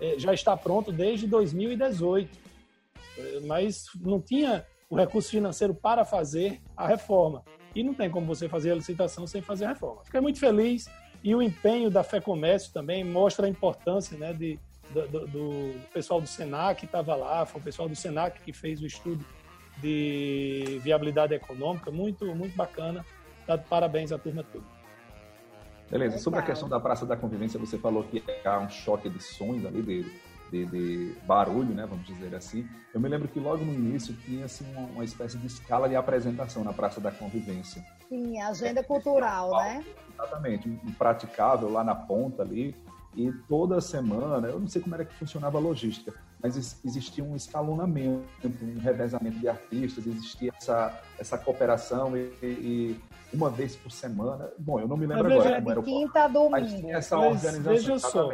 é, 0.00 0.19
já 0.19 0.33
está 0.33 0.57
pronto 0.57 0.93
desde 0.93 1.26
2018. 1.26 2.38
É, 3.19 3.40
mas 3.40 3.87
não 4.00 4.21
tinha 4.21 4.64
o 4.88 4.97
recurso 4.97 5.31
financeiro 5.31 5.75
para 5.75 6.05
fazer 6.05 6.61
a 6.77 6.87
reforma. 6.87 7.42
E 7.75 7.83
não 7.83 7.92
tem 7.92 8.11
como 8.11 8.27
você 8.27 8.49
fazer 8.49 8.72
a 8.72 8.75
licitação 8.75 9.27
sem 9.27 9.42
fazer 9.42 9.64
a 9.66 9.68
reforma. 9.68 10.05
Fiquei 10.05 10.20
muito 10.20 10.38
feliz 10.38 10.88
e 11.22 11.35
o 11.35 11.42
empenho 11.42 11.90
da 11.90 12.03
Fé 12.03 12.20
Comércio 12.20 12.72
também 12.72 13.05
mostra 13.05 13.46
a 13.46 13.49
importância 13.49 14.16
né, 14.16 14.33
de, 14.33 14.59
do, 14.90 15.09
do, 15.09 15.27
do 15.27 15.75
pessoal 15.92 16.20
do 16.20 16.27
Senac 16.27 16.81
que 16.81 16.87
estava 16.87 17.14
lá, 17.14 17.44
foi 17.44 17.61
o 17.61 17.64
pessoal 17.64 17.88
do 17.88 17.96
Senac 17.96 18.40
que 18.40 18.53
fez 18.53 18.81
o 18.81 18.87
estudo 18.87 19.25
de 19.81 20.81
viabilidade 20.83 21.35
econômica, 21.35 21.90
muito, 21.90 22.25
muito 22.35 22.57
bacana. 22.57 23.05
Tá 23.46 23.56
parabéns 23.56 24.12
à 24.12 24.18
turma 24.18 24.42
toda. 24.42 24.64
Beleza. 25.90 26.18
Sobre 26.18 26.40
a 26.40 26.42
questão 26.42 26.68
da 26.68 26.80
Praça 26.80 27.06
da 27.06 27.16
Convivência, 27.16 27.61
você 27.61 27.78
falou 27.78 28.02
que 28.04 28.22
há 28.44 28.59
um 28.59 28.68
choque 28.68 29.09
de 29.09 29.22
sons 29.22 29.64
ali, 29.64 29.82
de, 29.82 30.02
de, 30.50 30.66
de, 30.66 31.16
barulho, 31.24 31.72
né, 31.72 31.87
vamos 31.87 32.04
dizer 32.06 32.35
assim. 32.35 32.68
Eu 32.92 33.00
me 33.00 33.09
lembro 33.09 33.28
que 33.28 33.38
logo 33.38 33.64
no 33.64 33.72
início 33.72 34.14
tinha 34.24 34.46
assim, 34.46 34.64
uma, 34.72 34.87
uma 34.88 35.04
espécie 35.04 35.38
de 35.38 35.46
escala 35.46 35.88
de 35.88 35.94
apresentação 35.94 36.64
na 36.64 36.72
Praça 36.72 37.00
da 37.00 37.12
Convivência. 37.12 37.85
Sim, 38.09 38.40
agenda 38.40 38.80
é, 38.80 38.82
cultural, 38.82 39.52
né? 39.59 39.85
Exatamente, 40.12 40.68
impraticável 40.68 41.70
lá 41.70 41.85
na 41.85 41.94
ponta 41.94 42.42
ali. 42.42 42.74
E 43.14 43.32
toda 43.48 43.80
semana, 43.80 44.48
eu 44.48 44.61
não 44.61 44.68
sei 44.68 44.82
como 44.82 44.94
era 44.94 45.04
que 45.04 45.14
funcionava 45.14 45.56
a 45.56 45.61
logística, 45.61 46.12
mas 46.42 46.85
existia 46.85 47.24
um 47.24 47.35
escalonamento, 47.35 48.22
um 48.44 48.78
revezamento 48.78 49.38
de 49.38 49.48
artistas, 49.48 50.06
existia 50.06 50.52
essa, 50.54 51.00
essa 51.18 51.38
cooperação 51.38 52.14
e, 52.14 52.30
e 52.42 53.00
uma 53.32 53.50
vez 53.50 53.76
por 53.76 53.90
semana. 53.90 54.50
Bom, 54.58 54.80
eu 54.80 54.88
não 54.88 54.96
me 54.96 55.06
lembro 55.06 55.32
agora 55.32 55.56
como 55.56 55.70
era 55.70 55.80
o 55.80 55.82
quinta 55.82 56.24
a 56.24 56.28
domingo. 56.28 56.50
Mas 56.50 56.72
tinha 56.72 56.96
essa 56.96 57.16
mas 57.16 57.44
organização. 57.44 57.72
Veja 57.72 57.98
só, 57.98 58.32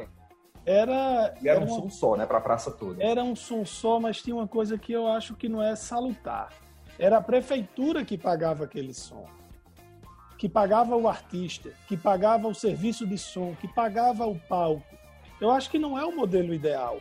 era, 0.65 1.35
e 1.43 1.49
era, 1.49 1.61
era 1.61 1.65
um 1.65 1.69
som 1.69 1.91
só, 1.91 2.17
né, 2.17 2.25
para 2.25 2.39
a 2.39 2.41
praça 2.41 2.71
toda. 2.71 3.03
Era 3.03 3.23
um 3.23 3.35
som 3.35 3.65
só, 3.65 3.99
mas 3.99 4.23
tinha 4.23 4.37
uma 4.37 4.47
coisa 4.47 4.79
que 4.79 4.93
eu 4.93 5.07
acho 5.09 5.35
que 5.35 5.49
não 5.49 5.63
é 5.63 5.75
salutar. 5.75 6.51
Era 6.99 7.19
a 7.19 7.23
prefeitura 7.23 8.05
que 8.05 8.17
pagava 8.17 8.65
aquele 8.65 8.95
som, 8.95 9.27
que 10.39 10.49
pagava 10.49 10.97
o 10.97 11.09
artista, 11.09 11.71
que 11.89 11.97
pagava 11.97 12.47
o 12.47 12.55
serviço 12.55 13.07
de 13.07 13.19
som, 13.19 13.57
que 13.61 13.67
pagava 13.67 14.27
o 14.27 14.39
palco. 14.39 14.85
Eu 15.41 15.51
acho 15.51 15.69
que 15.71 15.79
não 15.79 15.99
é 15.99 16.05
o 16.05 16.15
modelo 16.15 16.55
ideal. 16.55 16.99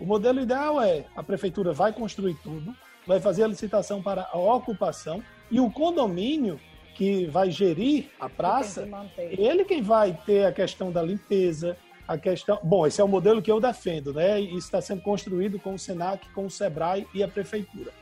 O 0.00 0.06
modelo 0.06 0.40
ideal 0.40 0.80
é 0.80 1.04
a 1.14 1.22
prefeitura 1.22 1.72
vai 1.72 1.92
construir 1.92 2.34
tudo, 2.42 2.74
vai 3.06 3.20
fazer 3.20 3.44
a 3.44 3.48
licitação 3.48 4.02
para 4.02 4.28
a 4.32 4.38
ocupação 4.38 5.22
e 5.50 5.60
o 5.60 5.70
condomínio 5.70 6.58
que 6.94 7.26
vai 7.26 7.50
gerir 7.50 8.10
a 8.20 8.28
praça, 8.28 8.88
ele 9.16 9.64
quem 9.64 9.82
vai 9.82 10.18
ter 10.26 10.46
a 10.46 10.52
questão 10.52 10.90
da 10.90 11.02
limpeza, 11.02 11.76
a 12.06 12.18
questão. 12.18 12.58
Bom, 12.62 12.86
esse 12.86 13.00
é 13.00 13.04
o 13.04 13.08
modelo 13.08 13.42
que 13.42 13.50
eu 13.50 13.60
defendo, 13.60 14.12
né? 14.12 14.40
E 14.40 14.56
está 14.56 14.80
sendo 14.80 15.02
construído 15.02 15.58
com 15.58 15.74
o 15.74 15.78
Senac, 15.78 16.28
com 16.30 16.46
o 16.46 16.50
Sebrae 16.50 17.06
e 17.14 17.22
a 17.22 17.28
prefeitura. 17.28 17.92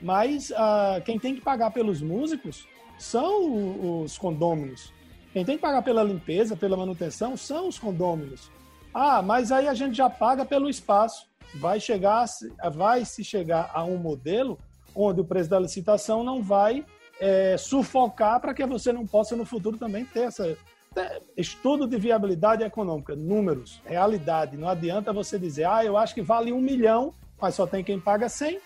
Mas 0.00 0.52
ah, 0.54 1.00
quem 1.04 1.18
tem 1.18 1.34
que 1.34 1.40
pagar 1.40 1.70
pelos 1.70 2.00
músicos 2.00 2.66
são 2.98 4.02
os 4.02 4.16
condôminos. 4.16 4.92
Quem 5.32 5.44
tem 5.44 5.56
que 5.56 5.62
pagar 5.62 5.82
pela 5.82 6.02
limpeza, 6.02 6.56
pela 6.56 6.76
manutenção, 6.76 7.36
são 7.36 7.68
os 7.68 7.78
condôminos. 7.78 8.50
Ah, 8.92 9.20
mas 9.20 9.52
aí 9.52 9.68
a 9.68 9.74
gente 9.74 9.96
já 9.96 10.08
paga 10.08 10.44
pelo 10.44 10.68
espaço. 10.68 11.26
Vai 11.56 11.78
chegar, 11.80 12.24
vai 12.72 13.04
se 13.04 13.22
chegar 13.22 13.70
a 13.74 13.84
um 13.84 13.96
modelo 13.96 14.58
onde 14.94 15.20
o 15.20 15.24
preço 15.24 15.50
da 15.50 15.60
licitação 15.60 16.24
não 16.24 16.42
vai 16.42 16.84
é, 17.20 17.56
sufocar 17.56 18.40
para 18.40 18.54
que 18.54 18.64
você 18.66 18.92
não 18.92 19.06
possa 19.06 19.36
no 19.36 19.44
futuro 19.44 19.78
também 19.78 20.04
ter 20.04 20.24
essa 20.24 20.56
é, 20.96 21.20
estudo 21.36 21.86
de 21.86 21.98
viabilidade 21.98 22.62
econômica, 22.62 23.14
números, 23.14 23.82
realidade. 23.84 24.56
Não 24.56 24.68
adianta 24.68 25.12
você 25.12 25.38
dizer, 25.38 25.64
ah, 25.64 25.84
eu 25.84 25.96
acho 25.96 26.14
que 26.14 26.22
vale 26.22 26.52
um 26.52 26.60
milhão, 26.60 27.12
mas 27.40 27.54
só 27.54 27.66
tem 27.66 27.84
quem 27.84 28.00
paga 28.00 28.28
100. 28.28 28.60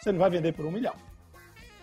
Você 0.00 0.12
não 0.12 0.18
vai 0.18 0.30
vender 0.30 0.52
por 0.52 0.66
um 0.66 0.70
milhão. 0.70 0.94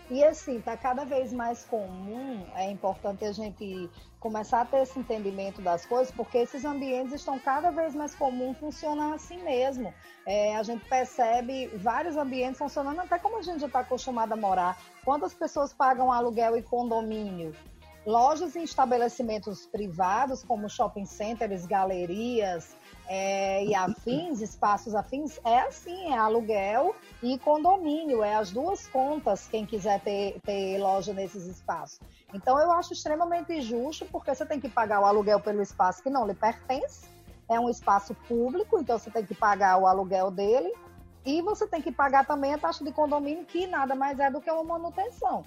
E 0.09 0.23
assim, 0.23 0.57
está 0.57 0.75
cada 0.75 1.05
vez 1.05 1.31
mais 1.31 1.63
comum, 1.63 2.45
é 2.55 2.69
importante 2.69 3.23
a 3.23 3.31
gente 3.31 3.89
começar 4.21 4.61
a 4.61 4.65
ter 4.65 4.83
esse 4.83 4.99
entendimento 4.99 5.63
das 5.63 5.83
coisas, 5.83 6.13
porque 6.13 6.37
esses 6.37 6.63
ambientes 6.63 7.15
estão 7.15 7.39
cada 7.39 7.71
vez 7.71 7.95
mais 7.95 8.13
comuns 8.13 8.55
funcionando 8.59 9.15
assim 9.15 9.43
mesmo. 9.43 9.91
É, 10.27 10.55
a 10.55 10.61
gente 10.61 10.87
percebe 10.87 11.67
vários 11.77 12.15
ambientes 12.15 12.59
funcionando 12.59 12.99
até 12.99 13.17
como 13.17 13.39
a 13.39 13.41
gente 13.41 13.59
já 13.59 13.65
está 13.65 13.79
acostumado 13.79 14.31
a 14.31 14.35
morar. 14.35 14.77
Quantas 15.03 15.33
pessoas 15.33 15.73
pagam 15.73 16.11
aluguel 16.11 16.55
e 16.55 16.61
condomínio? 16.61 17.53
Lojas 18.05 18.55
e 18.55 18.63
estabelecimentos 18.63 19.65
privados, 19.65 20.43
como 20.43 20.69
shopping 20.69 21.05
centers, 21.05 21.65
galerias, 21.65 22.75
é, 23.13 23.65
e 23.65 23.75
afins, 23.75 24.39
espaços 24.39 24.95
afins, 24.95 25.37
é 25.43 25.59
assim, 25.59 26.13
é 26.13 26.17
aluguel 26.17 26.95
e 27.21 27.37
condomínio, 27.39 28.23
é 28.23 28.35
as 28.35 28.51
duas 28.51 28.87
contas 28.87 29.49
quem 29.49 29.65
quiser 29.65 29.99
ter, 29.99 30.39
ter 30.45 30.77
loja 30.77 31.11
nesses 31.11 31.45
espaços. 31.45 31.99
Então 32.33 32.57
eu 32.57 32.71
acho 32.71 32.93
extremamente 32.93 33.51
injusto, 33.51 34.05
porque 34.05 34.33
você 34.33 34.45
tem 34.45 34.61
que 34.61 34.69
pagar 34.69 35.01
o 35.01 35.05
aluguel 35.05 35.41
pelo 35.41 35.61
espaço 35.61 36.01
que 36.01 36.09
não 36.09 36.25
lhe 36.25 36.33
pertence, 36.33 37.05
é 37.49 37.59
um 37.59 37.69
espaço 37.69 38.15
público, 38.29 38.79
então 38.79 38.97
você 38.97 39.11
tem 39.11 39.25
que 39.25 39.35
pagar 39.35 39.77
o 39.77 39.85
aluguel 39.85 40.31
dele, 40.31 40.73
e 41.25 41.41
você 41.41 41.67
tem 41.67 41.81
que 41.81 41.91
pagar 41.91 42.25
também 42.25 42.53
a 42.53 42.57
taxa 42.57 42.81
de 42.81 42.93
condomínio, 42.93 43.43
que 43.43 43.67
nada 43.67 43.93
mais 43.93 44.21
é 44.21 44.31
do 44.31 44.39
que 44.39 44.49
uma 44.49 44.63
manutenção. 44.63 45.43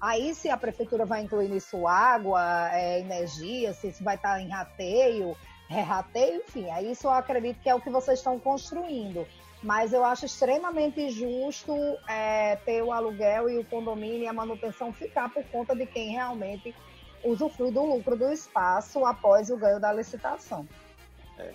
Aí, 0.00 0.34
se 0.34 0.50
a 0.50 0.56
prefeitura 0.56 1.06
vai 1.06 1.22
incluir 1.22 1.48
nisso 1.48 1.86
água, 1.86 2.68
é, 2.72 2.98
energia, 2.98 3.72
se 3.72 3.88
isso 3.88 4.02
vai 4.02 4.16
estar 4.16 4.40
em 4.40 4.48
rateio, 4.48 5.36
rateio, 5.68 6.42
enfim, 6.42 6.70
aí 6.70 6.92
isso 6.92 7.06
eu 7.06 7.10
acredito 7.10 7.60
que 7.60 7.68
é 7.68 7.74
o 7.74 7.80
que 7.80 7.90
vocês 7.90 8.18
estão 8.18 8.38
construindo. 8.38 9.26
Mas 9.62 9.92
eu 9.92 10.04
acho 10.04 10.26
extremamente 10.26 11.10
justo 11.10 11.74
é, 12.08 12.56
ter 12.56 12.82
o 12.82 12.92
aluguel 12.92 13.50
e 13.50 13.58
o 13.58 13.64
condomínio 13.64 14.22
e 14.22 14.28
a 14.28 14.32
manutenção 14.32 14.92
ficar 14.92 15.32
por 15.32 15.42
conta 15.44 15.74
de 15.74 15.86
quem 15.86 16.10
realmente 16.10 16.74
usufrui 17.24 17.70
do 17.70 17.84
lucro 17.84 18.16
do 18.16 18.30
espaço 18.32 19.04
após 19.04 19.50
o 19.50 19.56
ganho 19.56 19.80
da 19.80 19.92
licitação. 19.92 20.68
É. 21.38 21.52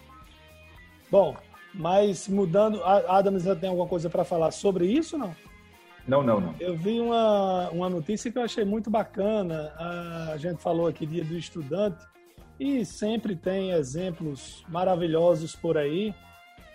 Bom, 1.09 1.37
mas 1.73 2.27
mudando, 2.27 2.83
a 2.83 3.17
Adams 3.17 3.43
já 3.43 3.55
tem 3.55 3.69
alguma 3.69 3.87
coisa 3.87 4.09
para 4.09 4.25
falar 4.25 4.51
sobre 4.51 4.85
isso, 4.85 5.17
não? 5.17 5.33
Não, 6.07 6.23
não, 6.23 6.41
não. 6.41 6.55
Eu 6.59 6.75
vi 6.75 6.99
uma, 6.99 7.69
uma 7.69 7.89
notícia 7.89 8.31
que 8.31 8.37
eu 8.37 8.43
achei 8.43 8.65
muito 8.65 8.89
bacana. 8.89 9.71
A 10.31 10.35
gente 10.37 10.61
falou 10.61 10.87
aqui 10.87 11.05
dia 11.05 11.23
do 11.23 11.37
estudante 11.37 12.03
e 12.61 12.85
sempre 12.85 13.35
tem 13.35 13.71
exemplos 13.71 14.63
maravilhosos 14.69 15.55
por 15.55 15.79
aí. 15.79 16.13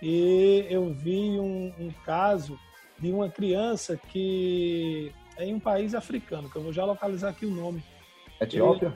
E 0.02 0.66
eu 0.68 0.92
vi 0.92 1.38
um, 1.38 1.72
um 1.78 1.90
caso 2.04 2.58
de 2.98 3.12
uma 3.12 3.30
criança 3.30 3.96
que 3.96 5.12
é 5.36 5.44
em 5.44 5.54
um 5.54 5.60
país 5.60 5.94
africano, 5.94 6.50
que 6.50 6.56
eu 6.56 6.62
vou 6.62 6.72
já 6.72 6.84
localizar 6.84 7.28
aqui 7.28 7.46
o 7.46 7.52
nome. 7.52 7.84
Etiópia? 8.40 8.88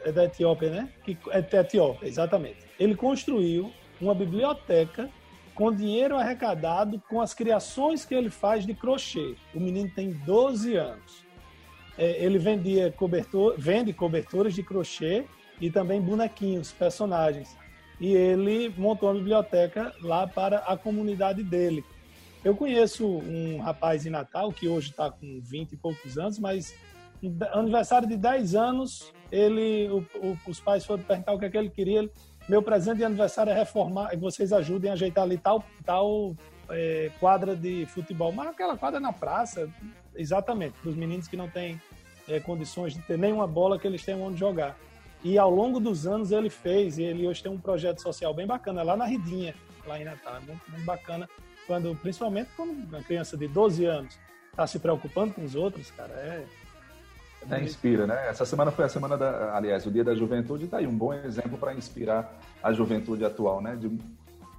Ele, 0.00 0.08
é 0.08 0.12
da 0.12 0.24
Etiópia, 0.24 0.70
né? 0.70 0.92
Que, 1.04 1.16
é 1.30 1.40
da 1.40 1.60
Etiópia, 1.60 2.08
exatamente. 2.08 2.58
Ele 2.80 2.96
construiu 2.96 3.72
uma 4.00 4.12
biblioteca 4.12 5.08
com 5.54 5.72
dinheiro 5.72 6.16
arrecadado 6.16 7.00
com 7.08 7.20
as 7.20 7.32
criações 7.32 8.04
que 8.04 8.12
ele 8.12 8.28
faz 8.28 8.66
de 8.66 8.74
crochê. 8.74 9.36
O 9.54 9.60
menino 9.60 9.88
tem 9.94 10.10
12 10.10 10.74
anos. 10.74 11.24
É, 11.96 12.24
ele 12.24 12.38
vendia 12.38 12.90
cobertor, 12.90 13.54
vende 13.56 13.92
cobertores 13.92 14.52
de 14.52 14.64
crochê 14.64 15.24
e 15.60 15.70
também 15.70 16.00
bonequinhos, 16.00 16.72
personagens. 16.72 17.56
E 18.00 18.12
ele 18.12 18.72
montou 18.76 19.08
uma 19.08 19.14
biblioteca 19.14 19.92
lá 20.02 20.26
para 20.26 20.58
a 20.58 20.76
comunidade 20.76 21.42
dele. 21.42 21.84
Eu 22.44 22.54
conheço 22.54 23.06
um 23.06 23.58
rapaz 23.60 24.04
em 24.04 24.10
Natal 24.10 24.52
que 24.52 24.68
hoje 24.68 24.90
está 24.90 25.10
com 25.10 25.40
20 25.42 25.72
e 25.72 25.76
poucos 25.76 26.18
anos, 26.18 26.38
mas 26.38 26.74
aniversário 27.52 28.06
de 28.06 28.16
10 28.16 28.54
anos, 28.54 29.12
ele, 29.32 29.88
o, 29.88 29.98
o, 30.16 30.38
os 30.46 30.60
pais 30.60 30.84
foram 30.84 31.02
perguntar 31.02 31.32
o 31.32 31.38
que, 31.38 31.46
é 31.46 31.50
que 31.50 31.56
ele 31.56 31.70
queria. 31.70 32.00
Ele, 32.00 32.10
meu 32.48 32.62
presente 32.62 32.98
de 32.98 33.04
aniversário 33.04 33.50
é 33.50 33.54
reformar, 33.54 34.10
que 34.10 34.16
vocês 34.16 34.52
ajudem 34.52 34.90
a 34.90 34.92
ajeitar 34.92 35.24
ali 35.24 35.38
tal, 35.38 35.64
tal 35.84 36.36
é, 36.68 37.10
quadra 37.18 37.56
de 37.56 37.86
futebol. 37.86 38.32
Mas 38.32 38.48
aquela 38.48 38.76
quadra 38.76 39.00
na 39.00 39.12
praça, 39.12 39.70
exatamente, 40.14 40.74
para 40.78 40.90
os 40.90 40.96
meninos 40.96 41.26
que 41.26 41.36
não 41.36 41.48
têm 41.48 41.80
é, 42.28 42.40
condições 42.40 42.92
de 42.92 43.00
ter 43.00 43.16
nenhuma 43.16 43.46
bola 43.46 43.78
que 43.78 43.86
eles 43.86 44.04
tenham 44.04 44.22
onde 44.22 44.38
jogar. 44.38 44.76
E 45.24 45.38
ao 45.38 45.50
longo 45.50 45.80
dos 45.80 46.06
anos 46.06 46.30
ele 46.30 46.50
fez, 46.50 46.98
e 46.98 47.02
ele 47.02 47.26
hoje 47.26 47.42
tem 47.42 47.50
um 47.50 47.58
projeto 47.58 48.00
social 48.02 48.32
bem 48.34 48.46
bacana 48.46 48.82
lá 48.82 48.96
na 48.96 49.06
Ridinha, 49.06 49.54
lá 49.86 49.98
em 49.98 50.04
Natal. 50.04 50.36
É 50.36 50.40
muito, 50.40 50.70
muito 50.70 50.84
bacana, 50.84 51.28
quando, 51.66 51.96
principalmente 51.96 52.50
quando 52.56 52.70
uma 52.72 53.02
criança 53.02 53.36
de 53.36 53.48
12 53.48 53.86
anos 53.86 54.18
está 54.50 54.66
se 54.66 54.78
preocupando 54.78 55.32
com 55.32 55.42
os 55.42 55.54
outros, 55.54 55.90
cara, 55.90 56.12
é, 56.12 56.44
é, 57.50 57.62
inspira, 57.62 58.06
né? 58.06 58.28
Essa 58.28 58.44
semana 58.44 58.70
foi 58.70 58.84
a 58.84 58.88
semana 58.88 59.16
da, 59.16 59.56
aliás, 59.56 59.84
o 59.86 59.90
Dia 59.90 60.04
da 60.04 60.14
Juventude, 60.14 60.66
tá 60.66 60.78
aí 60.78 60.86
um 60.86 60.96
bom 60.96 61.12
exemplo 61.12 61.58
para 61.58 61.74
inspirar 61.74 62.38
a 62.62 62.72
juventude 62.72 63.24
atual, 63.24 63.60
né? 63.60 63.76
De, 63.76 63.90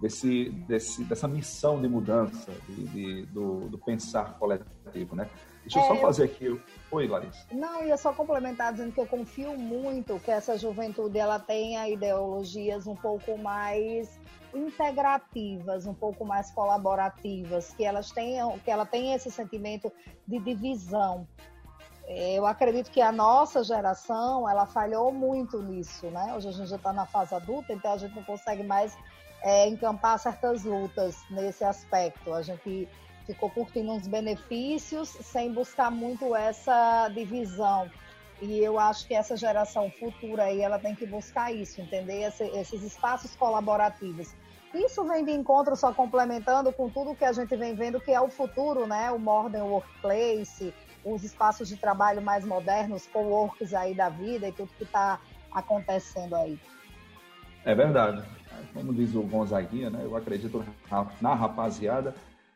desse, 0.01 0.49
desse, 0.67 1.04
dessa 1.04 1.28
missão 1.28 1.82
de 1.82 1.88
mudança, 1.88 2.51
de, 2.67 2.86
de 2.88 3.25
do, 3.28 3.69
do, 3.69 3.78
pensar 3.78 4.38
coletivo, 4.38 5.15
né? 5.15 5.28
Deixa 5.65 5.80
eu 5.80 5.84
é, 5.84 5.88
só 5.88 5.95
fazer 5.95 6.23
aqui. 6.25 6.62
Oi, 6.91 7.08
Larissa. 7.08 7.45
Não, 7.51 7.84
ia 7.84 7.97
só 7.97 8.13
complementar 8.13 8.71
dizendo 8.71 8.93
que 8.93 8.99
eu 8.99 9.08
confio 9.08 9.58
muito 9.58 10.19
que 10.19 10.32
essa 10.32 10.58
juventude 10.58 11.17
ela 11.17 11.39
tenha 11.39 11.89
ideologias 11.89 12.88
um 12.88 12.95
pouco 12.95 13.38
mais 13.38 14.19
integrativas, 14.54 15.86
um 15.86 15.93
pouco 15.93 16.23
mais 16.23 16.51
colaborativas, 16.51 17.73
que 17.73 17.84
elas 17.84 18.12
tenham, 18.12 18.58
que 18.60 18.71
ela 18.71 18.86
tenha 18.86 19.15
esse 19.15 19.30
sentimento 19.30 19.91
de 20.25 20.39
divisão, 20.39 21.28
eu 22.08 22.45
acredito 22.45 22.91
que 22.91 23.01
a 23.01 23.12
nossa 23.12 23.63
geração 23.63 24.47
ela 24.47 24.65
falhou 24.65 25.12
muito 25.12 25.62
nisso, 25.62 26.08
né? 26.12 26.34
Hoje 26.36 26.49
a 26.49 26.51
gente 26.51 26.69
já 26.69 26.75
está 26.75 26.93
na 26.93 27.06
fase 27.06 27.34
adulta, 27.34 27.73
então 27.73 27.93
a 27.93 27.97
gente 27.97 28.15
não 28.15 28.23
consegue 28.23 28.63
mais 28.63 28.95
é, 29.41 29.67
encampar 29.67 30.19
certas 30.19 30.63
lutas 30.63 31.17
nesse 31.32 31.63
aspecto. 31.63 32.32
A 32.34 32.43
gente 32.43 32.88
ficou 33.25 33.49
curtindo 33.49 33.91
uns 33.91 34.07
benefícios 34.07 35.09
sem 35.09 35.51
buscar 35.51 35.91
muito 35.91 36.35
essa 36.35 37.09
divisão. 37.09 37.89
E 38.41 38.59
eu 38.59 38.77
acho 38.77 39.07
que 39.07 39.13
essa 39.13 39.35
geração 39.35 39.89
futura 39.91 40.43
aí 40.43 40.61
ela 40.61 40.77
tem 40.77 40.93
que 40.93 41.05
buscar 41.05 41.53
isso, 41.53 41.81
entender 41.81 42.21
Esse, 42.21 42.43
esses 42.43 42.83
espaços 42.83 43.35
colaborativos. 43.35 44.33
Isso 44.73 45.05
vem 45.05 45.23
de 45.23 45.31
encontro 45.31 45.75
só 45.75 45.93
complementando 45.93 46.71
com 46.73 46.89
tudo 46.89 47.15
que 47.15 47.23
a 47.23 47.31
gente 47.31 47.55
vem 47.55 47.73
vendo 47.73 47.99
que 47.99 48.11
é 48.11 48.19
o 48.19 48.27
futuro, 48.27 48.85
né? 48.85 49.09
O 49.09 49.17
modern 49.17 49.63
workplace, 49.63 50.73
os 51.03 51.23
espaços 51.23 51.69
de 51.69 51.77
trabalho 51.77 52.21
mais 52.21 52.43
modernos, 52.43 53.07
co-works 53.07 53.73
aí 53.73 53.93
da 53.93 54.09
vida 54.09 54.49
e 54.49 54.51
tudo 54.51 54.69
que 54.77 54.83
está 54.83 55.19
acontecendo 55.49 56.35
aí. 56.35 56.59
É 57.63 57.73
verdade. 57.73 58.21
Como 58.73 58.93
diz 58.93 59.15
o 59.15 59.21
Gonzaguinha, 59.21 59.89
né? 59.89 60.01
Eu 60.03 60.15
acredito 60.15 60.63
na 61.21 61.33
rapaziada 61.33 62.13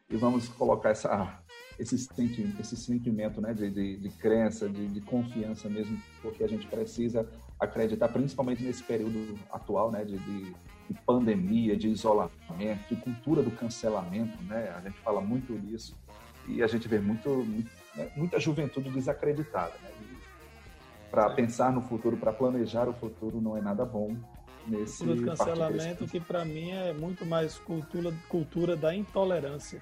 e 0.09 0.17
vamos 0.17 0.47
colocar 0.49 0.89
essa, 0.89 1.39
esse, 1.77 1.97
sentimento, 1.97 2.59
esse 2.59 2.75
sentimento 2.75 3.39
né? 3.41 3.53
de, 3.53 3.69
de, 3.69 3.97
de 3.97 4.09
crença, 4.09 4.67
de, 4.67 4.87
de, 4.87 5.01
confiança 5.01 5.69
mesmo, 5.69 6.01
porque 6.21 6.43
a 6.43 6.47
gente 6.47 6.65
precisa 6.67 7.27
acreditar, 7.59 8.07
principalmente 8.09 8.63
nesse 8.63 8.83
período 8.83 9.37
atual, 9.51 9.91
né? 9.91 10.03
de, 10.03 10.17
de 10.17 10.53
pandemia, 11.05 11.77
de 11.77 11.87
isolamento, 11.89 12.89
de 12.89 12.95
cultura 12.95 13.43
do 13.43 13.51
cancelamento, 13.51 14.41
né? 14.43 14.73
A 14.75 14.81
gente 14.81 14.97
fala 14.99 15.21
muito 15.21 15.53
disso 15.59 15.95
e 16.47 16.63
a 16.63 16.67
gente 16.67 16.87
vê 16.87 16.99
muito, 16.99 17.29
muito 17.29 17.69
né, 17.95 18.11
muita 18.15 18.39
juventude 18.39 18.89
desacreditada. 18.89 19.73
Né? 19.83 19.89
Para 21.11 21.29
pensar 21.31 21.71
no 21.71 21.81
futuro, 21.81 22.17
para 22.17 22.33
planejar 22.33 22.87
o 22.87 22.93
futuro, 22.93 23.41
não 23.41 23.55
é 23.55 23.61
nada 23.61 23.85
bom 23.85 24.15
nesse 24.67 25.03
cultura 25.03 25.21
do 25.21 25.37
cancelamento 25.37 26.05
que 26.05 26.19
para 26.19 26.45
mim 26.45 26.71
é 26.71 26.93
muito 26.93 27.25
mais 27.25 27.57
cultura 27.57 28.13
cultura 28.27 28.75
da 28.75 28.93
intolerância. 28.93 29.81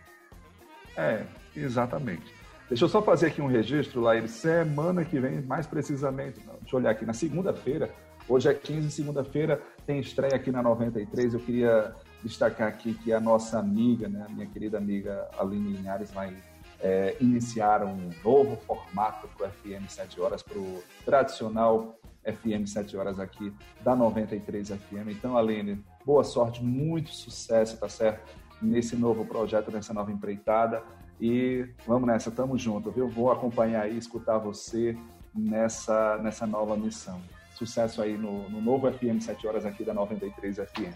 É, 0.97 1.23
exatamente. 1.55 2.33
Deixa 2.67 2.83
eu 2.83 2.89
só 2.89 3.01
fazer 3.01 3.27
aqui 3.27 3.41
um 3.41 3.47
registro, 3.47 4.01
Laíra. 4.01 4.27
Semana 4.27 5.05
que 5.05 5.19
vem, 5.19 5.41
mais 5.41 5.65
precisamente, 5.65 6.41
não, 6.45 6.55
deixa 6.55 6.75
eu 6.75 6.79
olhar 6.79 6.91
aqui, 6.91 7.05
na 7.05 7.13
segunda-feira, 7.13 7.89
hoje 8.27 8.49
é 8.49 8.53
15, 8.53 8.91
segunda-feira, 8.91 9.61
tem 9.85 9.99
estreia 9.99 10.35
aqui 10.35 10.51
na 10.51 10.61
93. 10.61 11.33
Eu 11.33 11.39
queria 11.39 11.95
destacar 12.23 12.67
aqui 12.67 12.93
que 12.95 13.13
a 13.13 13.21
nossa 13.21 13.57
amiga, 13.59 14.09
né, 14.09 14.25
a 14.27 14.31
minha 14.31 14.47
querida 14.47 14.77
amiga 14.77 15.29
Aline 15.39 15.77
Linhares, 15.77 16.11
vai 16.11 16.35
é, 16.79 17.15
iniciaram 17.19 17.87
um 17.87 18.09
novo 18.23 18.55
formato 18.57 19.27
para 19.29 19.47
o 19.47 19.51
FM 19.51 19.87
7 19.89 20.19
horas, 20.19 20.43
para 20.43 20.57
o 20.57 20.83
tradicional 21.05 21.97
FM 22.23 22.67
7 22.67 22.97
horas 22.97 23.19
aqui 23.19 23.53
da 23.81 23.95
93 23.95 24.69
FM. 24.69 25.09
Então, 25.09 25.37
Aline, 25.37 25.83
boa 26.05 26.23
sorte, 26.23 26.63
muito 26.63 27.11
sucesso, 27.11 27.77
tá 27.77 27.87
certo? 27.87 28.29
Nesse 28.61 28.95
novo 28.95 29.25
projeto, 29.25 29.71
nessa 29.71 29.93
nova 29.93 30.11
empreitada. 30.11 30.83
E 31.19 31.67
vamos 31.85 32.07
nessa, 32.07 32.29
tamo 32.31 32.57
junto, 32.57 32.91
viu? 32.91 33.07
Vou 33.07 33.31
acompanhar 33.31 33.83
aí, 33.83 33.97
escutar 33.97 34.37
você 34.37 34.97
nessa, 35.33 36.17
nessa 36.17 36.45
nova 36.45 36.75
missão. 36.75 37.21
Sucesso 37.55 38.01
aí 38.01 38.17
no, 38.17 38.47
no 38.49 38.61
novo 38.61 38.91
FM 38.91 39.19
7 39.19 39.47
horas 39.47 39.65
aqui 39.65 39.83
da 39.83 39.93
93 39.93 40.57
FM. 40.57 40.95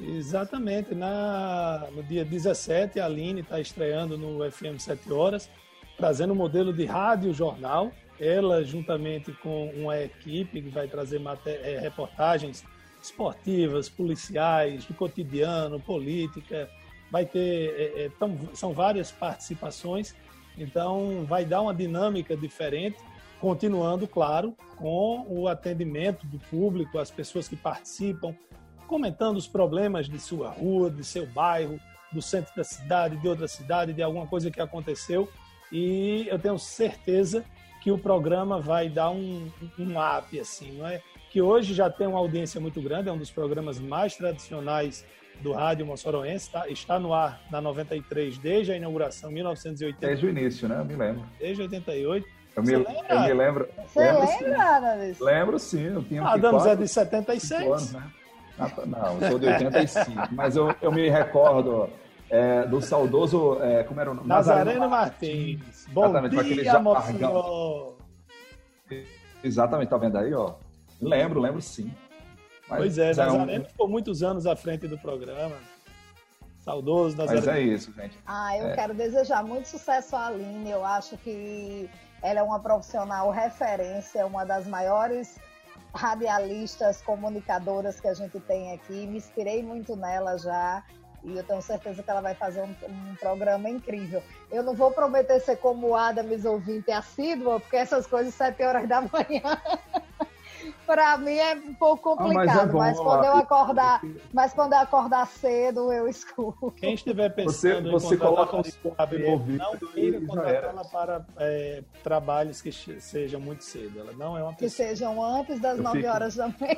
Exatamente. 0.00 0.94
Na, 0.94 1.86
no 1.92 2.02
dia 2.02 2.24
17, 2.24 3.00
a 3.00 3.06
Aline 3.06 3.40
está 3.40 3.60
estreando 3.60 4.16
no 4.16 4.50
FM 4.50 4.78
7 4.78 5.12
Horas, 5.12 5.50
trazendo 5.96 6.30
o 6.30 6.32
um 6.34 6.38
modelo 6.38 6.72
de 6.72 6.84
rádio 6.84 7.32
jornal. 7.34 7.92
Ela, 8.20 8.64
juntamente 8.64 9.32
com 9.32 9.70
uma 9.70 9.98
equipe 9.98 10.62
que 10.62 10.70
vai 10.70 10.88
trazer 10.88 11.20
é, 11.46 11.78
reportagens 11.78 12.64
esportivas, 13.02 13.88
policiais, 13.88 14.84
do 14.84 14.94
cotidiano, 14.94 15.78
política. 15.78 16.68
Vai 17.10 17.24
ter. 17.24 17.38
É, 17.40 18.04
é, 18.04 18.10
tão, 18.18 18.36
são 18.54 18.72
várias 18.72 19.10
participações, 19.10 20.14
então 20.56 21.24
vai 21.26 21.44
dar 21.44 21.62
uma 21.62 21.74
dinâmica 21.74 22.36
diferente 22.36 22.98
continuando, 23.40 24.06
claro, 24.06 24.54
com 24.76 25.24
o 25.28 25.48
atendimento 25.48 26.26
do 26.26 26.38
público, 26.38 26.98
as 26.98 27.10
pessoas 27.10 27.48
que 27.48 27.56
participam, 27.56 28.34
comentando 28.86 29.36
os 29.36 29.46
problemas 29.46 30.08
de 30.08 30.18
sua 30.18 30.50
rua, 30.50 30.90
de 30.90 31.04
seu 31.04 31.26
bairro, 31.26 31.80
do 32.10 32.22
centro 32.22 32.54
da 32.56 32.64
cidade, 32.64 33.16
de 33.16 33.28
outra 33.28 33.46
cidade, 33.46 33.92
de 33.92 34.02
alguma 34.02 34.26
coisa 34.26 34.50
que 34.50 34.60
aconteceu. 34.60 35.28
E 35.70 36.26
eu 36.28 36.38
tenho 36.38 36.58
certeza 36.58 37.44
que 37.82 37.92
o 37.92 37.98
programa 37.98 38.58
vai 38.60 38.88
dar 38.88 39.10
um, 39.10 39.50
um 39.78 39.94
up, 39.98 40.38
assim, 40.40 40.72
não 40.72 40.86
é? 40.86 41.02
Que 41.30 41.42
hoje 41.42 41.74
já 41.74 41.90
tem 41.90 42.06
uma 42.06 42.18
audiência 42.18 42.60
muito 42.60 42.80
grande, 42.80 43.08
é 43.08 43.12
um 43.12 43.18
dos 43.18 43.30
programas 43.30 43.78
mais 43.78 44.16
tradicionais 44.16 45.04
do 45.40 45.52
rádio 45.52 45.86
moçoroense, 45.86 46.50
tá? 46.50 46.68
está 46.68 46.98
no 46.98 47.12
ar 47.12 47.40
na 47.50 47.60
93 47.60 48.38
desde 48.38 48.72
a 48.72 48.76
inauguração, 48.76 49.30
1980. 49.30 50.06
Desde 50.06 50.26
o 50.26 50.28
início, 50.28 50.68
né? 50.68 50.80
Eu 50.80 50.84
me 50.84 50.94
lembro. 50.94 51.24
Desde 51.38 51.62
88. 51.62 52.26
Eu 52.56 52.62
me, 52.62 52.72
eu 52.72 52.80
me 52.80 53.32
lembro. 53.32 53.68
Você 53.86 54.00
lembro, 54.00 54.26
lembra, 54.42 54.76
Adames? 54.76 55.20
Lembro 55.20 55.58
sim, 55.58 55.82
eu 55.84 56.02
tinha. 56.02 56.22
Ah, 56.22 56.34
Adames 56.34 56.66
é 56.66 56.76
de 56.76 56.88
76. 56.88 57.62
Anos, 57.62 57.92
né? 57.92 58.02
Não, 58.86 59.20
eu 59.20 59.30
sou 59.30 59.38
de 59.38 59.46
85, 59.46 60.28
mas 60.32 60.56
eu, 60.56 60.74
eu 60.82 60.90
me 60.90 61.08
recordo 61.08 61.88
é, 62.28 62.66
do 62.66 62.80
saudoso. 62.80 63.58
É, 63.62 63.84
como 63.84 64.00
era 64.00 64.10
o 64.10 64.14
nome? 64.14 64.26
Nazareno, 64.26 64.80
Nazareno 64.80 64.90
Martins. 64.90 65.86
Bom 65.92 66.06
Exatamente, 66.06 66.54
dia, 66.54 66.78
mocinho. 66.80 67.96
Exatamente, 69.44 69.88
tá 69.88 69.96
vendo 69.96 70.18
aí, 70.18 70.34
ó? 70.34 70.54
Lembro, 71.00 71.40
lembro 71.40 71.60
sim. 71.60 71.92
Mas 72.68 72.78
pois 72.78 72.98
é, 72.98 73.08
Nazareno 73.08 73.50
é 73.50 73.60
um... 73.60 73.64
ficou 73.64 73.88
muitos 73.88 74.22
anos 74.22 74.46
à 74.46 74.54
frente 74.54 74.86
do 74.86 74.98
programa. 74.98 75.56
Saudoso 76.60 77.16
Nazareno. 77.16 77.46
Mas 77.46 77.56
é 77.56 77.60
isso, 77.60 77.92
gente. 77.92 78.18
Ah, 78.26 78.56
eu 78.58 78.68
é. 78.68 78.74
quero 78.74 78.92
desejar 78.92 79.42
muito 79.42 79.66
sucesso 79.66 80.14
à 80.14 80.26
Aline. 80.26 80.70
Eu 80.70 80.84
acho 80.84 81.16
que 81.18 81.88
ela 82.22 82.40
é 82.40 82.42
uma 82.42 82.60
profissional 82.60 83.30
referência, 83.30 84.26
uma 84.26 84.44
das 84.44 84.66
maiores 84.66 85.38
radialistas, 85.94 87.00
comunicadoras 87.00 87.98
que 88.00 88.08
a 88.08 88.14
gente 88.14 88.38
tem 88.40 88.72
aqui. 88.72 89.06
Me 89.06 89.16
inspirei 89.16 89.62
muito 89.62 89.96
nela 89.96 90.36
já. 90.36 90.84
E 91.24 91.36
eu 91.36 91.42
tenho 91.42 91.62
certeza 91.62 92.02
que 92.02 92.10
ela 92.10 92.20
vai 92.20 92.34
fazer 92.34 92.60
um, 92.62 92.74
um 92.86 93.14
programa 93.16 93.68
incrível. 93.68 94.22
Eu 94.50 94.62
não 94.62 94.74
vou 94.74 94.90
prometer 94.90 95.40
ser 95.40 95.56
como 95.56 95.88
o 95.88 95.96
Adams 95.96 96.44
ouvinte 96.44 96.92
assídua, 96.92 97.58
porque 97.60 97.76
essas 97.76 98.06
coisas 98.06 98.34
sete 98.34 98.62
horas 98.62 98.88
da 98.88 99.00
manhã 99.00 99.60
para 100.86 101.16
mim 101.18 101.36
é 101.36 101.54
um 101.54 101.74
pouco 101.74 102.16
complicado, 102.16 102.48
ah, 102.48 102.54
mas, 102.54 102.68
é 102.68 102.72
bom, 102.72 102.78
mas, 102.78 102.98
quando 102.98 103.24
eu 103.24 103.32
acordar, 103.36 104.00
mas 104.32 104.52
quando 104.52 104.72
eu 104.72 104.78
acordar 104.78 105.26
cedo, 105.26 105.92
eu 105.92 106.08
escuto. 106.08 106.70
Quem 106.72 106.94
estiver 106.94 107.28
pensando 107.30 107.90
você, 107.90 108.06
você 108.08 108.14
em 108.14 108.18
coloca 108.18 108.56
um 108.56 108.62
não 109.56 109.76
queira 109.92 110.20
contratá-la 110.20 110.84
para 110.84 111.26
é, 111.38 111.82
trabalhos 112.02 112.60
que 112.62 112.72
sejam 112.72 113.40
muito 113.40 113.64
cedo. 113.64 114.00
Ela 114.00 114.12
não 114.12 114.36
é 114.36 114.42
uma 114.42 114.52
pessoa. 114.52 114.68
Que 114.68 114.70
sejam 114.70 115.22
antes 115.22 115.60
das 115.60 115.76
eu 115.78 115.84
9 115.84 115.98
fico... 115.98 116.12
horas 116.12 116.36
da 116.36 116.48
manhã. 116.48 116.76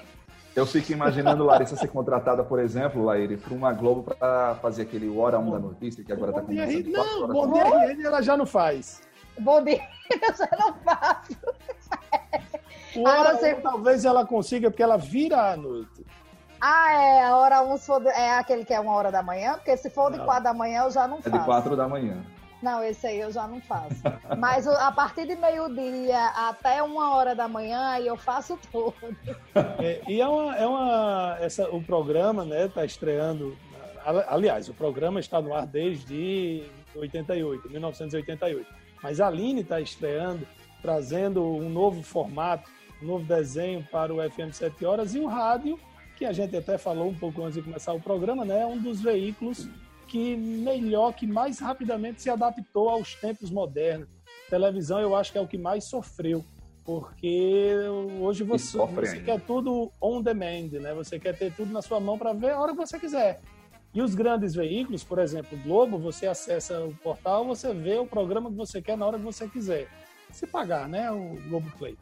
Eu 0.55 0.66
fico 0.66 0.93
imaginando 0.93 1.45
Larissa 1.45 1.77
ser 1.77 1.88
contratada, 1.88 2.43
por 2.43 2.59
exemplo, 2.59 3.05
Laíri, 3.05 3.37
para 3.37 3.55
uma 3.55 3.73
Globo 3.73 4.03
para 4.03 4.57
fazer 4.57 4.83
aquele 4.83 5.09
Hora 5.09 5.38
1 5.38 5.51
da 5.51 5.59
notícia, 5.61 6.03
que 6.03 6.12
agora 6.12 6.33
está 6.33 6.43
começando. 6.43 6.88
Não, 6.88 7.29
Bom 7.29 7.53
Dia 7.53 8.07
ela 8.07 8.21
já 8.21 8.37
não 8.37 8.47
faz. 8.47 9.01
Bom 9.38 9.62
Dia 9.62 9.81
eu 10.11 10.35
já 10.37 10.49
não 10.59 10.75
faço. 10.85 11.37
Hora 12.96 13.37
você... 13.37 13.55
talvez 13.55 14.05
ela 14.05 14.26
consiga, 14.26 14.70
porque 14.70 14.83
ela 14.83 14.96
vira 14.96 15.53
à 15.53 15.57
noite. 15.57 16.05
Ah, 16.61 16.92
é. 16.92 17.24
A 17.24 17.37
hora 17.37 17.62
1 17.62 17.72
um, 17.72 18.09
é 18.11 18.35
aquele 18.37 18.64
que 18.64 18.74
é 18.74 18.81
uma 18.81 18.92
hora 18.92 19.11
da 19.11 19.22
manhã? 19.22 19.55
Porque 19.55 19.76
se 19.76 19.88
for 19.88 20.12
de 20.12 20.18
4 20.18 20.44
da 20.44 20.53
manhã, 20.53 20.83
eu 20.85 20.90
já 20.90 21.09
não 21.09 21.22
faço. 21.22 21.35
É 21.35 21.38
de 21.38 21.44
4 21.44 21.76
da 21.76 21.88
manhã. 21.88 22.22
Não, 22.62 22.85
esse 22.85 23.07
aí 23.07 23.18
eu 23.18 23.33
já 23.33 23.48
não 23.48 23.59
faço. 23.62 24.03
Mas 24.38 24.66
a 24.66 24.92
partir 24.92 25.26
de 25.26 25.35
meio-dia 25.35 26.26
até 26.48 26.83
uma 26.83 27.14
hora 27.14 27.35
da 27.35 27.48
manhã, 27.48 27.88
aí 27.88 28.07
eu 28.07 28.16
faço 28.16 28.59
tudo. 28.70 28.94
É, 29.83 30.03
e 30.07 30.20
é 30.20 30.29
uma. 30.29 30.57
É 30.57 30.66
uma 30.66 31.38
essa, 31.40 31.68
o 31.70 31.83
programa, 31.83 32.44
né, 32.44 32.68
tá 32.68 32.85
estreando. 32.85 33.57
Aliás, 34.29 34.68
o 34.68 34.74
programa 34.74 35.20
está 35.20 35.40
no 35.40 35.55
ar 35.55 35.66
desde 35.66 36.64
88, 36.94 37.70
1988. 37.70 38.66
Mas 39.03 39.20
a 39.20 39.26
Aline 39.26 39.62
está 39.62 39.81
estreando, 39.81 40.46
trazendo 40.83 41.42
um 41.42 41.68
novo 41.68 42.03
formato 42.03 42.70
um 43.03 43.07
novo 43.07 43.25
desenho 43.25 43.87
para 43.91 44.13
o 44.13 44.19
FM 44.31 44.53
7 44.53 44.85
Horas 44.85 45.15
e 45.15 45.19
o 45.19 45.27
rádio, 45.27 45.79
que 46.17 46.25
a 46.25 46.33
gente 46.33 46.57
até 46.57 46.77
falou 46.77 47.09
um 47.09 47.15
pouco 47.15 47.43
antes 47.43 47.55
de 47.55 47.63
começar 47.63 47.93
o 47.93 48.01
programa, 48.01 48.45
né? 48.45 48.61
É 48.61 48.67
um 48.67 48.79
dos 48.79 49.01
veículos 49.01 49.69
que 50.07 50.37
melhor, 50.37 51.13
que 51.15 51.27
mais 51.27 51.59
rapidamente 51.61 52.21
se 52.21 52.29
adaptou 52.29 52.89
aos 52.89 53.15
tempos 53.15 53.51
modernos. 53.51 54.09
Televisão, 54.49 55.01
eu 55.01 55.15
acho 55.15 55.33
que 55.33 55.39
é 55.39 55.41
o 55.41 55.47
que 55.47 55.57
mais 55.57 55.85
sofreu, 55.85 56.45
porque 56.85 57.77
hoje 58.21 58.43
você, 58.43 58.77
você 58.77 59.21
quer 59.21 59.41
tudo 59.41 59.91
on 60.01 60.21
demand, 60.21 60.71
né? 60.81 60.93
Você 60.95 61.19
quer 61.19 61.37
ter 61.37 61.55
tudo 61.55 61.73
na 61.73 61.81
sua 61.81 62.01
mão 62.01 62.19
para 62.19 62.33
ver 62.33 62.51
a 62.51 62.61
hora 62.61 62.73
que 62.73 62.79
você 62.79 62.99
quiser. 62.99 63.41
E 63.95 64.03
os 64.03 64.15
grandes 64.15 64.55
veículos, 64.55 65.03
por 65.03 65.19
exemplo, 65.19 65.57
o 65.59 65.63
Globo, 65.63 65.99
você 65.99 66.27
acessa 66.27 66.81
o 66.81 66.95
portal, 66.97 67.45
você 67.45 67.73
vê 67.73 67.99
o 67.99 68.07
programa 68.07 68.51
que 68.51 68.57
você 68.57 68.83
quer 68.83 68.97
na 68.97 69.07
hora 69.07 69.19
que 69.19 69.25
você 69.25 69.49
quiser. 69.49 69.89
Se 70.31 70.47
pagar, 70.47 70.89
né? 70.89 71.11
O 71.11 71.37
Globo 71.49 71.71
Play. 71.79 71.97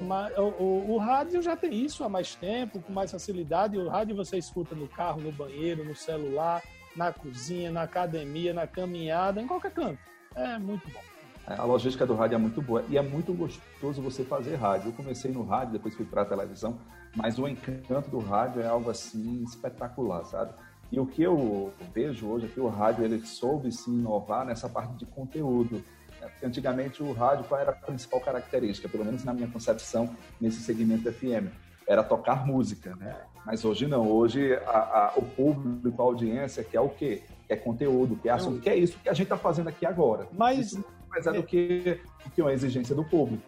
Mas, 0.00 0.36
o, 0.36 0.42
o, 0.42 0.90
o, 0.92 0.98
rádio 0.98 1.42
já 1.42 1.56
tem 1.56 1.84
isso 1.84 2.02
há 2.04 2.08
mais 2.08 2.34
tempo, 2.34 2.80
com 2.80 2.92
mais 2.92 3.10
facilidade. 3.10 3.76
O 3.76 3.88
rádio 3.88 4.16
você 4.16 4.38
escuta 4.38 4.74
no 4.74 4.88
carro, 4.88 5.20
no 5.20 5.32
banheiro, 5.32 5.84
no 5.84 5.94
celular, 5.94 6.62
na 6.96 7.12
cozinha, 7.12 7.70
na 7.70 7.82
academia, 7.82 8.52
na 8.52 8.66
caminhada, 8.66 9.40
em 9.40 9.46
qualquer 9.46 9.72
canto. 9.72 9.98
É 10.34 10.58
muito 10.58 10.88
bom. 10.90 11.00
É, 11.46 11.54
a 11.54 11.64
logística 11.64 12.06
do 12.06 12.14
rádio 12.14 12.36
é 12.36 12.38
muito 12.38 12.62
boa 12.62 12.84
e 12.88 12.96
é 12.96 13.02
muito 13.02 13.32
gostoso 13.32 14.02
você 14.02 14.24
fazer 14.24 14.56
rádio. 14.56 14.88
Eu 14.88 14.92
comecei 14.92 15.32
no 15.32 15.42
rádio, 15.42 15.72
depois 15.72 15.94
fui 15.94 16.06
para 16.06 16.22
a 16.22 16.24
televisão, 16.24 16.78
mas 17.14 17.38
o 17.38 17.48
encanto 17.48 18.10
do 18.10 18.18
rádio 18.18 18.62
é 18.62 18.66
algo 18.66 18.90
assim 18.90 19.42
espetacular, 19.42 20.24
sabe? 20.24 20.52
E 20.92 20.98
o 20.98 21.06
que 21.06 21.22
eu 21.22 21.72
vejo 21.94 22.28
hoje 22.28 22.46
é 22.46 22.48
que 22.48 22.60
o 22.60 22.68
rádio 22.68 23.04
ele 23.04 23.24
soube 23.24 23.70
se 23.70 23.88
inovar 23.88 24.44
nessa 24.44 24.68
parte 24.68 24.94
de 24.94 25.06
conteúdo. 25.06 25.82
Porque 26.28 26.46
antigamente 26.46 27.02
o 27.02 27.12
rádio, 27.12 27.44
qual 27.44 27.60
era 27.60 27.70
a 27.70 27.74
principal 27.74 28.20
característica, 28.20 28.88
pelo 28.88 29.04
menos 29.04 29.24
na 29.24 29.32
minha 29.32 29.48
concepção, 29.48 30.14
nesse 30.40 30.60
segmento 30.60 31.10
FM? 31.12 31.48
Era 31.86 32.02
tocar 32.02 32.46
música, 32.46 32.94
né? 32.96 33.16
Mas 33.44 33.64
hoje 33.64 33.86
não. 33.86 34.08
Hoje 34.08 34.54
a, 34.66 34.78
a, 34.78 35.12
o 35.16 35.22
público, 35.22 36.00
a 36.00 36.04
audiência 36.04 36.62
quer 36.62 36.80
o 36.80 36.88
quê? 36.88 37.22
Quer 37.48 37.56
conteúdo, 37.56 38.16
quer 38.16 38.30
assunto, 38.30 38.60
que 38.60 38.70
é 38.70 38.76
isso 38.76 38.98
que 39.02 39.08
a 39.08 39.12
gente 39.12 39.24
está 39.24 39.36
fazendo 39.36 39.68
aqui 39.68 39.84
agora. 39.84 40.28
Mas, 40.32 40.78
mas 41.08 41.26
é, 41.26 41.32
do 41.32 41.42
que, 41.42 41.98
do 42.24 42.30
que 42.30 42.40
uma 42.40 42.52
exigência 42.52 42.94
do 42.94 43.04
público. 43.04 43.42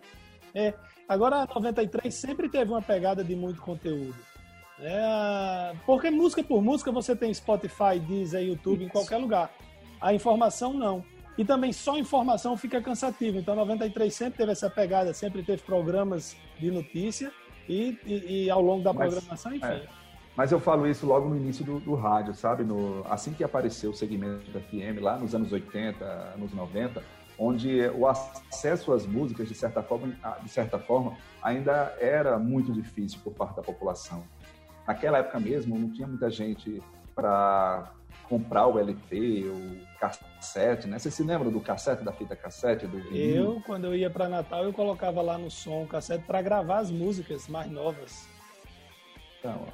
É. 0.54 0.74
Agora, 1.08 1.42
a 1.42 1.46
93 1.46 2.12
sempre 2.14 2.48
teve 2.48 2.70
uma 2.70 2.82
pegada 2.82 3.22
de 3.22 3.36
muito 3.36 3.60
conteúdo. 3.60 4.14
É, 4.80 5.74
porque 5.86 6.10
música 6.10 6.42
por 6.42 6.60
música 6.60 6.90
você 6.90 7.14
tem 7.14 7.32
Spotify, 7.32 8.00
Deezer, 8.00 8.42
YouTube, 8.42 8.80
Isso. 8.80 8.84
em 8.86 8.88
qualquer 8.88 9.18
lugar. 9.18 9.50
A 10.00 10.12
informação 10.12 10.72
não. 10.72 11.04
E 11.36 11.44
também 11.44 11.72
só 11.72 11.96
informação 11.96 12.56
fica 12.56 12.80
cansativo. 12.80 13.38
Então, 13.38 13.56
93 13.56 14.12
sempre 14.12 14.38
teve 14.38 14.52
essa 14.52 14.68
pegada, 14.68 15.14
sempre 15.14 15.42
teve 15.42 15.62
programas 15.62 16.36
de 16.58 16.70
notícia 16.70 17.32
e, 17.68 17.98
e, 18.04 18.44
e 18.44 18.50
ao 18.50 18.60
longo 18.60 18.82
da 18.82 18.92
Mas, 18.92 19.14
programação, 19.14 19.54
enfim. 19.54 19.66
É. 19.66 19.86
Mas 20.36 20.50
eu 20.50 20.58
falo 20.58 20.86
isso 20.86 21.06
logo 21.06 21.28
no 21.28 21.36
início 21.36 21.64
do, 21.64 21.78
do 21.78 21.94
rádio, 21.94 22.34
sabe? 22.34 22.64
No, 22.64 23.04
assim 23.08 23.32
que 23.32 23.44
apareceu 23.44 23.90
o 23.90 23.94
segmento 23.94 24.50
da 24.50 24.60
FM, 24.60 25.00
lá 25.00 25.18
nos 25.18 25.34
anos 25.34 25.52
80, 25.52 26.04
anos 26.04 26.52
90, 26.52 27.02
onde 27.38 27.80
o 27.88 28.06
acesso 28.06 28.92
às 28.92 29.06
músicas, 29.06 29.48
de 29.48 29.54
certa 29.54 29.82
forma, 29.82 30.14
de 30.42 30.48
certa 30.48 30.78
forma 30.78 31.16
ainda 31.42 31.94
era 32.00 32.38
muito 32.38 32.72
difícil 32.72 33.20
por 33.22 33.34
parte 33.34 33.56
da 33.56 33.62
população. 33.62 34.24
Naquela 34.86 35.18
época 35.18 35.38
mesmo, 35.38 35.78
não 35.78 35.90
tinha 35.90 36.06
muita 36.06 36.30
gente 36.30 36.82
para 37.14 37.92
comprar 38.28 38.66
o 38.66 38.78
LP, 38.78 39.44
o 39.46 39.98
cassete, 39.98 40.86
né? 40.86 40.98
Você 40.98 41.10
se 41.10 41.22
lembra 41.22 41.50
do 41.50 41.60
cassete, 41.60 42.04
da 42.04 42.12
fita 42.12 42.34
cassete? 42.34 42.86
Do 42.86 42.98
eu, 43.14 43.62
quando 43.66 43.84
eu 43.84 43.94
ia 43.94 44.10
para 44.10 44.28
Natal, 44.28 44.64
eu 44.64 44.72
colocava 44.72 45.20
lá 45.22 45.38
no 45.38 45.50
som 45.50 45.82
o 45.82 45.86
cassete 45.86 46.24
para 46.26 46.42
gravar 46.42 46.78
as 46.78 46.90
músicas 46.90 47.48
mais 47.48 47.70
novas. 47.70 48.28
Então, 49.38 49.66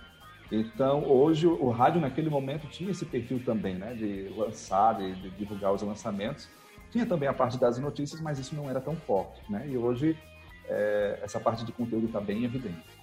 então, 0.50 1.04
hoje 1.04 1.46
o 1.46 1.70
rádio 1.70 2.00
naquele 2.00 2.30
momento 2.30 2.66
tinha 2.68 2.90
esse 2.90 3.04
perfil 3.04 3.40
também, 3.44 3.74
né? 3.74 3.94
De 3.94 4.28
lançar, 4.36 4.96
de, 4.96 5.14
de 5.14 5.30
divulgar 5.30 5.72
os 5.72 5.82
lançamentos. 5.82 6.48
Tinha 6.90 7.04
também 7.04 7.28
a 7.28 7.34
parte 7.34 7.58
das 7.58 7.78
notícias, 7.78 8.20
mas 8.20 8.38
isso 8.38 8.54
não 8.54 8.68
era 8.68 8.80
tão 8.80 8.96
forte, 8.96 9.40
né? 9.50 9.68
E 9.68 9.76
hoje 9.76 10.16
é, 10.66 11.20
essa 11.22 11.38
parte 11.38 11.64
de 11.64 11.72
conteúdo 11.72 12.06
está 12.06 12.20
bem 12.20 12.44
evidente. 12.44 12.97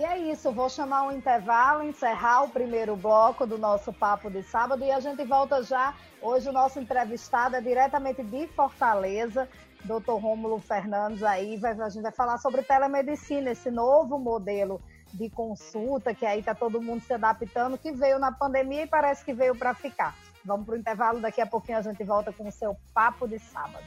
E 0.00 0.02
é 0.02 0.16
isso, 0.32 0.50
vou 0.50 0.70
chamar 0.70 1.02
um 1.02 1.12
intervalo, 1.12 1.82
encerrar 1.82 2.44
o 2.44 2.48
primeiro 2.48 2.96
bloco 2.96 3.46
do 3.46 3.58
nosso 3.58 3.92
papo 3.92 4.30
de 4.30 4.42
sábado 4.42 4.82
e 4.82 4.90
a 4.90 4.98
gente 4.98 5.22
volta 5.24 5.62
já. 5.62 5.92
Hoje 6.22 6.48
o 6.48 6.52
nosso 6.52 6.80
entrevistado 6.80 7.54
é 7.56 7.60
diretamente 7.60 8.22
de 8.22 8.46
Fortaleza, 8.46 9.46
Dr. 9.84 10.12
Rômulo 10.12 10.58
Fernandes 10.58 11.22
aí, 11.22 11.58
vai, 11.58 11.78
a 11.78 11.90
gente 11.90 12.02
vai 12.02 12.12
falar 12.12 12.38
sobre 12.38 12.62
telemedicina, 12.62 13.50
esse 13.50 13.70
novo 13.70 14.18
modelo 14.18 14.80
de 15.12 15.28
consulta 15.28 16.14
que 16.14 16.24
aí 16.24 16.42
tá 16.42 16.54
todo 16.54 16.80
mundo 16.80 17.02
se 17.02 17.12
adaptando, 17.12 17.76
que 17.76 17.92
veio 17.92 18.18
na 18.18 18.32
pandemia 18.32 18.84
e 18.84 18.86
parece 18.86 19.22
que 19.22 19.34
veio 19.34 19.54
para 19.54 19.74
ficar. 19.74 20.14
Vamos 20.42 20.64
para 20.64 20.76
o 20.76 20.78
intervalo, 20.78 21.20
daqui 21.20 21.42
a 21.42 21.46
pouquinho 21.46 21.76
a 21.76 21.82
gente 21.82 22.02
volta 22.04 22.32
com 22.32 22.48
o 22.48 22.52
seu 22.52 22.74
papo 22.94 23.28
de 23.28 23.38
sábado. 23.38 23.84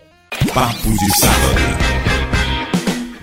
Papo 0.53 0.91
de 0.91 1.19
sábado 1.19 1.82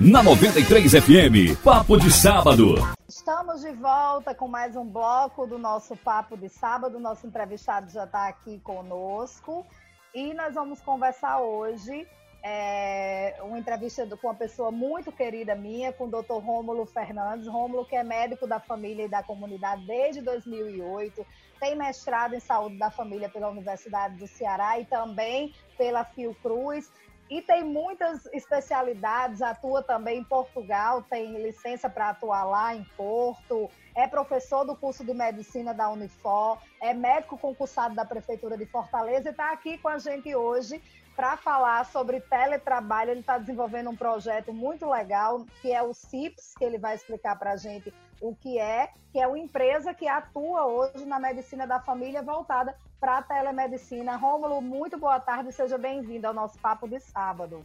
na 0.00 0.22
93 0.22 0.92
FM. 0.92 1.62
Papo 1.62 1.98
de 1.98 2.10
sábado. 2.10 2.76
Estamos 3.06 3.60
de 3.60 3.70
volta 3.72 4.34
com 4.34 4.48
mais 4.48 4.74
um 4.74 4.86
bloco 4.86 5.46
do 5.46 5.58
nosso 5.58 5.94
Papo 5.94 6.38
de 6.38 6.48
sábado. 6.48 6.98
Nosso 6.98 7.26
entrevistado 7.26 7.90
já 7.90 8.04
está 8.04 8.26
aqui 8.26 8.58
conosco 8.60 9.66
e 10.14 10.32
nós 10.32 10.54
vamos 10.54 10.80
conversar 10.80 11.42
hoje 11.42 12.08
é, 12.42 13.36
uma 13.42 13.58
entrevista 13.58 14.06
com 14.16 14.28
uma 14.28 14.34
pessoa 14.34 14.70
muito 14.70 15.12
querida 15.12 15.54
minha, 15.54 15.92
com 15.92 16.04
o 16.04 16.10
Dr. 16.10 16.42
Rômulo 16.42 16.86
Fernandes. 16.86 17.46
Rômulo, 17.46 17.84
que 17.84 17.94
é 17.94 18.02
médico 18.02 18.46
da 18.46 18.58
família 18.58 19.04
e 19.04 19.08
da 19.08 19.22
comunidade 19.22 19.86
desde 19.86 20.22
2008, 20.22 21.26
tem 21.60 21.76
mestrado 21.76 22.34
em 22.34 22.40
saúde 22.40 22.78
da 22.78 22.90
família 22.90 23.28
pela 23.28 23.50
Universidade 23.50 24.16
do 24.16 24.26
Ceará 24.26 24.80
e 24.80 24.86
também 24.86 25.54
pela 25.76 26.04
Fiocruz 26.04 26.90
e 27.30 27.40
tem 27.40 27.62
muitas 27.62 28.26
especialidades, 28.26 29.40
atua 29.40 29.82
também 29.82 30.18
em 30.18 30.24
Portugal, 30.24 31.02
tem 31.02 31.40
licença 31.40 31.88
para 31.88 32.10
atuar 32.10 32.42
lá 32.42 32.74
em 32.74 32.82
Porto, 32.96 33.70
é 33.94 34.08
professor 34.08 34.64
do 34.64 34.74
curso 34.74 35.04
de 35.04 35.14
medicina 35.14 35.72
da 35.72 35.88
Unifor, 35.88 36.58
é 36.80 36.92
médico 36.92 37.38
concursado 37.38 37.94
da 37.94 38.04
Prefeitura 38.04 38.58
de 38.58 38.66
Fortaleza 38.66 39.28
e 39.28 39.30
está 39.30 39.52
aqui 39.52 39.78
com 39.78 39.88
a 39.88 39.98
gente 39.98 40.34
hoje 40.34 40.82
para 41.14 41.36
falar 41.36 41.84
sobre 41.86 42.20
teletrabalho. 42.20 43.10
Ele 43.10 43.20
está 43.20 43.38
desenvolvendo 43.38 43.90
um 43.90 43.96
projeto 43.96 44.52
muito 44.52 44.88
legal, 44.88 45.44
que 45.60 45.72
é 45.72 45.82
o 45.82 45.92
CIPS, 45.94 46.54
que 46.58 46.64
ele 46.64 46.78
vai 46.78 46.94
explicar 46.96 47.38
para 47.38 47.52
a 47.52 47.56
gente 47.56 47.92
o 48.20 48.34
que 48.34 48.58
é, 48.58 48.90
que 49.12 49.18
é 49.18 49.26
uma 49.26 49.38
empresa 49.38 49.94
que 49.94 50.06
atua 50.06 50.66
hoje 50.66 51.04
na 51.04 51.18
medicina 51.18 51.66
da 51.66 51.80
família 51.80 52.22
voltada 52.22 52.76
para 53.00 53.18
a 53.18 53.22
telemedicina. 53.22 54.16
Rômulo, 54.16 54.60
muito 54.60 54.98
boa 54.98 55.18
tarde, 55.18 55.52
seja 55.52 55.78
bem-vindo 55.78 56.26
ao 56.26 56.34
nosso 56.34 56.58
papo 56.58 56.86
de 56.86 57.00
sábado. 57.00 57.64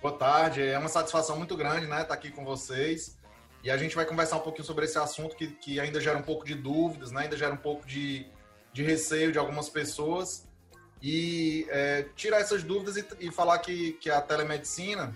Boa 0.00 0.16
tarde, 0.16 0.62
é 0.62 0.78
uma 0.78 0.88
satisfação 0.88 1.36
muito 1.36 1.56
grande, 1.56 1.86
né, 1.86 1.96
estar 1.96 2.06
tá 2.06 2.14
aqui 2.14 2.30
com 2.30 2.44
vocês. 2.44 3.18
E 3.62 3.70
a 3.70 3.76
gente 3.76 3.96
vai 3.96 4.06
conversar 4.06 4.36
um 4.36 4.40
pouquinho 4.40 4.64
sobre 4.64 4.84
esse 4.84 4.96
assunto 4.98 5.34
que, 5.34 5.48
que 5.48 5.80
ainda 5.80 6.00
gera 6.00 6.16
um 6.16 6.22
pouco 6.22 6.44
de 6.44 6.54
dúvidas, 6.54 7.10
né? 7.10 7.22
ainda 7.22 7.36
gera 7.36 7.52
um 7.52 7.58
pouco 7.58 7.84
de, 7.84 8.26
de 8.72 8.84
receio 8.84 9.32
de 9.32 9.38
algumas 9.38 9.68
pessoas 9.68 10.46
e 11.02 11.66
é, 11.68 12.06
tirar 12.14 12.40
essas 12.40 12.62
dúvidas 12.62 12.96
e, 12.96 13.06
e, 13.20 13.30
falar 13.32 13.58
que, 13.58 13.92
que 13.94 14.10
a 14.10 14.20
telemedicina 14.20 15.12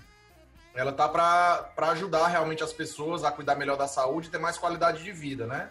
ela 0.74 0.92
tá 0.92 1.08
para 1.08 1.90
ajudar 1.90 2.28
realmente 2.28 2.62
as 2.62 2.72
pessoas 2.72 3.24
a 3.24 3.30
cuidar 3.30 3.56
melhor 3.56 3.76
da 3.76 3.86
saúde 3.86 4.28
e 4.28 4.30
ter 4.30 4.38
mais 4.38 4.56
qualidade 4.56 5.02
de 5.02 5.12
vida, 5.12 5.46
né? 5.46 5.70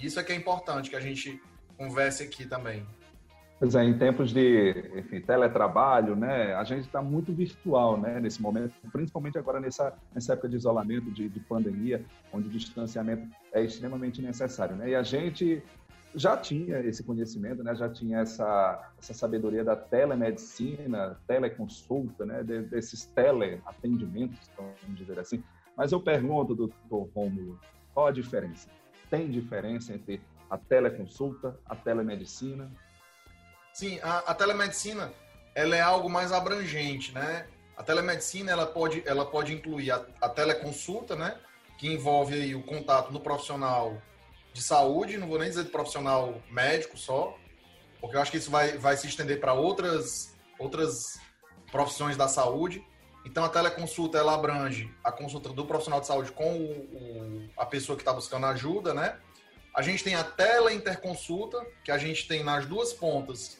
Isso 0.00 0.20
é 0.20 0.24
que 0.24 0.32
é 0.32 0.36
importante 0.36 0.90
que 0.90 0.96
a 0.96 1.00
gente 1.00 1.40
converse 1.76 2.22
aqui 2.22 2.44
também. 2.46 2.86
Pois 3.58 3.74
é, 3.74 3.82
em 3.82 3.96
tempos 3.96 4.32
de 4.34 4.90
enfim, 4.94 5.18
teletrabalho, 5.18 6.14
né, 6.14 6.54
a 6.54 6.62
gente 6.62 6.82
está 6.82 7.00
muito 7.00 7.32
virtual 7.32 7.98
né, 7.98 8.20
nesse 8.20 8.40
momento, 8.40 8.74
principalmente 8.92 9.38
agora 9.38 9.58
nessa, 9.58 9.94
nessa 10.14 10.34
época 10.34 10.50
de 10.50 10.56
isolamento, 10.56 11.10
de, 11.10 11.26
de 11.30 11.40
pandemia, 11.40 12.04
onde 12.30 12.48
o 12.48 12.50
distanciamento 12.50 13.26
é 13.54 13.62
extremamente 13.62 14.20
necessário. 14.20 14.76
Né? 14.76 14.90
E 14.90 14.94
a 14.94 15.02
gente 15.02 15.62
já 16.16 16.34
tinha 16.34 16.78
esse 16.80 17.04
conhecimento, 17.04 17.62
né? 17.62 17.74
já 17.74 17.88
tinha 17.90 18.20
essa, 18.20 18.90
essa 18.98 19.12
sabedoria 19.12 19.62
da 19.62 19.76
telemedicina, 19.76 21.20
teleconsulta, 21.26 22.24
né? 22.24 22.42
desses 22.42 23.04
teleatendimentos, 23.04 24.50
vamos 24.56 24.98
dizer 24.98 25.18
assim. 25.18 25.44
Mas 25.76 25.92
eu 25.92 26.00
pergunto, 26.00 26.54
doutor 26.54 27.10
Romulo, 27.14 27.60
qual 27.92 28.06
a 28.06 28.10
diferença? 28.10 28.70
Tem 29.10 29.30
diferença 29.30 29.92
entre 29.92 30.22
a 30.48 30.56
teleconsulta, 30.56 31.58
a 31.66 31.76
telemedicina? 31.76 32.72
Sim, 33.74 34.00
a, 34.02 34.18
a 34.18 34.34
telemedicina 34.34 35.12
ela 35.54 35.76
é 35.76 35.82
algo 35.82 36.08
mais 36.08 36.32
abrangente, 36.32 37.12
né? 37.12 37.46
A 37.76 37.82
telemedicina 37.82 38.50
ela 38.50 38.66
pode, 38.66 39.02
ela 39.06 39.26
pode 39.26 39.52
incluir 39.52 39.90
a, 39.90 40.02
a 40.20 40.28
teleconsulta, 40.30 41.14
né? 41.14 41.38
Que 41.78 41.92
envolve 41.92 42.34
aí 42.34 42.54
o 42.54 42.62
contato 42.62 43.12
do 43.12 43.20
profissional 43.20 44.00
de 44.56 44.62
saúde, 44.62 45.18
não 45.18 45.28
vou 45.28 45.38
nem 45.38 45.50
dizer 45.50 45.64
de 45.64 45.70
profissional 45.70 46.40
médico 46.50 46.96
só, 46.96 47.36
porque 48.00 48.16
eu 48.16 48.20
acho 48.20 48.30
que 48.30 48.38
isso 48.38 48.50
vai, 48.50 48.78
vai 48.78 48.96
se 48.96 49.06
estender 49.06 49.38
para 49.38 49.52
outras, 49.52 50.34
outras 50.58 51.20
profissões 51.70 52.16
da 52.16 52.26
saúde. 52.26 52.82
Então, 53.24 53.44
a 53.44 53.48
teleconsulta, 53.48 54.16
ela 54.16 54.34
abrange 54.34 54.90
a 55.04 55.12
consulta 55.12 55.50
do 55.50 55.66
profissional 55.66 56.00
de 56.00 56.06
saúde 56.06 56.32
com 56.32 56.56
o, 56.56 56.70
o, 56.70 57.50
a 57.56 57.66
pessoa 57.66 57.96
que 57.96 58.02
está 58.02 58.12
buscando 58.12 58.46
ajuda, 58.46 58.94
né? 58.94 59.18
A 59.74 59.82
gente 59.82 60.02
tem 60.02 60.14
a 60.14 60.24
teleinterconsulta, 60.24 61.64
que 61.84 61.90
a 61.90 61.98
gente 61.98 62.26
tem 62.26 62.42
nas 62.42 62.64
duas 62.64 62.94
pontas 62.94 63.58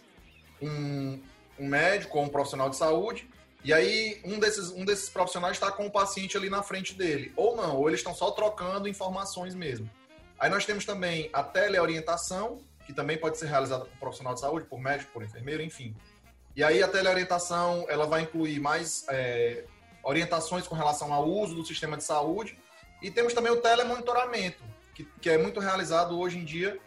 um, 0.62 1.20
um 1.58 1.66
médico 1.66 2.16
ou 2.16 2.24
um 2.24 2.28
profissional 2.28 2.70
de 2.70 2.76
saúde, 2.76 3.28
e 3.62 3.72
aí 3.74 4.22
um 4.24 4.38
desses, 4.38 4.70
um 4.70 4.84
desses 4.84 5.10
profissionais 5.10 5.56
está 5.56 5.70
com 5.70 5.86
o 5.86 5.90
paciente 5.90 6.36
ali 6.36 6.48
na 6.48 6.62
frente 6.62 6.94
dele. 6.94 7.32
Ou 7.36 7.54
não, 7.54 7.76
ou 7.76 7.88
eles 7.88 8.00
estão 8.00 8.14
só 8.14 8.30
trocando 8.30 8.88
informações 8.88 9.54
mesmo. 9.54 9.90
Aí 10.38 10.50
nós 10.50 10.64
temos 10.66 10.84
também 10.84 11.30
a 11.32 11.42
teleorientação, 11.42 12.58
que 12.86 12.92
também 12.92 13.18
pode 13.18 13.38
ser 13.38 13.46
realizada 13.46 13.84
por 13.84 13.98
profissional 13.98 14.34
de 14.34 14.40
saúde, 14.40 14.66
por 14.66 14.78
médico, 14.78 15.12
por 15.12 15.22
enfermeiro, 15.22 15.62
enfim. 15.62 15.94
E 16.54 16.62
aí 16.62 16.82
a 16.82 16.88
teleorientação 16.88 17.84
ela 17.88 18.06
vai 18.06 18.22
incluir 18.22 18.60
mais 18.60 19.04
é, 19.08 19.64
orientações 20.02 20.66
com 20.66 20.74
relação 20.74 21.12
ao 21.12 21.28
uso 21.28 21.54
do 21.54 21.64
sistema 21.64 21.96
de 21.96 22.04
saúde. 22.04 22.58
E 23.02 23.10
temos 23.10 23.34
também 23.34 23.52
o 23.52 23.60
telemonitoramento, 23.60 24.62
que, 24.94 25.04
que 25.20 25.28
é 25.28 25.36
muito 25.36 25.60
realizado 25.60 26.18
hoje 26.18 26.38
em 26.38 26.44
dia 26.44 26.78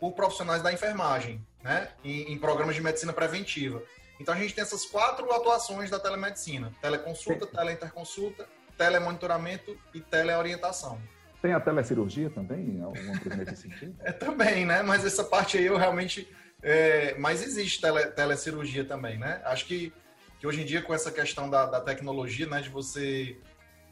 por 0.00 0.12
profissionais 0.12 0.62
da 0.62 0.72
enfermagem, 0.72 1.44
né? 1.62 1.90
Em, 2.04 2.32
em, 2.32 2.38
programas 2.38 2.74
de 2.74 2.80
medicina 2.80 3.12
preventiva. 3.12 3.82
Então 4.20 4.32
a 4.32 4.36
gente 4.38 4.54
tem 4.54 4.62
essas 4.62 4.86
quatro 4.86 5.30
atuações 5.32 5.90
da 5.90 5.98
telemedicina: 5.98 6.72
teleconsulta, 6.80 7.46
teleinterconsulta, 7.46 8.48
telemonitoramento 8.76 9.78
e 9.92 10.00
teleorientação. 10.00 11.00
Tem 11.40 11.52
a 11.52 11.60
telecirurgia 11.60 12.30
também, 12.30 12.80
alguma 12.82 13.18
coisa 13.20 13.36
nesse 13.36 13.56
sentido? 13.56 13.94
É 14.02 14.12
também, 14.12 14.66
né? 14.66 14.82
Mas 14.82 15.04
essa 15.04 15.22
parte 15.22 15.56
aí 15.56 15.66
eu 15.66 15.76
realmente. 15.76 16.28
É... 16.62 17.16
Mas 17.18 17.42
existe 17.42 17.80
tele, 17.80 18.06
telecirurgia 18.06 18.84
também, 18.84 19.18
né? 19.18 19.40
Acho 19.44 19.66
que, 19.66 19.92
que 20.40 20.46
hoje 20.46 20.62
em 20.62 20.64
dia, 20.64 20.82
com 20.82 20.92
essa 20.92 21.12
questão 21.12 21.48
da, 21.48 21.66
da 21.66 21.80
tecnologia, 21.80 22.46
né? 22.46 22.60
De 22.60 22.68
você 22.68 23.36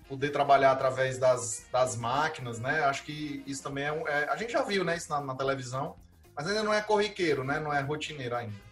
poder 0.08 0.30
trabalhar 0.30 0.72
através 0.72 1.18
das, 1.18 1.66
das 1.70 1.96
máquinas, 1.96 2.58
né? 2.58 2.84
Acho 2.84 3.04
que 3.04 3.42
isso 3.46 3.62
também 3.62 3.84
é, 3.84 3.92
um, 3.92 4.08
é, 4.08 4.28
A 4.28 4.36
gente 4.36 4.52
já 4.52 4.62
viu, 4.62 4.84
né? 4.84 4.96
Isso 4.96 5.10
na, 5.10 5.20
na, 5.20 5.34
televisão, 5.34 5.96
mas 6.34 6.46
ainda 6.46 6.62
não 6.62 6.74
é 6.74 6.80
corriqueiro, 6.80 7.44
né? 7.44 7.60
Não 7.60 7.72
é 7.72 7.80
rotineiro 7.80 8.34
ainda. 8.34 8.66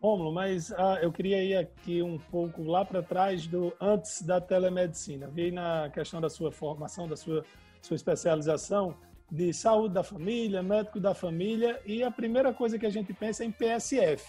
Rômulo, 0.00 0.32
mas 0.32 0.70
ah, 0.72 0.98
eu 1.02 1.10
queria 1.10 1.42
ir 1.42 1.56
aqui 1.56 2.02
um 2.02 2.18
pouco 2.18 2.62
lá 2.62 2.84
para 2.84 3.02
trás 3.02 3.48
do 3.48 3.72
antes 3.80 4.22
da 4.22 4.40
telemedicina. 4.40 5.26
Vi 5.26 5.50
na 5.50 5.90
questão 5.92 6.20
da 6.20 6.30
sua 6.30 6.52
formação, 6.52 7.08
da 7.08 7.16
sua 7.16 7.44
sua 7.80 7.94
especialização 7.94 8.96
de 9.30 9.52
saúde 9.52 9.94
da 9.94 10.02
família, 10.02 10.62
médico 10.62 10.98
da 10.98 11.14
família, 11.14 11.80
e 11.84 12.02
a 12.02 12.10
primeira 12.10 12.52
coisa 12.52 12.78
que 12.78 12.86
a 12.86 12.90
gente 12.90 13.12
pensa 13.12 13.44
é 13.44 13.46
em 13.46 13.50
PSF. 13.50 14.24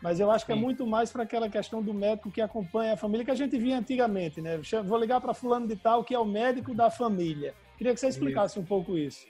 Mas 0.00 0.20
eu 0.20 0.30
acho 0.30 0.44
que 0.44 0.52
é 0.52 0.54
Sim. 0.54 0.60
é 0.60 0.64
muito 0.64 0.86
mais 0.86 1.10
para 1.10 1.22
aquela 1.22 1.48
questão 1.48 1.82
do 1.82 1.94
médico 1.94 2.30
que 2.30 2.40
acompanha 2.40 2.94
a 2.94 2.96
família 2.96 3.24
que 3.24 3.30
a 3.30 3.34
gente 3.34 3.58
via 3.58 3.78
antigamente, 3.78 4.40
né? 4.40 4.60
Vou 4.84 4.98
ligar 4.98 5.20
para 5.20 5.32
fulano 5.32 5.66
de 5.66 5.76
tal 5.76 6.04
que 6.04 6.14
é 6.14 6.18
o 6.18 6.24
médico 6.24 6.74
da 6.74 6.90
família. 6.90 7.54
Queria 7.78 7.94
que 7.94 8.00
você 8.00 8.08
explicasse 8.08 8.58
um 8.58 8.64
pouco 8.64 8.96
isso. 8.98 9.26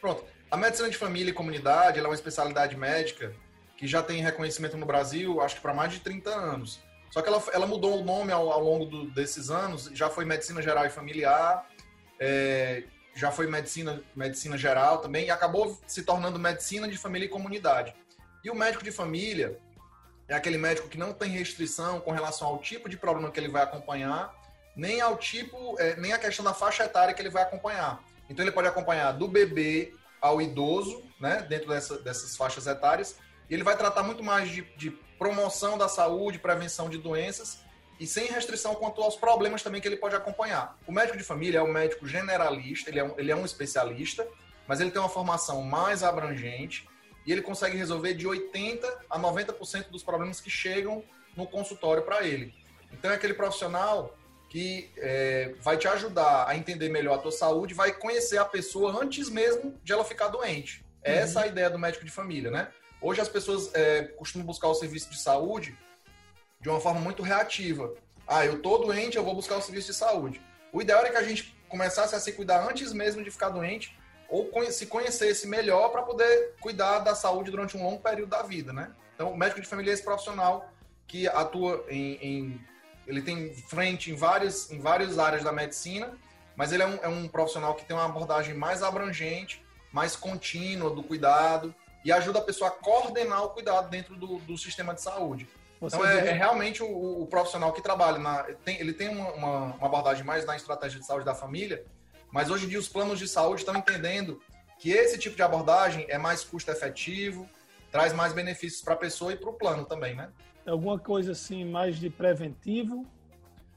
Pronto. 0.00 0.24
A 0.50 0.56
medicina 0.56 0.88
de 0.88 0.96
família 0.96 1.30
e 1.30 1.32
comunidade 1.32 1.98
é 1.98 2.02
uma 2.02 2.14
especialidade 2.14 2.76
médica 2.76 3.32
que 3.76 3.86
já 3.86 4.02
tem 4.02 4.22
reconhecimento 4.22 4.76
no 4.76 4.86
Brasil, 4.86 5.40
acho 5.40 5.56
que 5.56 5.60
para 5.60 5.74
mais 5.74 5.92
de 5.92 6.00
30 6.00 6.30
anos. 6.30 6.80
Só 7.10 7.22
que 7.22 7.28
ela, 7.28 7.42
ela 7.52 7.66
mudou 7.66 8.00
o 8.00 8.04
nome 8.04 8.32
ao, 8.32 8.50
ao 8.50 8.62
longo 8.62 8.86
do, 8.86 9.10
desses 9.10 9.50
anos, 9.50 9.90
já 9.94 10.08
foi 10.08 10.24
medicina 10.24 10.62
geral 10.62 10.84
e 10.84 10.90
familiar, 10.90 11.66
é, 12.18 12.84
já 13.14 13.30
foi 13.30 13.46
medicina, 13.46 14.02
medicina 14.14 14.58
geral 14.58 14.98
também, 14.98 15.26
e 15.26 15.30
acabou 15.30 15.78
se 15.86 16.02
tornando 16.02 16.38
medicina 16.38 16.86
de 16.86 16.98
família 16.98 17.26
e 17.26 17.30
comunidade. 17.30 17.94
E 18.44 18.50
o 18.50 18.54
médico 18.54 18.84
de 18.84 18.92
família 18.92 19.58
é 20.28 20.34
aquele 20.34 20.58
médico 20.58 20.88
que 20.88 20.98
não 20.98 21.12
tem 21.12 21.30
restrição 21.30 22.00
com 22.00 22.10
relação 22.10 22.48
ao 22.48 22.58
tipo 22.58 22.88
de 22.88 22.96
problema 22.96 23.30
que 23.30 23.40
ele 23.40 23.48
vai 23.48 23.62
acompanhar, 23.62 24.34
nem 24.76 25.00
ao 25.00 25.16
tipo, 25.16 25.76
é, 25.78 25.96
nem 25.96 26.12
a 26.12 26.18
questão 26.18 26.44
da 26.44 26.52
faixa 26.52 26.84
etária 26.84 27.14
que 27.14 27.22
ele 27.22 27.30
vai 27.30 27.42
acompanhar. 27.42 28.02
Então 28.28 28.44
ele 28.44 28.52
pode 28.52 28.68
acompanhar 28.68 29.12
do 29.12 29.26
bebê 29.26 29.94
ao 30.20 30.42
idoso, 30.42 31.02
né, 31.20 31.46
dentro 31.48 31.68
dessa, 31.68 31.98
dessas 31.98 32.36
faixas 32.36 32.66
etárias, 32.66 33.16
e 33.48 33.54
ele 33.54 33.62
vai 33.62 33.76
tratar 33.76 34.02
muito 34.02 34.22
mais 34.22 34.50
de, 34.50 34.62
de 34.76 34.90
promoção 35.18 35.78
da 35.78 35.88
saúde, 35.88 36.38
prevenção 36.38 36.90
de 36.90 36.98
doenças 36.98 37.64
e 37.98 38.06
sem 38.06 38.26
restrição 38.26 38.74
quanto 38.74 39.02
aos 39.02 39.16
problemas 39.16 39.62
também 39.62 39.80
que 39.80 39.88
ele 39.88 39.96
pode 39.96 40.14
acompanhar. 40.14 40.76
O 40.86 40.92
médico 40.92 41.16
de 41.16 41.24
família 41.24 41.58
é 41.58 41.62
um 41.62 41.72
médico 41.72 42.06
generalista, 42.06 42.90
ele 42.90 42.98
é 42.98 43.04
um, 43.04 43.14
ele 43.16 43.32
é 43.32 43.36
um 43.36 43.44
especialista, 43.44 44.26
mas 44.66 44.80
ele 44.80 44.90
tem 44.90 45.00
uma 45.00 45.08
formação 45.08 45.62
mais 45.62 46.02
abrangente 46.02 46.88
e 47.26 47.32
ele 47.32 47.42
consegue 47.42 47.76
resolver 47.76 48.14
de 48.14 48.26
80% 48.26 48.84
a 49.10 49.18
90% 49.18 49.88
dos 49.88 50.02
problemas 50.02 50.40
que 50.40 50.50
chegam 50.50 51.02
no 51.36 51.46
consultório 51.46 52.02
para 52.02 52.26
ele. 52.26 52.54
Então 52.92 53.10
é 53.10 53.14
aquele 53.14 53.34
profissional 53.34 54.16
que 54.48 54.90
é, 54.96 55.54
vai 55.60 55.76
te 55.76 55.88
ajudar 55.88 56.48
a 56.48 56.56
entender 56.56 56.88
melhor 56.88 57.16
a 57.16 57.18
tua 57.18 57.32
saúde, 57.32 57.74
vai 57.74 57.92
conhecer 57.92 58.38
a 58.38 58.44
pessoa 58.44 59.02
antes 59.02 59.28
mesmo 59.28 59.78
de 59.82 59.92
ela 59.92 60.04
ficar 60.04 60.28
doente. 60.28 60.84
É 61.02 61.14
uhum. 61.14 61.18
essa 61.18 61.40
a 61.42 61.46
ideia 61.46 61.68
do 61.68 61.78
médico 61.78 62.04
de 62.04 62.10
família, 62.10 62.50
né? 62.50 62.68
Hoje 63.00 63.20
as 63.20 63.28
pessoas 63.28 63.74
é, 63.74 64.04
costumam 64.16 64.46
buscar 64.46 64.68
o 64.68 64.74
serviço 64.74 65.10
de 65.10 65.18
saúde 65.18 65.76
de 66.66 66.70
uma 66.70 66.80
forma 66.80 66.98
muito 66.98 67.22
reativa. 67.22 67.94
Ah, 68.26 68.44
eu 68.44 68.60
tô 68.60 68.78
doente, 68.78 69.16
eu 69.16 69.22
vou 69.22 69.36
buscar 69.36 69.56
o 69.56 69.62
serviço 69.62 69.92
de 69.92 69.94
saúde. 69.94 70.42
O 70.72 70.82
ideal 70.82 71.06
é 71.06 71.10
que 71.10 71.16
a 71.16 71.22
gente 71.22 71.56
começasse 71.68 72.12
a 72.12 72.18
se 72.18 72.32
cuidar 72.32 72.68
antes 72.68 72.92
mesmo 72.92 73.22
de 73.22 73.30
ficar 73.30 73.50
doente 73.50 73.96
ou 74.28 74.50
se 74.72 74.86
conhecesse 74.86 75.46
melhor 75.46 75.90
para 75.90 76.02
poder 76.02 76.56
cuidar 76.60 76.98
da 76.98 77.14
saúde 77.14 77.52
durante 77.52 77.76
um 77.76 77.84
longo 77.84 78.02
período 78.02 78.30
da 78.30 78.42
vida, 78.42 78.72
né? 78.72 78.90
Então, 79.14 79.30
o 79.30 79.36
médico 79.36 79.60
de 79.60 79.68
família 79.68 79.92
é 79.92 79.94
esse 79.94 80.02
profissional 80.02 80.68
que 81.06 81.28
atua 81.28 81.84
em, 81.88 82.14
em 82.14 82.60
ele 83.06 83.22
tem 83.22 83.54
frente 83.54 84.10
em 84.10 84.16
várias, 84.16 84.68
em 84.68 84.80
várias 84.80 85.20
áreas 85.20 85.44
da 85.44 85.52
medicina, 85.52 86.18
mas 86.56 86.72
ele 86.72 86.82
é 86.82 86.86
um, 86.86 86.98
é 87.00 87.08
um 87.08 87.28
profissional 87.28 87.76
que 87.76 87.84
tem 87.84 87.96
uma 87.96 88.06
abordagem 88.06 88.54
mais 88.54 88.82
abrangente, 88.82 89.64
mais 89.92 90.16
contínua 90.16 90.90
do 90.90 91.04
cuidado 91.04 91.72
e 92.04 92.10
ajuda 92.10 92.40
a 92.40 92.42
pessoa 92.42 92.70
a 92.70 92.72
coordenar 92.72 93.44
o 93.44 93.50
cuidado 93.50 93.88
dentro 93.88 94.16
do, 94.16 94.38
do 94.38 94.58
sistema 94.58 94.92
de 94.92 95.00
saúde. 95.00 95.48
Você 95.80 95.96
então 95.96 96.08
é, 96.08 96.28
é, 96.28 96.32
realmente 96.32 96.82
o, 96.82 97.22
o, 97.22 97.26
profissional 97.26 97.72
que 97.72 97.82
trabalha 97.82 98.18
na, 98.18 98.42
tem, 98.64 98.80
ele 98.80 98.92
tem 98.92 99.08
uma, 99.08 99.32
uma, 99.32 99.64
uma, 99.74 99.86
abordagem 99.86 100.24
mais 100.24 100.46
na 100.46 100.56
estratégia 100.56 100.98
de 100.98 101.06
saúde 101.06 101.26
da 101.26 101.34
família, 101.34 101.84
mas 102.32 102.50
hoje 102.50 102.64
em 102.64 102.68
dia 102.68 102.78
os 102.78 102.88
planos 102.88 103.18
de 103.18 103.28
saúde 103.28 103.60
estão 103.60 103.76
entendendo 103.76 104.40
que 104.78 104.90
esse 104.90 105.18
tipo 105.18 105.36
de 105.36 105.42
abordagem 105.42 106.06
é 106.08 106.16
mais 106.16 106.42
custo 106.42 106.70
efetivo, 106.70 107.48
traz 107.90 108.12
mais 108.12 108.32
benefícios 108.32 108.82
para 108.82 108.94
a 108.94 108.96
pessoa 108.96 109.32
e 109.32 109.36
para 109.36 109.50
o 109.50 109.52
plano 109.52 109.84
também, 109.84 110.14
né? 110.14 110.30
Alguma 110.66 110.98
coisa 110.98 111.32
assim 111.32 111.64
mais 111.64 111.96
de 111.96 112.10
preventivo? 112.10 113.06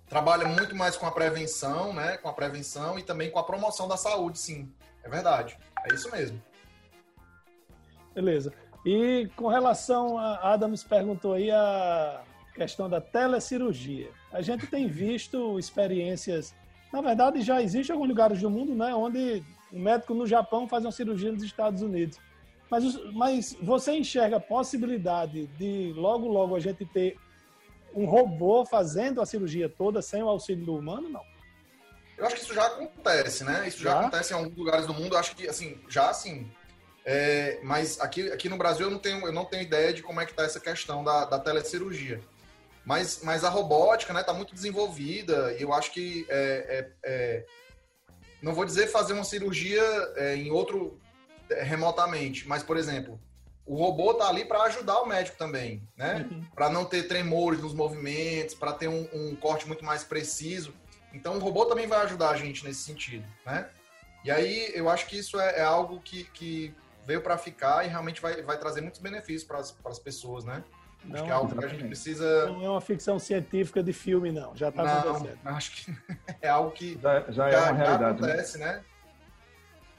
Trabalha 0.08 0.47
muito 0.47 0.76
mais 0.76 0.97
com 0.97 1.06
a 1.06 1.12
prevenção, 1.12 1.93
né? 1.93 2.18
Com 2.18 2.30
a 2.30 2.34
prevenção 2.34 2.97
e 2.97 3.04
também 3.04 3.30
com 3.30 3.39
a 3.39 3.43
promoção 3.43 3.88
da 3.88 3.95
saúde, 3.95 4.39
sim. 4.39 4.72
É 5.04 5.10
verdade. 5.10 5.58
É 5.88 5.93
isso 5.93 6.10
mesmo. 6.10 6.41
Beleza. 8.16 8.52
E 8.86 9.30
com 9.36 9.47
relação 9.47 10.17
a 10.17 10.53
Adams 10.53 10.84
perguntou 10.84 11.34
aí 11.34 11.51
a 11.51 12.21
questão 12.53 12.89
da 12.89 13.01
telecirurgia. 13.01 14.09
A 14.32 14.41
gente 14.41 14.67
tem 14.67 14.88
visto 14.88 15.57
experiências, 15.59 16.53
na 16.91 17.01
verdade 17.01 17.41
já 17.41 17.61
existe 17.61 17.91
alguns 17.91 18.07
lugares 18.07 18.41
do 18.41 18.49
mundo, 18.49 18.73
né, 18.75 18.93
onde 18.93 19.43
um 19.71 19.80
médico 19.80 20.13
no 20.13 20.25
Japão 20.25 20.67
faz 20.67 20.84
uma 20.86 20.91
cirurgia 20.91 21.32
nos 21.32 21.43
Estados 21.43 21.82
Unidos. 21.82 22.17
Mas, 22.69 23.13
mas 23.13 23.57
você 23.61 23.93
enxerga 23.93 24.38
a 24.38 24.39
possibilidade 24.39 25.47
de 25.57 25.91
logo 25.95 26.27
logo 26.27 26.55
a 26.55 26.59
gente 26.59 26.86
ter 26.86 27.17
um 27.93 28.05
robô 28.05 28.65
fazendo 28.65 29.21
a 29.21 29.25
cirurgia 29.25 29.67
toda 29.67 30.01
sem 30.01 30.21
o 30.21 30.30
auxílio 30.30 30.65
do 30.65 30.75
humano, 30.75 31.09
não? 31.09 31.23
Eu 32.17 32.25
acho 32.25 32.36
que 32.36 32.41
isso 32.41 32.53
já 32.53 32.65
acontece, 32.67 33.43
né? 33.43 33.67
Isso 33.67 33.80
já, 33.80 33.91
já 33.91 33.99
acontece 34.01 34.34
em 34.34 34.36
alguns 34.36 34.55
lugares 34.55 34.86
do 34.86 34.93
mundo. 34.93 35.15
Eu 35.15 35.19
acho 35.19 35.36
que, 35.36 35.47
assim, 35.47 35.80
já 35.88 36.09
assim, 36.09 36.51
é, 37.06 37.60
mas 37.64 38.00
aqui, 38.00 38.32
aqui 38.32 38.50
no 38.50 38.58
Brasil 38.58 38.88
eu 38.88 38.91
não, 38.91 39.00
tenho, 39.00 39.26
eu 39.26 39.32
não 39.32 39.45
tenho 39.45 39.64
ideia 39.64 39.93
de 39.93 40.04
como 40.04 40.22
é 40.22 40.26
que 40.26 40.32
está 40.32 40.43
essa 40.43 40.60
questão 40.60 41.04
da, 41.04 41.26
da 41.26 41.39
telecirurgia. 41.39 42.22
Mas, 42.86 43.22
mas 43.24 43.43
a 43.43 43.50
robótica 43.50 44.12
está 44.12 44.22
né, 44.22 44.26
tá 44.26 44.34
muito 44.34 44.54
desenvolvida 44.54 45.54
e 45.54 45.62
eu 45.62 45.74
acho 45.74 45.91
que 45.91 46.26
é, 46.30 46.66
é, 46.70 46.91
é, 47.04 47.45
não 48.41 48.54
vou 48.54 48.66
dizer 48.66 48.88
fazer 48.88 49.14
uma 49.14 49.24
cirurgia 49.24 49.84
é, 50.16 50.36
em 50.36 50.50
outro 50.50 51.00
é, 51.50 51.62
remotamente, 51.62 52.47
mas 52.47 52.64
por 52.64 52.78
exemplo, 52.78 53.20
o 53.66 53.76
robô 53.76 54.12
está 54.12 54.28
ali 54.28 54.45
para 54.45 54.64
ajudar 54.64 55.02
o 55.02 55.06
médico 55.06 55.38
também, 55.38 55.88
né? 55.95 56.28
Uhum. 56.32 56.43
Para 56.56 56.70
não 56.72 56.86
ter 56.86 57.04
tremores 57.04 57.62
nos 57.62 57.74
movimentos, 57.74 58.56
para 58.56 58.74
ter 58.74 58.88
um, 58.88 59.08
um, 59.14 59.36
corte 59.36 59.68
muito 59.68 59.86
mais 59.86 60.04
preciso. 60.04 60.74
Então 61.14 61.36
o 61.36 61.39
robô 61.39 61.66
também 61.66 61.86
vai 61.86 62.02
ajudar 62.06 62.32
a 62.32 62.36
gente 62.36 62.66
nesse 62.66 62.82
sentido, 62.82 63.28
né? 63.45 63.70
E 64.26 64.32
aí 64.32 64.72
eu 64.74 64.89
acho 64.89 65.06
que 65.06 65.20
isso 65.20 65.39
é, 65.39 65.60
é 65.60 65.62
algo 65.62 66.02
que, 66.02 66.24
que 66.24 66.74
veio 67.10 67.22
para 67.22 67.39
ficar 67.39 67.84
e 67.84 67.88
realmente 67.88 68.22
vai, 68.22 68.43
vai 68.43 68.60
trazer 68.60 68.82
muitos 68.82 69.01
benefícios 69.01 69.43
para 69.43 69.57
as 69.57 69.97
pessoas, 69.97 70.45
né? 70.45 70.64
Não, 71.03 71.16
acho 71.16 71.24
que 71.24 71.30
é 71.32 71.34
algo 71.34 71.55
que 71.57 71.66
a 71.66 71.68
gente 71.68 71.86
precisa. 71.86 72.45
Não 72.45 72.64
é 72.64 72.70
uma 72.70 72.82
ficção 72.82 73.18
científica 73.18 73.82
de 73.82 73.91
filme, 73.91 74.32
não. 74.32 74.55
Já 74.55 74.70
está 74.70 74.99
acontecendo. 74.99 75.39
Acho 75.43 75.72
que 75.72 75.97
é 76.39 76.49
algo 76.49 76.70
que 76.70 76.99
já, 77.01 77.22
já, 77.32 77.49
já 77.49 77.57
é 77.57 77.62
uma 77.64 77.74
realidade. 77.74 78.20
Já 78.20 78.28
né? 78.28 78.32
acontece, 78.32 78.57
né? 78.60 78.66
né? 78.74 78.84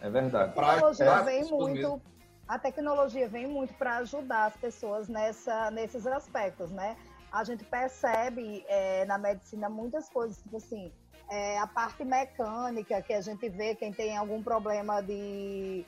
É 0.03 0.11
verdade. 0.11 0.53
A 0.57 0.63
tecnologia 0.63 1.23
vem 1.23 1.45
muito. 1.51 2.03
A 2.47 2.59
tecnologia 2.59 3.29
vem 3.29 3.47
muito 3.47 3.75
para 3.75 3.97
ajudar 3.99 4.47
as 4.47 4.57
pessoas 4.57 5.09
nessa, 5.09 5.71
nesses 5.73 6.07
aspectos, 6.07 6.71
né? 6.71 6.97
A 7.33 7.43
gente 7.43 7.65
percebe 7.65 8.65
é, 8.69 9.05
na 9.05 9.19
medicina 9.19 9.69
muitas 9.69 10.09
coisas, 10.09 10.39
tipo 10.43 10.57
assim, 10.57 10.93
é, 11.29 11.59
a 11.59 11.67
parte 11.67 12.05
mecânica 12.05 13.01
que 13.03 13.13
a 13.13 13.21
gente 13.21 13.49
vê 13.49 13.75
quem 13.75 13.93
tem 13.93 14.17
algum 14.17 14.43
problema 14.43 15.01
de 15.01 15.85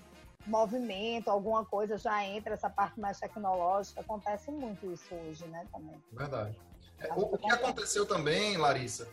movimento, 0.46 1.28
alguma 1.28 1.64
coisa, 1.64 1.96
já 1.96 2.24
entra 2.24 2.54
essa 2.54 2.68
parte 2.68 2.98
mais 3.00 3.18
tecnológica. 3.18 4.00
Acontece 4.00 4.50
muito 4.50 4.92
isso 4.92 5.14
hoje, 5.14 5.44
né, 5.46 5.66
também. 5.72 6.02
Verdade. 6.12 6.56
É, 6.98 7.12
o, 7.12 7.34
o 7.34 7.38
que 7.38 7.50
aconteceu 7.50 8.06
também, 8.06 8.56
Larissa, 8.56 9.08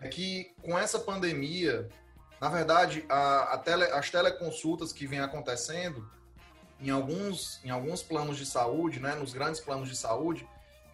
é 0.00 0.08
que 0.08 0.54
com 0.62 0.78
essa 0.78 0.98
pandemia, 0.98 1.88
na 2.40 2.48
verdade, 2.48 3.04
a, 3.08 3.54
a 3.54 3.58
tele, 3.58 3.84
as 3.84 4.10
teleconsultas 4.10 4.92
que 4.92 5.06
vem 5.06 5.20
acontecendo 5.20 6.10
em 6.80 6.90
alguns, 6.90 7.62
em 7.64 7.70
alguns 7.70 8.02
planos 8.02 8.38
de 8.38 8.46
saúde, 8.46 9.00
né, 9.00 9.14
nos 9.14 9.32
grandes 9.32 9.60
planos 9.60 9.88
de 9.88 9.96
saúde, 9.96 10.48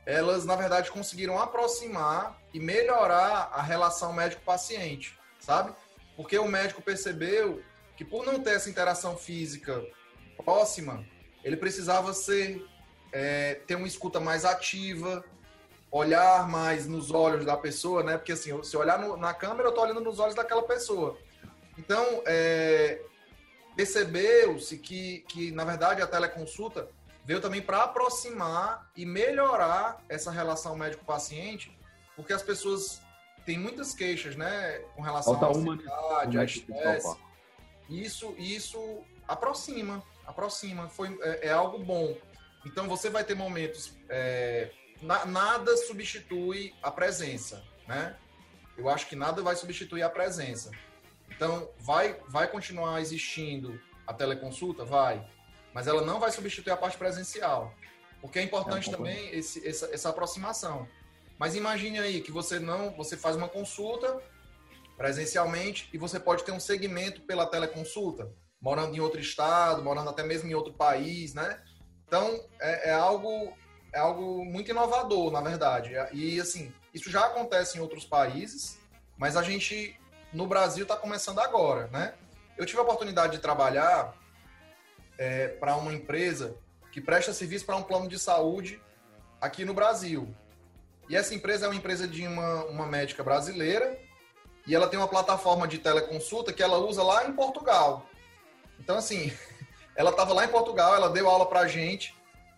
elas, 0.04 0.44
na 0.44 0.54
verdade, 0.54 0.90
conseguiram 0.90 1.38
aproximar 1.38 2.40
e 2.52 2.60
melhorar 2.60 3.50
a 3.52 3.62
relação 3.62 4.12
médico-paciente, 4.12 5.18
sabe? 5.40 5.72
Porque 6.16 6.38
o 6.38 6.48
médico 6.48 6.80
percebeu 6.80 7.62
que 7.96 8.04
por 8.04 8.24
não 8.24 8.40
ter 8.40 8.50
essa 8.50 8.68
interação 8.68 9.16
física 9.16 9.84
próxima, 10.44 11.04
ele 11.42 11.56
precisava 11.56 12.12
ser 12.12 12.64
é, 13.12 13.54
ter 13.66 13.76
uma 13.76 13.86
escuta 13.86 14.20
mais 14.20 14.44
ativa, 14.44 15.24
olhar 15.90 16.48
mais 16.48 16.86
nos 16.86 17.10
olhos 17.10 17.44
da 17.44 17.56
pessoa, 17.56 18.02
né? 18.02 18.18
Porque 18.18 18.32
assim, 18.32 18.62
se 18.62 18.76
olhar 18.76 18.98
no, 18.98 19.16
na 19.16 19.32
câmera, 19.32 19.68
eu 19.68 19.72
tô 19.72 19.82
olhando 19.82 20.00
nos 20.00 20.18
olhos 20.18 20.34
daquela 20.34 20.62
pessoa. 20.62 21.16
Então, 21.78 22.22
é, 22.26 23.00
percebeu-se 23.74 24.78
que, 24.78 25.20
que, 25.28 25.50
na 25.52 25.64
verdade, 25.64 26.02
a 26.02 26.06
teleconsulta 26.06 26.88
veio 27.24 27.40
também 27.40 27.60
para 27.60 27.82
aproximar 27.82 28.90
e 28.96 29.04
melhorar 29.04 30.02
essa 30.08 30.30
relação 30.30 30.76
médico-paciente, 30.76 31.76
porque 32.14 32.32
as 32.32 32.42
pessoas 32.42 33.02
têm 33.44 33.58
muitas 33.58 33.94
queixas, 33.94 34.36
né, 34.36 34.80
com 34.94 35.02
relação 35.02 35.34
à 35.42 35.48
ansiedade, 35.48 36.38
à 36.38 36.44
estresse. 36.44 37.16
Isso, 37.88 38.34
isso 38.38 39.04
aproxima, 39.26 40.02
aproxima. 40.26 40.88
Foi, 40.88 41.18
é, 41.22 41.48
é, 41.48 41.52
algo 41.52 41.78
bom. 41.78 42.16
Então 42.64 42.88
você 42.88 43.08
vai 43.08 43.24
ter 43.24 43.34
momentos. 43.34 43.92
É, 44.08 44.70
na, 45.00 45.24
nada 45.26 45.76
substitui 45.76 46.74
a 46.82 46.90
presença, 46.90 47.62
né? 47.86 48.16
Eu 48.76 48.88
acho 48.88 49.06
que 49.06 49.16
nada 49.16 49.42
vai 49.42 49.56
substituir 49.56 50.02
a 50.02 50.10
presença. 50.10 50.70
Então 51.30 51.70
vai, 51.78 52.20
vai 52.28 52.48
continuar 52.48 53.00
existindo 53.00 53.80
a 54.06 54.12
teleconsulta, 54.12 54.84
vai, 54.84 55.26
mas 55.72 55.86
ela 55.86 56.02
não 56.02 56.20
vai 56.20 56.30
substituir 56.30 56.72
a 56.72 56.76
parte 56.76 56.96
presencial, 56.96 57.74
porque 58.20 58.38
é 58.38 58.42
importante 58.42 58.88
é 58.88 58.92
também 58.92 59.30
esse, 59.30 59.66
essa, 59.66 59.86
essa 59.92 60.08
aproximação. 60.08 60.88
Mas 61.38 61.54
imagine 61.54 61.98
aí 61.98 62.20
que 62.20 62.32
você 62.32 62.58
não, 62.58 62.90
você 62.92 63.16
faz 63.16 63.36
uma 63.36 63.48
consulta 63.48 64.22
presencialmente 64.96 65.88
e 65.92 65.98
você 65.98 66.18
pode 66.18 66.44
ter 66.44 66.52
um 66.52 66.60
segmento 66.60 67.22
pela 67.22 67.46
teleconsulta, 67.46 68.32
morando 68.60 68.96
em 68.96 69.00
outro 69.00 69.20
estado, 69.20 69.82
morando 69.82 70.10
até 70.10 70.22
mesmo 70.22 70.48
em 70.48 70.54
outro 70.54 70.72
país, 70.72 71.34
né? 71.34 71.62
Então, 72.06 72.40
é, 72.60 72.90
é 72.90 72.92
algo 72.92 73.52
é 73.92 73.98
algo 73.98 74.44
muito 74.44 74.70
inovador, 74.70 75.30
na 75.30 75.40
verdade. 75.40 75.94
E, 76.12 76.38
assim, 76.38 76.72
isso 76.92 77.10
já 77.10 77.24
acontece 77.24 77.78
em 77.78 77.80
outros 77.80 78.04
países, 78.04 78.78
mas 79.16 79.38
a 79.38 79.42
gente, 79.42 79.98
no 80.34 80.46
Brasil, 80.46 80.82
está 80.82 80.96
começando 80.96 81.38
agora, 81.38 81.86
né? 81.88 82.14
Eu 82.58 82.66
tive 82.66 82.78
a 82.78 82.82
oportunidade 82.82 83.32
de 83.32 83.38
trabalhar 83.38 84.14
é, 85.16 85.48
para 85.48 85.76
uma 85.76 85.94
empresa 85.94 86.58
que 86.92 87.00
presta 87.00 87.32
serviço 87.32 87.64
para 87.64 87.76
um 87.76 87.82
plano 87.82 88.06
de 88.06 88.18
saúde 88.18 88.82
aqui 89.40 89.64
no 89.64 89.72
Brasil. 89.72 90.34
E 91.08 91.16
essa 91.16 91.34
empresa 91.34 91.64
é 91.64 91.68
uma 91.68 91.76
empresa 91.76 92.06
de 92.06 92.26
uma, 92.26 92.64
uma 92.64 92.86
médica 92.86 93.24
brasileira 93.24 93.98
e 94.66 94.74
ela 94.74 94.88
tem 94.88 94.98
uma 94.98 95.08
plataforma 95.08 95.68
de 95.68 95.78
teleconsulta 95.78 96.52
que 96.52 96.62
ela 96.62 96.78
usa 96.78 97.02
lá 97.02 97.26
em 97.26 97.32
Portugal. 97.32 98.06
Então, 98.80 98.96
assim, 98.96 99.32
ela 99.94 100.10
estava 100.10 100.32
lá 100.34 100.44
em 100.44 100.48
Portugal, 100.48 100.94
ela 100.94 101.08
deu 101.08 101.28
aula 101.28 101.46
para 101.46 101.60
a 101.60 101.68
gente 101.68 102.14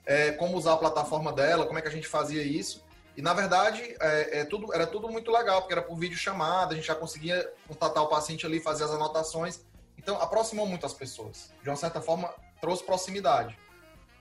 é, 0.06 0.32
como 0.32 0.56
usar 0.56 0.72
a 0.72 0.76
plataforma 0.78 1.32
dela, 1.32 1.66
como 1.66 1.78
é 1.78 1.82
que 1.82 1.88
a 1.88 1.92
gente 1.92 2.08
fazia 2.08 2.42
isso. 2.42 2.82
E, 3.14 3.20
na 3.20 3.34
verdade, 3.34 3.82
é, 4.00 4.40
é, 4.40 4.44
tudo, 4.44 4.72
era 4.72 4.86
tudo 4.86 5.08
muito 5.08 5.30
legal, 5.30 5.60
porque 5.60 5.74
era 5.74 5.82
por 5.82 5.98
vídeo 5.98 6.16
chamada, 6.16 6.72
a 6.72 6.76
gente 6.76 6.86
já 6.86 6.94
conseguia 6.94 7.52
contatar 7.66 8.02
o 8.02 8.08
paciente 8.08 8.46
ali, 8.46 8.60
fazer 8.60 8.84
as 8.84 8.90
anotações. 8.90 9.60
Então, 9.98 10.20
aproximou 10.20 10.66
muito 10.66 10.86
as 10.86 10.94
pessoas. 10.94 11.52
De 11.62 11.68
uma 11.68 11.76
certa 11.76 12.00
forma, 12.00 12.32
trouxe 12.60 12.84
proximidade. 12.84 13.58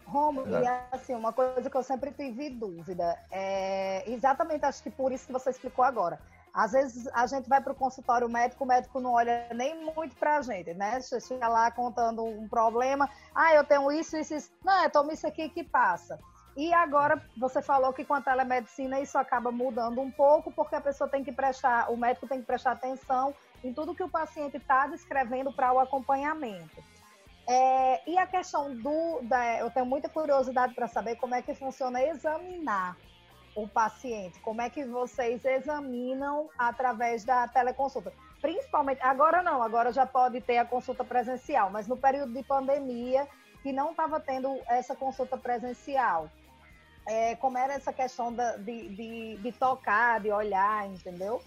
Romo, 0.05 0.43
e 0.47 0.67
assim, 0.91 1.13
uma 1.13 1.31
coisa 1.31 1.69
que 1.69 1.77
eu 1.77 1.83
sempre 1.83 2.11
tive 2.11 2.49
dúvida, 2.49 3.17
é 3.29 4.09
exatamente 4.09 4.65
acho 4.65 4.81
que 4.81 4.89
por 4.89 5.11
isso 5.11 5.27
que 5.27 5.33
você 5.33 5.49
explicou 5.49 5.83
agora. 5.83 6.19
Às 6.57 6.71
vezes 6.71 7.07
a 7.13 7.27
gente 7.27 7.47
vai 7.47 7.61
para 7.61 7.71
o 7.71 7.75
consultório 7.75 8.27
médico, 8.27 8.63
o 8.63 8.67
médico 8.67 8.99
não 8.99 9.11
olha 9.11 9.47
nem 9.53 9.75
muito 9.93 10.15
para 10.15 10.37
a 10.37 10.41
gente, 10.41 10.73
né? 10.73 10.99
Chega 11.01 11.47
lá 11.47 11.69
contando 11.69 12.25
um 12.25 12.47
problema, 12.47 13.07
ah, 13.35 13.53
eu 13.53 13.63
tenho 13.63 13.91
isso, 13.91 14.17
isso, 14.17 14.33
isso. 14.33 14.51
Não, 14.65 14.83
eu 14.83 14.89
tomo 14.89 15.11
isso 15.11 15.27
aqui 15.27 15.49
que 15.49 15.63
passa. 15.63 16.17
E 16.55 16.73
agora 16.73 17.21
você 17.37 17.61
falou 17.61 17.93
que 17.93 18.03
com 18.03 18.15
a 18.15 18.21
telemedicina 18.21 18.99
isso 18.99 19.19
acaba 19.19 19.51
mudando 19.51 20.01
um 20.01 20.09
pouco, 20.09 20.51
porque 20.51 20.73
a 20.73 20.81
pessoa 20.81 21.07
tem 21.07 21.23
que 21.23 21.31
prestar, 21.31 21.91
o 21.91 21.95
médico 21.95 22.27
tem 22.27 22.39
que 22.39 22.47
prestar 22.47 22.71
atenção 22.71 23.35
em 23.63 23.71
tudo 23.71 23.93
que 23.93 24.01
o 24.01 24.09
paciente 24.09 24.57
está 24.57 24.87
descrevendo 24.87 25.53
para 25.53 25.71
o 25.71 25.79
acompanhamento. 25.79 26.83
É, 27.47 28.09
e 28.09 28.17
a 28.17 28.25
questão 28.25 28.75
do. 28.75 29.19
Da, 29.21 29.59
eu 29.59 29.69
tenho 29.69 29.85
muita 29.85 30.09
curiosidade 30.09 30.73
para 30.73 30.87
saber 30.87 31.17
como 31.17 31.35
é 31.35 31.41
que 31.43 31.53
funciona 31.53 32.01
examinar 32.01 32.97
o 33.57 33.67
paciente? 33.67 34.39
Como 34.41 34.61
é 34.61 34.69
que 34.69 34.85
vocês 34.85 35.43
examinam 35.43 36.47
através 36.57 37.25
da 37.25 37.47
teleconsulta? 37.47 38.13
Principalmente, 38.39 39.01
agora 39.01 39.41
não, 39.41 39.63
agora 39.63 39.91
já 39.91 40.05
pode 40.05 40.39
ter 40.41 40.59
a 40.59 40.65
consulta 40.65 41.03
presencial, 41.03 41.71
mas 41.71 41.87
no 41.87 41.97
período 41.97 42.31
de 42.33 42.43
pandemia, 42.43 43.27
que 43.63 43.73
não 43.73 43.91
estava 43.91 44.19
tendo 44.19 44.59
essa 44.67 44.95
consulta 44.95 45.35
presencial. 45.35 46.29
é, 47.07 47.35
como 47.37 47.57
era 47.57 47.73
essa 47.73 47.93
questão 47.93 48.31
da, 48.33 48.57
de, 48.57 48.89
de, 48.89 49.37
de, 49.37 49.51
tocar, 49.53 50.19
de 50.19 50.29
olhar, 50.29 50.87
entendeu? 50.87 51.41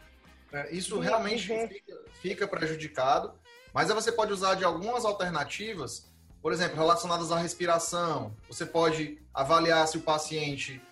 É, 0.53 0.75
isso 0.75 0.99
realmente 0.99 1.47
fica, 1.69 1.95
fica 2.21 2.49
prejudicado, 2.49 3.35
mas 3.73 3.89
você 3.89 4.11
pode 4.11 4.33
usar 4.33 4.55
de 4.55 4.65
algumas 4.65 5.05
alternativas, 5.05 6.11
por 6.43 6.53
exemplo, 6.53 6.77
relacionadas 6.77 7.31
à 7.31 7.39
respiração. 7.39 8.35
Você 8.49 8.65
pode 8.65 9.23
avaliar 9.33 9.87
se 9.87 9.99
o 9.99 10.01
paciente 10.01 10.83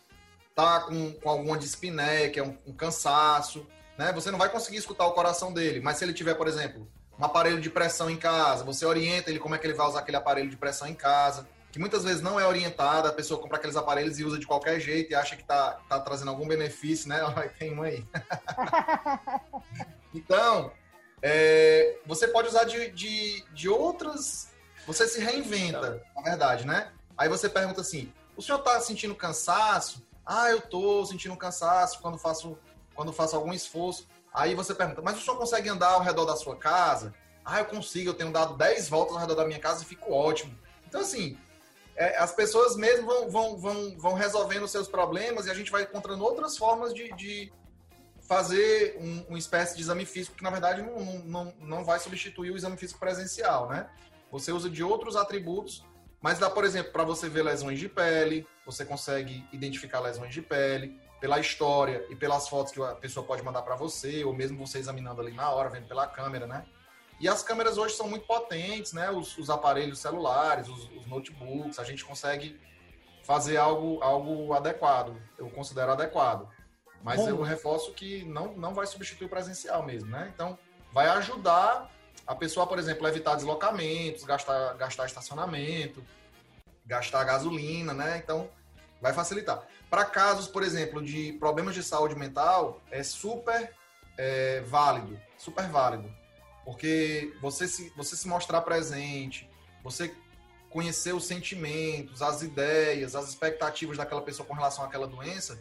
está 0.59 0.81
com, 0.81 1.13
com 1.13 1.31
alguma 1.31 1.57
dispneia, 1.57 2.29
que 2.31 2.41
é 2.41 2.43
um, 2.43 2.59
um 2.67 2.73
cansaço, 2.73 3.67
né? 3.97 4.13
Você 4.13 4.31
não 4.31 4.39
vai 4.39 4.49
conseguir 4.49 4.79
escutar 4.79 5.07
o 5.07 5.13
coração 5.13 5.53
dele, 5.53 5.81
mas 5.81 5.97
se 5.99 6.05
ele 6.05 6.13
tiver, 6.13 6.35
por 6.35 6.49
exemplo, 6.49 6.91
um 7.17 7.25
aparelho 7.25 7.61
de 7.61 7.71
pressão 7.71 8.11
em 8.11 8.17
casa, 8.17 8.65
você 8.65 8.85
orienta 8.85 9.31
ele 9.31 9.39
como 9.39 9.55
é 9.55 9.59
que 9.59 9.67
ele 9.67 9.75
vai 9.75 9.87
usar 9.87 10.01
aquele 10.01 10.17
aparelho 10.17 10.51
de 10.51 10.57
pressão 10.57 10.89
em 10.89 10.95
casa, 10.95 11.49
que 11.71 11.79
muitas 11.79 12.03
vezes 12.03 12.21
não 12.21 12.41
é 12.41 12.47
orientada, 12.47 13.09
a 13.09 13.13
pessoa 13.13 13.41
compra 13.41 13.59
aqueles 13.59 13.77
aparelhos 13.77 14.19
e 14.19 14.25
usa 14.25 14.39
de 14.39 14.47
qualquer 14.47 14.81
jeito 14.81 15.13
e 15.13 15.15
acha 15.15 15.37
que 15.37 15.45
tá, 15.45 15.79
tá 15.89 16.01
trazendo 16.01 16.31
algum 16.31 16.49
benefício, 16.49 17.09
né? 17.09 17.21
Tem 17.59 17.73
um 17.77 17.83
aí. 17.83 18.05
então, 20.13 20.73
é, 21.23 21.99
você 22.07 22.27
pode 22.27 22.49
usar 22.49 22.65
de, 22.65 22.91
de, 22.91 23.45
de 23.53 23.69
outras. 23.69 24.49
Você 24.87 25.07
se 25.07 25.21
reinventa, 25.21 26.03
na 26.17 26.23
verdade, 26.23 26.67
né? 26.67 26.91
Aí 27.17 27.29
você 27.29 27.49
pergunta 27.49 27.83
assim: 27.83 28.13
o 28.37 28.43
senhor 28.43 28.59
está 28.59 28.81
sentindo 28.81 29.15
cansaço? 29.15 30.08
Ah, 30.31 30.51
eu 30.51 30.61
tô 30.61 31.07
sentindo 31.07 31.35
cansaço 31.35 32.01
quando 32.03 32.19
faço, 32.19 32.59
quando 32.95 33.15
faço 33.15 33.35
algum 33.35 33.55
esforço. 33.55 34.07
Aí 34.33 34.55
você 34.55 34.75
pergunta, 34.75 35.01
mas 35.01 35.17
o 35.17 35.23
senhor 35.23 35.39
consegue 35.39 35.71
andar 35.71 35.93
ao 35.93 36.03
redor 36.03 36.27
da 36.27 36.37
sua 36.37 36.55
casa? 36.55 37.15
Ah, 37.43 37.61
eu 37.61 37.65
consigo, 37.65 38.11
eu 38.11 38.15
tenho 38.15 38.31
dado 38.31 38.55
10 38.55 38.91
voltas 38.91 39.15
ao 39.15 39.21
redor 39.23 39.37
da 39.37 39.47
minha 39.47 39.59
casa 39.59 39.83
e 39.83 39.87
fico 39.87 40.13
ótimo. 40.13 40.55
Então, 40.87 41.01
assim, 41.01 41.39
é, 41.97 42.19
as 42.19 42.31
pessoas 42.31 42.77
mesmo 42.77 43.07
vão, 43.07 43.31
vão, 43.31 43.57
vão, 43.57 43.99
vão 43.99 44.13
resolvendo 44.13 44.69
seus 44.69 44.87
problemas 44.87 45.47
e 45.47 45.51
a 45.51 45.55
gente 45.55 45.71
vai 45.71 45.85
encontrando 45.85 46.23
outras 46.23 46.59
formas 46.59 46.93
de, 46.93 47.11
de 47.15 47.51
fazer 48.29 48.99
um, 49.01 49.25
uma 49.31 49.39
espécie 49.39 49.75
de 49.77 49.81
exame 49.81 50.05
físico 50.05 50.37
que, 50.37 50.45
na 50.45 50.51
verdade, 50.51 50.83
não, 50.83 51.01
não, 51.25 51.55
não 51.59 51.85
vai 51.85 51.99
substituir 51.99 52.51
o 52.51 52.57
exame 52.57 52.77
físico 52.77 53.01
presencial, 53.01 53.67
né? 53.71 53.89
Você 54.31 54.53
usa 54.53 54.69
de 54.69 54.85
outros 54.85 55.17
atributos, 55.17 55.83
mas 56.21 56.39
dá, 56.39 56.51
por 56.51 56.65
exemplo, 56.65 56.93
para 56.93 57.05
você 57.05 57.29
ver 57.29 57.43
lesões 57.43 57.79
de 57.79 57.89
pele, 57.89 58.47
você 58.67 58.85
consegue 58.85 59.47
identificar 59.53 60.01
lesões 60.01 60.35
de 60.35 60.43
pele, 60.43 61.01
pela 61.21 61.39
história 61.39 62.05
e 62.11 62.17
pelas 62.17 62.49
fotos 62.49 62.73
que 62.73 62.81
a 62.83 62.95
pessoa 62.95 63.25
pode 63.25 63.43
mandar 63.43 63.63
para 63.63 63.77
você, 63.77 64.25
ou 64.25 64.33
mesmo 64.33 64.59
você 64.65 64.79
examinando 64.79 65.21
ali 65.21 65.33
na 65.33 65.51
hora, 65.51 65.69
vendo 65.69 65.87
pela 65.87 66.07
câmera, 66.07 66.47
né? 66.47 66.65
E 67.21 67.29
as 67.29 67.43
câmeras 67.43 67.77
hoje 67.77 67.95
são 67.95 68.09
muito 68.09 68.27
potentes, 68.27 68.93
né? 68.93 69.11
Os, 69.11 69.37
os 69.37 69.51
aparelhos 69.51 69.99
celulares, 69.99 70.69
os, 70.69 70.89
os, 70.93 71.07
notebooks, 71.07 71.79
a 71.79 71.85
gente 71.85 72.05
consegue 72.05 72.61
fazer 73.25 73.57
algo, 73.57 74.01
algo 74.03 74.53
adequado, 74.55 75.21
eu 75.37 75.51
considero 75.51 75.93
adequado. 75.93 76.49
Mas 77.03 77.21
Bom. 77.21 77.29
eu 77.29 77.43
reforço 77.43 77.93
que 77.93 78.25
não, 78.25 78.57
não 78.57 78.75
vai 78.75 78.87
substituir 78.87 79.27
o 79.27 79.29
presencial 79.29 79.85
mesmo, 79.85 80.11
né? 80.11 80.31
Então, 80.33 80.57
vai 80.93 81.09
ajudar 81.09 81.91
a 82.29 82.35
pessoa, 82.35 82.67
por 82.67 82.79
exemplo, 82.79 83.09
evitar 83.09 83.37
deslocamentos, 83.37 84.23
gastar, 84.23 84.75
gastar 84.75 85.07
estacionamento, 85.07 86.05
gastar 86.85 87.25
gasolina, 87.25 87.95
né? 87.95 88.21
Então, 88.23 88.51
vai 89.01 89.15
facilitar. 89.15 89.67
Para 89.89 90.05
casos, 90.05 90.47
por 90.47 90.63
exemplo, 90.63 91.03
de 91.03 91.33
problemas 91.41 91.75
de 91.75 91.83
saúde 91.83 92.15
mental, 92.15 92.83
é 92.91 93.03
super 93.03 93.73
é, 94.19 94.61
válido, 94.61 95.19
super 95.39 95.67
válido. 95.69 96.15
Porque 96.67 97.35
você 97.41 97.67
se, 97.67 97.91
você 97.97 98.15
se 98.15 98.29
mostrar 98.29 98.61
presente, 98.61 99.49
você 99.83 100.15
conhecer 100.69 101.15
os 101.15 101.25
sentimentos, 101.25 102.21
as 102.21 102.43
ideias, 102.43 103.17
as 103.17 103.27
expectativas 103.27 103.97
daquela 103.97 104.21
pessoa 104.21 104.47
com 104.47 104.53
relação 104.53 104.85
àquela 104.85 105.07
doença, 105.07 105.59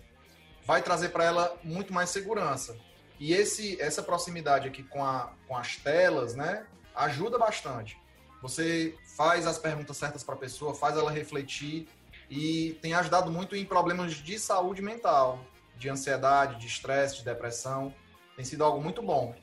vai 0.66 0.82
trazer 0.82 1.10
para 1.10 1.24
ela 1.24 1.58
muito 1.64 1.94
mais 1.94 2.10
segurança. 2.10 2.78
E 3.20 3.34
esse, 3.34 3.82
essa 3.82 4.04
proximidade 4.04 4.68
aqui 4.68 4.84
com, 4.84 5.04
a, 5.04 5.32
com 5.48 5.56
as 5.56 5.78
telas, 5.78 6.36
né, 6.36 6.66
ajuda 6.96 7.38
bastante. 7.38 7.98
Você 8.42 8.96
faz 9.16 9.48
as 9.48 9.58
perguntas 9.58 9.98
certas 9.98 10.24
para 10.24 10.36
a 10.36 10.38
pessoa, 10.38 10.74
faz 10.74 10.96
ela 10.96 11.12
refletir 11.12 11.88
e 12.30 12.78
tem 12.82 12.94
ajudado 12.94 13.32
muito 13.32 13.56
em 13.56 13.66
problemas 13.66 14.14
de 14.14 14.38
saúde 14.38 14.82
mental, 14.82 15.40
de 15.78 15.90
ansiedade, 15.90 16.60
de 16.60 16.68
estresse, 16.68 17.18
de 17.18 17.26
depressão. 17.26 17.94
Tem 18.36 18.46
sido 18.46 18.64
algo 18.64 18.82
muito 18.82 19.02
bom. 19.02 19.34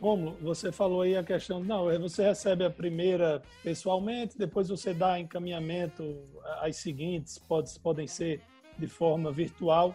Como 0.00 0.32
você 0.42 0.70
falou 0.70 1.02
aí 1.02 1.16
a 1.16 1.24
questão, 1.24 1.60
não, 1.60 1.90
é 1.90 1.98
você 1.98 2.22
recebe 2.22 2.64
a 2.64 2.70
primeira 2.70 3.42
pessoalmente, 3.62 4.36
depois 4.36 4.68
você 4.68 4.92
dá 4.92 5.18
encaminhamento 5.18 6.18
às 6.60 6.76
seguintes, 6.76 7.38
pode, 7.38 7.78
podem 7.80 8.06
ser 8.06 8.42
de 8.78 8.86
forma 8.86 9.32
virtual. 9.32 9.94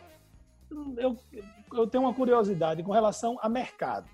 Eu, 0.97 1.17
eu 1.73 1.87
tenho 1.87 2.03
uma 2.03 2.13
curiosidade 2.13 2.83
com 2.83 2.91
relação 2.91 3.37
a 3.41 3.49
mercado. 3.49 4.07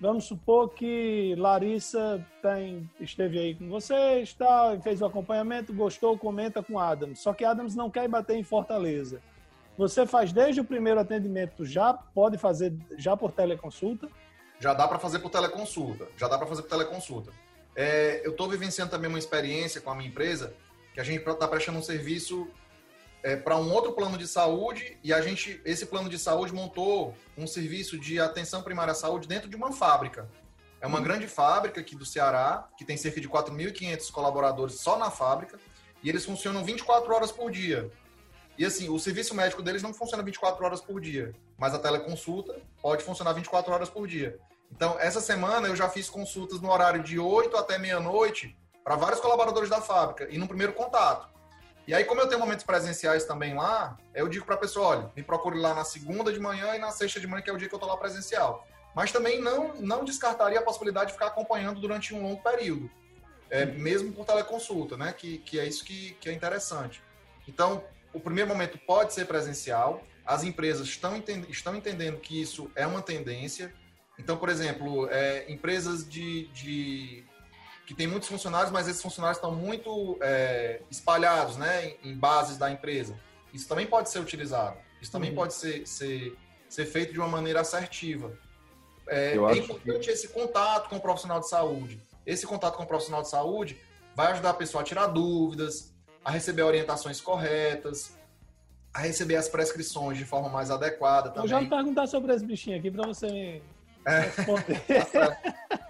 Vamos 0.00 0.24
supor 0.24 0.70
que 0.70 1.34
Larissa 1.38 2.24
tem, 2.42 2.90
esteve 3.00 3.38
aí 3.38 3.54
com 3.54 3.68
vocês, 3.68 4.34
tá, 4.34 4.78
fez 4.82 5.00
o 5.00 5.06
acompanhamento, 5.06 5.72
gostou, 5.72 6.18
comenta 6.18 6.62
com 6.62 6.78
Adams. 6.78 7.20
Só 7.20 7.32
que 7.32 7.44
Adams 7.44 7.74
não 7.74 7.90
quer 7.90 8.08
bater 8.08 8.36
em 8.36 8.42
Fortaleza. 8.42 9.22
Você 9.78 10.06
faz 10.06 10.32
desde 10.32 10.60
o 10.60 10.64
primeiro 10.64 11.00
atendimento, 11.00 11.64
já 11.64 11.92
pode 11.94 12.38
fazer 12.38 12.74
já 12.96 13.16
por 13.16 13.32
teleconsulta? 13.32 14.08
já 14.64 14.72
dá 14.72 14.88
para 14.88 14.98
fazer 14.98 15.18
por 15.18 15.30
teleconsulta. 15.30 16.08
Já 16.16 16.28
dá 16.28 16.38
para 16.38 16.46
fazer 16.46 16.62
por 16.62 16.70
teleconsulta. 16.70 17.30
É, 17.76 18.22
eu 18.24 18.30
estou 18.30 18.48
vivenciando 18.48 18.90
também 18.90 19.08
uma 19.08 19.18
experiência 19.18 19.80
com 19.80 19.90
a 19.90 19.94
minha 19.94 20.08
empresa 20.08 20.54
que 20.92 21.00
a 21.00 21.04
gente 21.04 21.28
está 21.28 21.48
prestando 21.48 21.78
um 21.78 21.82
serviço 21.82 22.48
é, 23.24 23.34
para 23.34 23.56
um 23.56 23.72
outro 23.72 23.92
plano 23.92 24.18
de 24.18 24.28
saúde 24.28 24.98
e 25.02 25.10
a 25.10 25.22
gente, 25.22 25.58
esse 25.64 25.86
plano 25.86 26.10
de 26.10 26.18
saúde 26.18 26.52
montou 26.52 27.16
um 27.38 27.46
serviço 27.46 27.98
de 27.98 28.20
atenção 28.20 28.62
primária 28.62 28.92
à 28.92 28.94
saúde 28.94 29.26
dentro 29.26 29.48
de 29.48 29.56
uma 29.56 29.72
fábrica. 29.72 30.28
É 30.78 30.86
uma 30.86 31.00
hum. 31.00 31.02
grande 31.02 31.26
fábrica 31.26 31.80
aqui 31.80 31.96
do 31.96 32.04
Ceará, 32.04 32.68
que 32.76 32.84
tem 32.84 32.98
cerca 32.98 33.18
de 33.22 33.26
4.500 33.26 34.10
colaboradores 34.12 34.74
só 34.74 34.98
na 34.98 35.10
fábrica, 35.10 35.58
e 36.02 36.10
eles 36.10 36.26
funcionam 36.26 36.62
24 36.62 37.14
horas 37.14 37.32
por 37.32 37.50
dia. 37.50 37.90
E 38.58 38.64
assim, 38.64 38.90
o 38.90 38.98
serviço 38.98 39.34
médico 39.34 39.62
deles 39.62 39.82
não 39.82 39.94
funciona 39.94 40.22
24 40.22 40.62
horas 40.62 40.82
por 40.82 41.00
dia, 41.00 41.34
mas 41.56 41.72
a 41.72 41.78
teleconsulta 41.78 42.60
pode 42.82 43.02
funcionar 43.02 43.32
24 43.32 43.72
horas 43.72 43.88
por 43.88 44.06
dia. 44.06 44.38
Então, 44.70 44.98
essa 45.00 45.22
semana 45.22 45.66
eu 45.66 45.74
já 45.74 45.88
fiz 45.88 46.10
consultas 46.10 46.60
no 46.60 46.70
horário 46.70 47.02
de 47.02 47.18
8 47.18 47.56
até 47.56 47.78
meia-noite 47.78 48.54
para 48.84 48.96
vários 48.96 49.18
colaboradores 49.18 49.70
da 49.70 49.80
fábrica 49.80 50.28
e 50.30 50.36
no 50.36 50.46
primeiro 50.46 50.74
contato. 50.74 51.33
E 51.86 51.92
aí, 51.92 52.04
como 52.04 52.20
eu 52.20 52.28
tenho 52.28 52.40
momentos 52.40 52.64
presenciais 52.64 53.24
também 53.24 53.54
lá, 53.54 53.98
eu 54.14 54.26
digo 54.26 54.46
para 54.46 54.54
a 54.54 54.58
pessoa, 54.58 54.86
olha, 54.86 55.12
me 55.14 55.22
procure 55.22 55.58
lá 55.58 55.74
na 55.74 55.84
segunda 55.84 56.32
de 56.32 56.40
manhã 56.40 56.74
e 56.74 56.78
na 56.78 56.90
sexta 56.90 57.20
de 57.20 57.26
manhã, 57.26 57.42
que 57.42 57.50
é 57.50 57.52
o 57.52 57.58
dia 57.58 57.68
que 57.68 57.74
eu 57.74 57.78
estou 57.78 57.90
lá 57.90 57.96
presencial. 57.96 58.66
Mas 58.94 59.12
também 59.12 59.40
não, 59.40 59.74
não 59.74 60.04
descartaria 60.04 60.58
a 60.58 60.62
possibilidade 60.62 61.08
de 61.08 61.12
ficar 61.12 61.26
acompanhando 61.26 61.80
durante 61.80 62.14
um 62.14 62.22
longo 62.22 62.42
período, 62.42 62.90
é, 63.50 63.66
mesmo 63.66 64.12
por 64.12 64.24
teleconsulta, 64.24 64.96
né? 64.96 65.12
Que, 65.12 65.38
que 65.38 65.60
é 65.60 65.66
isso 65.66 65.84
que, 65.84 66.12
que 66.20 66.28
é 66.28 66.32
interessante. 66.32 67.02
Então, 67.46 67.84
o 68.14 68.20
primeiro 68.20 68.48
momento 68.48 68.78
pode 68.78 69.12
ser 69.12 69.26
presencial, 69.26 70.02
as 70.24 70.42
empresas 70.42 70.86
estão, 70.86 71.16
entend 71.16 71.46
estão 71.50 71.74
entendendo 71.74 72.18
que 72.18 72.40
isso 72.40 72.70
é 72.74 72.86
uma 72.86 73.02
tendência. 73.02 73.74
Então, 74.18 74.36
por 74.36 74.48
exemplo, 74.48 75.08
é, 75.10 75.44
empresas 75.52 76.08
de, 76.08 76.46
de, 76.48 77.24
que 77.86 77.94
têm 77.94 78.06
muitos 78.06 78.28
funcionários, 78.28 78.72
mas 78.72 78.88
esses 78.88 79.02
funcionários 79.02 79.38
estão 79.38 79.54
muito 79.54 80.18
é, 80.22 80.80
espalhados 80.90 81.56
né, 81.56 81.94
em, 82.02 82.10
em, 82.10 82.16
bases 82.16 82.56
da 82.56 82.70
empresa. 82.70 83.18
Isso 83.52 83.68
também 83.68 83.86
pode 83.86 84.10
ser 84.10 84.20
utilizado. 84.20 84.76
Isso 85.00 85.12
também 85.12 85.30
uhum. 85.30 85.36
pode 85.36 85.54
ser, 85.54 85.86
ser, 85.86 86.36
ser 86.68 86.86
feito 86.86 87.12
de 87.12 87.18
uma 87.18 87.28
maneira 87.28 87.60
assertiva. 87.60 88.32
É, 89.06 89.36
é 89.36 89.56
importante 89.56 90.06
que... 90.06 90.10
esse 90.10 90.28
contato 90.28 90.88
com 90.88 90.96
o 90.96 91.00
profissional 91.00 91.40
de 91.40 91.48
saúde. 91.48 92.00
Esse 92.24 92.46
contato 92.46 92.76
com 92.76 92.84
o 92.84 92.86
profissional 92.86 93.22
de 93.22 93.28
saúde 93.28 93.76
vai 94.14 94.32
ajudar 94.32 94.50
a 94.50 94.54
pessoa 94.54 94.80
a 94.80 94.84
tirar 94.84 95.08
dúvidas, 95.08 95.92
a 96.24 96.30
receber 96.30 96.62
orientações 96.62 97.20
corretas, 97.20 98.16
a 98.94 99.00
receber 99.00 99.36
as 99.36 99.48
prescrições 99.48 100.16
de 100.16 100.24
forma 100.24 100.48
mais 100.48 100.70
adequada 100.70 101.28
também. 101.28 101.44
Eu 101.44 101.48
já 101.48 101.60
vou 101.60 101.68
perguntar 101.68 102.06
sobre 102.06 102.32
esse 102.32 102.46
bichinho 102.46 102.78
aqui 102.78 102.90
para 102.90 103.06
você 103.06 103.26
me 103.26 103.62
é. 104.06 104.28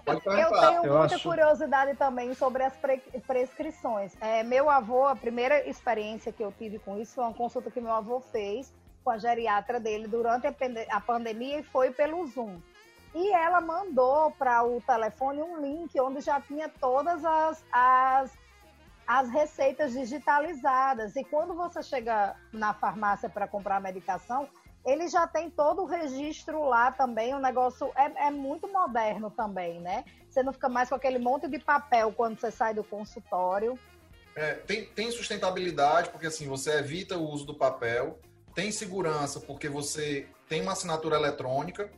eu 0.05 0.21
tenho 0.21 0.85
eu 0.85 0.97
muita 0.97 1.15
acho... 1.15 1.27
curiosidade 1.27 1.95
também 1.97 2.33
sobre 2.33 2.63
as 2.63 2.75
pre 2.75 3.01
prescrições. 3.25 4.13
É, 4.21 4.43
meu 4.43 4.69
avô, 4.69 5.05
a 5.05 5.15
primeira 5.15 5.67
experiência 5.67 6.31
que 6.31 6.43
eu 6.43 6.51
tive 6.51 6.79
com 6.79 6.97
isso 6.99 7.15
foi 7.15 7.23
uma 7.23 7.33
consulta 7.33 7.71
que 7.71 7.81
meu 7.81 7.93
avô 7.93 8.19
fez 8.19 8.73
com 9.03 9.11
a 9.11 9.17
geriatra 9.17 9.79
dele 9.79 10.07
durante 10.07 10.47
a 10.47 11.01
pandemia 11.01 11.59
e 11.59 11.63
foi 11.63 11.91
pelo 11.91 12.25
Zoom. 12.27 12.59
E 13.13 13.31
ela 13.33 13.61
mandou 13.61 14.31
para 14.31 14.63
o 14.63 14.81
telefone 14.81 15.41
um 15.41 15.61
link 15.61 15.97
onde 16.01 16.21
já 16.21 16.41
tinha 16.41 16.67
todas 16.67 17.23
as, 17.23 17.63
as 17.71 18.31
as 19.07 19.29
receitas 19.29 19.93
digitalizadas. 19.93 21.15
E 21.15 21.23
quando 21.23 21.53
você 21.53 21.83
chega 21.83 22.35
na 22.51 22.73
farmácia 22.73 23.29
para 23.29 23.47
comprar 23.47 23.77
a 23.77 23.79
medicação, 23.79 24.47
ele 24.85 25.07
já 25.07 25.25
tem 25.25 25.49
todo 25.49 25.81
o 25.81 25.85
registro 25.85 26.63
lá 26.65 26.91
também. 26.91 27.33
O 27.33 27.39
negócio 27.39 27.91
é, 27.95 28.27
é, 28.27 28.31
muito 28.31 28.67
moderno 28.67 29.31
também, 29.31 29.79
né? 29.79 30.05
Você 30.29 30.43
não 30.43 30.53
fica 30.53 30.69
mais 30.69 30.89
com 30.89 30.95
aquele 30.95 31.17
monte 31.17 31.47
de 31.47 31.59
papel 31.59 32.11
quando 32.11 32.39
você 32.39 32.51
sai 32.51 32.73
do 32.73 32.83
consultório. 32.83 33.79
é, 34.35 34.53
tem, 34.53 34.85
tem 34.85 35.09
sustentabilidade, 35.11 36.09
porque 36.09 36.27
assim, 36.27 36.47
você 36.47 36.77
evita 36.77 37.17
o 37.17 37.29
uso 37.29 37.45
do 37.45 37.55
papel, 37.55 38.19
tem 38.53 38.71
segurança, 38.71 39.39
porque 39.39 39.67
você 39.67 40.27
tem 40.47 40.61
uma 40.61 40.73
assinatura 40.73 41.15
eletrônica, 41.15 41.89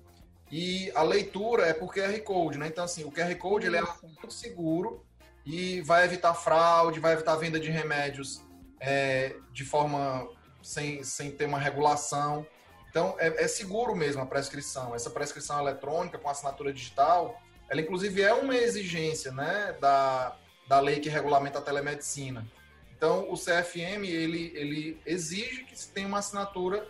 e 0.51 0.91
a 0.95 1.03
leitura 1.03 1.65
é 1.67 1.73
por 1.73 1.93
QR 1.93 2.17
Code, 2.21 2.57
né? 2.57 2.67
Então, 2.67 2.83
assim, 2.83 3.03
o 3.03 3.11
QR 3.11 3.35
Code 3.35 3.67
ele 3.67 3.77
é 3.77 3.83
muito 4.01 4.31
seguro 4.31 5.03
e 5.45 5.81
vai 5.81 6.05
evitar 6.05 6.33
fraude, 6.33 6.99
vai 6.99 7.13
evitar 7.13 7.35
venda 7.35 7.59
de 7.59 7.69
remédios 7.69 8.41
é, 8.79 9.35
de 9.51 9.65
forma 9.65 10.27
sem, 10.61 11.03
sem 11.03 11.31
ter 11.31 11.45
uma 11.45 11.59
regulação. 11.59 12.45
Então, 12.89 13.15
é, 13.19 13.43
é, 13.43 13.47
seguro 13.47 13.95
mesmo 13.95 14.21
a 14.21 14.25
prescrição. 14.25 14.95
Essa 14.95 15.09
prescrição 15.09 15.59
eletrônica 15.59 16.17
com 16.17 16.29
assinatura 16.29 16.73
digital, 16.73 17.39
ela 17.69 17.81
inclusive 17.81 18.21
é 18.21 18.33
uma 18.33 18.55
exigência 18.55 19.31
né, 19.31 19.75
da, 19.79 20.35
da 20.67 20.79
lei 20.79 20.99
que 20.99 21.09
regulamenta 21.09 21.59
a 21.59 21.61
telemedicina. 21.61 22.47
Então, 22.95 23.31
o 23.31 23.35
CFM, 23.35 24.03
ele, 24.03 24.51
ele 24.55 25.01
exige 25.05 25.63
que 25.65 25.77
se 25.77 25.89
tenha 25.89 26.07
uma 26.07 26.17
assinatura 26.17 26.87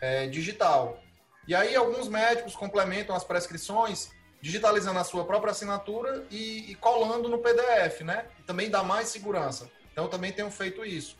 é, 0.00 0.28
digital. 0.28 1.02
E 1.48 1.54
aí, 1.54 1.74
alguns 1.74 2.08
médicos 2.08 2.54
complementam 2.54 3.14
as 3.14 3.24
prescrições 3.24 4.10
digitalizando 4.40 4.98
a 4.98 5.04
sua 5.04 5.24
própria 5.24 5.50
assinatura 5.50 6.24
e, 6.30 6.70
e 6.70 6.74
colando 6.76 7.28
no 7.28 7.38
PDF, 7.38 8.02
né? 8.02 8.26
E 8.38 8.42
também 8.44 8.70
dá 8.70 8.84
mais 8.84 9.08
segurança. 9.08 9.68
Então, 9.92 10.06
também 10.08 10.30
tenho 10.30 10.50
feito 10.50 10.84
isso. 10.84 11.16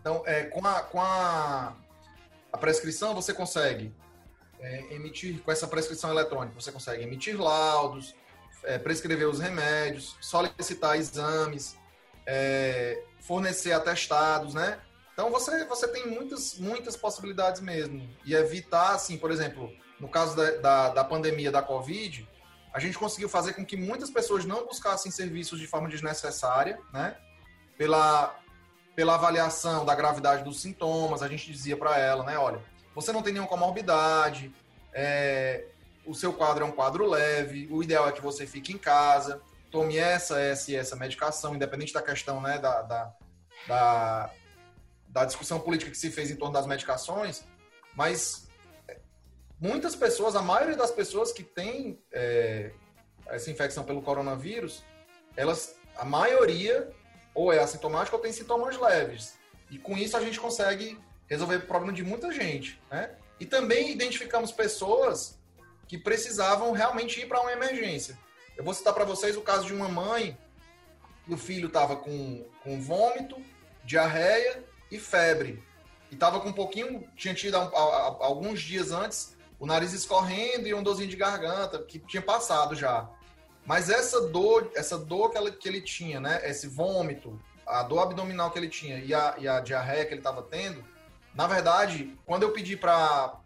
Então, 0.00 0.22
é, 0.24 0.44
com, 0.44 0.66
a, 0.66 0.80
com 0.82 1.00
a, 1.00 1.76
a 2.52 2.58
prescrição, 2.58 3.14
você 3.14 3.32
consegue 3.32 3.94
é, 4.60 4.94
emitir, 4.94 5.40
com 5.42 5.50
essa 5.50 5.66
prescrição 5.66 6.10
eletrônica, 6.10 6.58
você 6.58 6.72
consegue 6.72 7.02
emitir 7.02 7.40
laudos, 7.40 8.14
é, 8.64 8.78
prescrever 8.78 9.28
os 9.28 9.38
remédios, 9.38 10.16
solicitar 10.20 10.96
exames, 10.96 11.76
é, 12.26 13.02
fornecer 13.20 13.72
atestados, 13.72 14.54
né? 14.54 14.80
Então, 15.12 15.30
você, 15.30 15.64
você 15.64 15.88
tem 15.88 16.06
muitas, 16.06 16.58
muitas 16.58 16.96
possibilidades 16.96 17.60
mesmo. 17.60 18.08
E 18.24 18.34
evitar, 18.34 18.94
assim, 18.94 19.18
por 19.18 19.30
exemplo, 19.32 19.72
no 19.98 20.08
caso 20.08 20.36
da, 20.36 20.50
da, 20.58 20.88
da 20.90 21.04
pandemia 21.04 21.50
da 21.50 21.60
Covid, 21.60 22.28
a 22.72 22.78
gente 22.78 22.96
conseguiu 22.96 23.28
fazer 23.28 23.54
com 23.54 23.64
que 23.64 23.76
muitas 23.76 24.10
pessoas 24.10 24.44
não 24.44 24.64
buscassem 24.64 25.10
serviços 25.10 25.58
de 25.58 25.66
forma 25.66 25.88
desnecessária, 25.88 26.78
né? 26.92 27.16
Pela, 27.76 28.38
pela 28.98 29.14
avaliação 29.14 29.84
da 29.84 29.94
gravidade 29.94 30.42
dos 30.42 30.60
sintomas, 30.60 31.22
a 31.22 31.28
gente 31.28 31.52
dizia 31.52 31.76
para 31.76 31.96
ela, 31.96 32.24
né? 32.24 32.36
Olha, 32.36 32.60
você 32.92 33.12
não 33.12 33.22
tem 33.22 33.32
nenhuma 33.32 33.48
comorbidade, 33.48 34.52
é, 34.92 35.66
o 36.04 36.12
seu 36.12 36.32
quadro 36.32 36.64
é 36.64 36.66
um 36.66 36.72
quadro 36.72 37.06
leve, 37.06 37.68
o 37.70 37.80
ideal 37.80 38.08
é 38.08 38.10
que 38.10 38.20
você 38.20 38.44
fique 38.44 38.72
em 38.72 38.76
casa, 38.76 39.40
tome 39.70 39.96
essa, 39.96 40.40
essa 40.40 40.72
e 40.72 40.74
essa 40.74 40.96
medicação, 40.96 41.54
independente 41.54 41.92
da 41.92 42.02
questão, 42.02 42.40
né? 42.40 42.58
Da, 42.58 42.82
da, 42.82 43.14
da, 43.68 44.30
da 45.06 45.24
discussão 45.24 45.60
política 45.60 45.92
que 45.92 45.96
se 45.96 46.10
fez 46.10 46.28
em 46.32 46.34
torno 46.34 46.54
das 46.54 46.66
medicações, 46.66 47.44
mas 47.94 48.48
muitas 49.60 49.94
pessoas, 49.94 50.34
a 50.34 50.42
maioria 50.42 50.76
das 50.76 50.90
pessoas 50.90 51.30
que 51.30 51.44
têm 51.44 52.02
é, 52.10 52.72
essa 53.28 53.48
infecção 53.48 53.84
pelo 53.84 54.02
coronavírus, 54.02 54.82
elas, 55.36 55.76
a 55.96 56.04
maioria 56.04 56.92
ou 57.34 57.52
é 57.52 57.58
assintomática 57.58 58.16
ou 58.16 58.22
tem 58.22 58.32
sintomas 58.32 58.78
leves. 58.78 59.34
E 59.70 59.78
com 59.78 59.96
isso 59.96 60.16
a 60.16 60.20
gente 60.20 60.40
consegue 60.40 60.98
resolver 61.26 61.56
o 61.56 61.66
problema 61.66 61.92
de 61.92 62.02
muita 62.02 62.32
gente, 62.32 62.80
né? 62.90 63.14
E 63.38 63.46
também 63.46 63.92
identificamos 63.92 64.50
pessoas 64.50 65.38
que 65.86 65.96
precisavam 65.96 66.72
realmente 66.72 67.20
ir 67.20 67.28
para 67.28 67.40
uma 67.40 67.52
emergência. 67.52 68.18
Eu 68.56 68.64
vou 68.64 68.74
citar 68.74 68.92
para 68.92 69.04
vocês 69.04 69.36
o 69.36 69.42
caso 69.42 69.66
de 69.66 69.74
uma 69.74 69.88
mãe, 69.88 70.36
o 71.28 71.36
filho 71.36 71.68
estava 71.68 71.96
com, 71.96 72.44
com 72.62 72.80
vômito, 72.80 73.40
diarreia 73.84 74.64
e 74.90 74.98
febre. 74.98 75.62
E 76.10 76.14
estava 76.14 76.40
com 76.40 76.48
um 76.48 76.52
pouquinho, 76.52 77.06
tinha 77.14 77.34
tido 77.34 77.56
alguns 77.56 78.60
dias 78.60 78.90
antes 78.90 79.36
o 79.58 79.66
nariz 79.66 79.92
escorrendo 79.92 80.68
e 80.68 80.74
um 80.74 80.82
dorzinho 80.82 81.08
de 81.08 81.16
garganta, 81.16 81.82
que 81.82 81.98
tinha 81.98 82.22
passado 82.22 82.74
já. 82.74 83.08
Mas 83.68 83.90
essa 83.90 84.22
dor, 84.22 84.72
essa 84.74 84.96
dor 84.96 85.30
que, 85.30 85.36
ela, 85.36 85.50
que 85.50 85.68
ele 85.68 85.82
tinha, 85.82 86.18
né? 86.18 86.40
Esse 86.42 86.66
vômito, 86.66 87.38
a 87.66 87.82
dor 87.82 87.98
abdominal 87.98 88.50
que 88.50 88.58
ele 88.58 88.66
tinha 88.66 88.96
e 88.98 89.12
a, 89.12 89.34
e 89.36 89.46
a 89.46 89.60
diarreia 89.60 90.06
que 90.06 90.14
ele 90.14 90.20
estava 90.20 90.42
tendo, 90.42 90.82
na 91.34 91.46
verdade, 91.46 92.18
quando 92.24 92.44
eu 92.44 92.50
pedi 92.50 92.78
para 92.78 93.38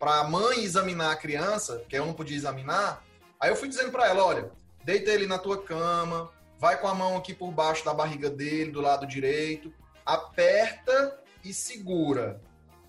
a 0.00 0.24
mãe 0.24 0.64
examinar 0.64 1.12
a 1.12 1.16
criança, 1.16 1.84
que 1.88 1.96
eu 1.96 2.04
não 2.04 2.12
podia 2.12 2.36
examinar, 2.36 3.04
aí 3.38 3.50
eu 3.50 3.56
fui 3.56 3.68
dizendo 3.68 3.92
para 3.92 4.08
ela, 4.08 4.24
olha, 4.24 4.50
deita 4.82 5.12
ele 5.12 5.28
na 5.28 5.38
tua 5.38 5.62
cama, 5.62 6.32
vai 6.58 6.80
com 6.80 6.88
a 6.88 6.94
mão 6.94 7.16
aqui 7.16 7.32
por 7.32 7.52
baixo 7.52 7.84
da 7.84 7.94
barriga 7.94 8.28
dele, 8.28 8.72
do 8.72 8.80
lado 8.80 9.06
direito, 9.06 9.72
aperta 10.04 11.20
e 11.44 11.54
segura. 11.54 12.40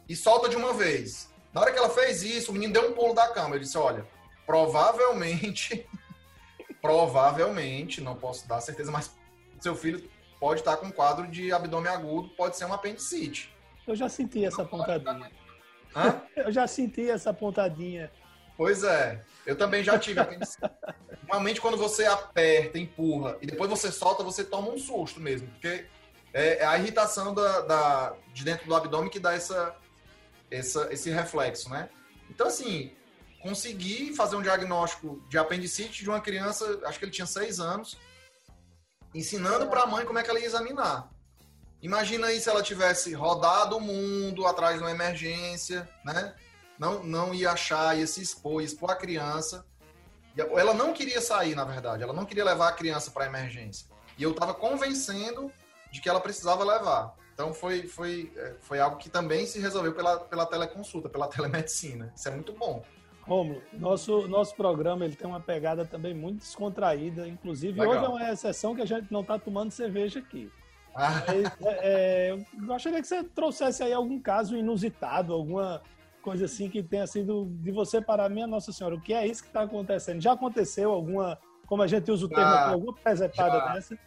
E 0.09 0.15
solta 0.15 0.49
de 0.49 0.55
uma 0.55 0.73
vez. 0.73 1.29
Na 1.53 1.61
hora 1.61 1.71
que 1.71 1.77
ela 1.77 1.91
fez 1.91 2.23
isso, 2.23 2.49
o 2.49 2.53
menino 2.55 2.73
deu 2.73 2.89
um 2.89 2.93
pulo 2.93 3.13
da 3.13 3.27
cama. 3.27 3.55
Eu 3.55 3.59
disse, 3.59 3.77
olha, 3.77 4.07
provavelmente 4.43 5.87
provavelmente, 6.83 8.01
não 8.01 8.13
posso 8.13 8.45
dar 8.45 8.59
certeza, 8.59 8.91
mas 8.91 9.15
seu 9.61 9.73
filho 9.73 10.03
pode 10.37 10.59
estar 10.59 10.75
com 10.75 10.87
um 10.87 10.91
quadro 10.91 11.25
de 11.25 11.53
abdômen 11.53 11.89
agudo, 11.89 12.27
pode 12.35 12.57
ser 12.57 12.65
um 12.65 12.73
apendicite. 12.73 13.55
Eu 13.87 13.95
já 13.95 14.09
senti 14.09 14.43
essa 14.43 14.65
pontadinha. 14.65 15.31
Hã? 15.95 16.21
Eu 16.35 16.51
já 16.51 16.67
senti 16.67 17.09
essa 17.09 17.33
pontadinha. 17.33 18.11
Pois 18.55 18.83
é, 18.83 19.23
eu 19.47 19.55
também 19.55 19.83
já 19.83 19.97
tive 19.97 20.19
apendicite. 20.19 20.61
Normalmente 21.23 21.59
quando 21.59 21.75
você 21.77 22.05
aperta, 22.05 22.77
empurra 22.77 23.37
e 23.41 23.47
depois 23.47 23.69
você 23.69 23.91
solta, 23.91 24.23
você 24.23 24.43
toma 24.43 24.69
um 24.69 24.77
susto 24.77 25.19
mesmo, 25.19 25.47
porque 25.47 25.85
é, 26.33 26.57
é 26.57 26.65
a 26.65 26.77
irritação 26.77 27.33
da, 27.33 27.61
da, 27.61 28.15
de 28.31 28.43
dentro 28.43 28.67
do 28.67 28.75
abdômen 28.75 29.09
que 29.09 29.19
dá 29.19 29.33
essa, 29.33 29.75
essa, 30.51 30.87
esse 30.91 31.09
reflexo, 31.09 31.69
né? 31.69 31.89
Então, 32.29 32.47
assim, 32.47 32.91
consegui 33.43 34.15
fazer 34.15 34.37
um 34.37 34.41
diagnóstico 34.41 35.21
de 35.29 35.37
apendicite 35.37 36.01
de 36.01 36.09
uma 36.09 36.21
criança, 36.21 36.79
acho 36.85 36.97
que 36.97 37.03
ele 37.03 37.11
tinha 37.11 37.27
seis 37.27 37.59
anos, 37.59 37.97
ensinando 39.13 39.67
para 39.67 39.81
a 39.81 39.85
mãe 39.85 40.05
como 40.05 40.17
é 40.17 40.23
que 40.23 40.29
ela 40.29 40.39
ia 40.39 40.45
examinar. 40.45 41.09
Imagina 41.81 42.27
aí 42.27 42.39
se 42.39 42.49
ela 42.49 42.63
tivesse 42.63 43.13
rodado 43.13 43.75
o 43.75 43.81
mundo 43.81 44.47
atrás 44.47 44.77
de 44.77 44.81
uma 44.81 44.91
emergência, 44.91 45.87
né? 46.05 46.33
Não, 46.79 47.03
não 47.03 47.33
ia 47.33 47.51
achar, 47.51 47.97
ia 47.97 48.07
se 48.07 48.21
expor, 48.21 48.61
ia 48.61 48.65
expor 48.65 48.91
a 48.91 48.95
criança. 48.95 49.65
Ela 50.37 50.73
não 50.73 50.93
queria 50.93 51.19
sair, 51.19 51.53
na 51.53 51.65
verdade. 51.65 52.01
Ela 52.01 52.13
não 52.13 52.25
queria 52.25 52.45
levar 52.45 52.69
a 52.69 52.71
criança 52.71 53.11
para 53.11 53.25
a 53.25 53.27
emergência. 53.27 53.87
E 54.17 54.23
eu 54.23 54.31
estava 54.31 54.53
convencendo 54.53 55.51
de 55.91 55.99
que 55.99 56.07
ela 56.07 56.21
precisava 56.21 56.63
levar. 56.63 57.13
Então 57.33 57.53
foi, 57.53 57.87
foi, 57.87 58.31
é, 58.37 58.55
foi 58.61 58.79
algo 58.79 58.97
que 58.97 59.09
também 59.09 59.45
se 59.45 59.59
resolveu 59.59 59.93
pela, 59.93 60.19
pela 60.21 60.45
teleconsulta, 60.45 61.09
pela 61.09 61.27
telemedicina. 61.27 62.13
Isso 62.15 62.29
é 62.29 62.31
muito 62.31 62.53
bom. 62.53 62.83
Romulo, 63.25 63.61
nosso, 63.73 64.27
nosso 64.27 64.53
programa 64.55 65.05
ele 65.05 65.15
tem 65.15 65.27
uma 65.27 65.39
pegada 65.39 65.85
também 65.85 66.13
muito 66.13 66.39
descontraída. 66.39 67.27
Inclusive, 67.27 67.79
Legal. 67.79 67.95
hoje 67.95 68.05
é 68.05 68.09
uma 68.09 68.31
exceção 68.31 68.75
que 68.75 68.81
a 68.81 68.85
gente 68.85 69.11
não 69.11 69.21
está 69.21 69.39
tomando 69.39 69.71
cerveja 69.71 70.19
aqui. 70.19 70.51
Ah. 70.93 71.23
Mas, 71.27 71.45
é, 71.61 71.79
é, 71.81 72.31
eu 72.31 72.45
gostaria 72.65 73.01
que 73.01 73.07
você 73.07 73.23
trouxesse 73.23 73.81
aí 73.81 73.93
algum 73.93 74.19
caso 74.19 74.55
inusitado, 74.55 75.33
alguma 75.33 75.81
coisa 76.21 76.45
assim 76.45 76.69
que 76.69 76.83
tenha 76.83 77.07
sido 77.07 77.47
de 77.61 77.71
você 77.71 78.01
para 78.01 78.27
mim, 78.29 78.45
Nossa 78.45 78.71
Senhora. 78.71 78.95
O 78.95 79.01
que 79.01 79.13
é 79.13 79.25
isso 79.25 79.41
que 79.41 79.49
está 79.49 79.63
acontecendo? 79.63 80.21
Já 80.21 80.33
aconteceu 80.33 80.91
alguma, 80.91 81.39
como 81.65 81.81
a 81.81 81.87
gente 81.87 82.11
usa 82.11 82.25
o 82.25 82.29
termo 82.29 82.43
aqui, 82.43 82.73
alguma 82.73 82.93
presepada 82.93 83.57
já, 83.59 83.73
dessa? 83.73 83.97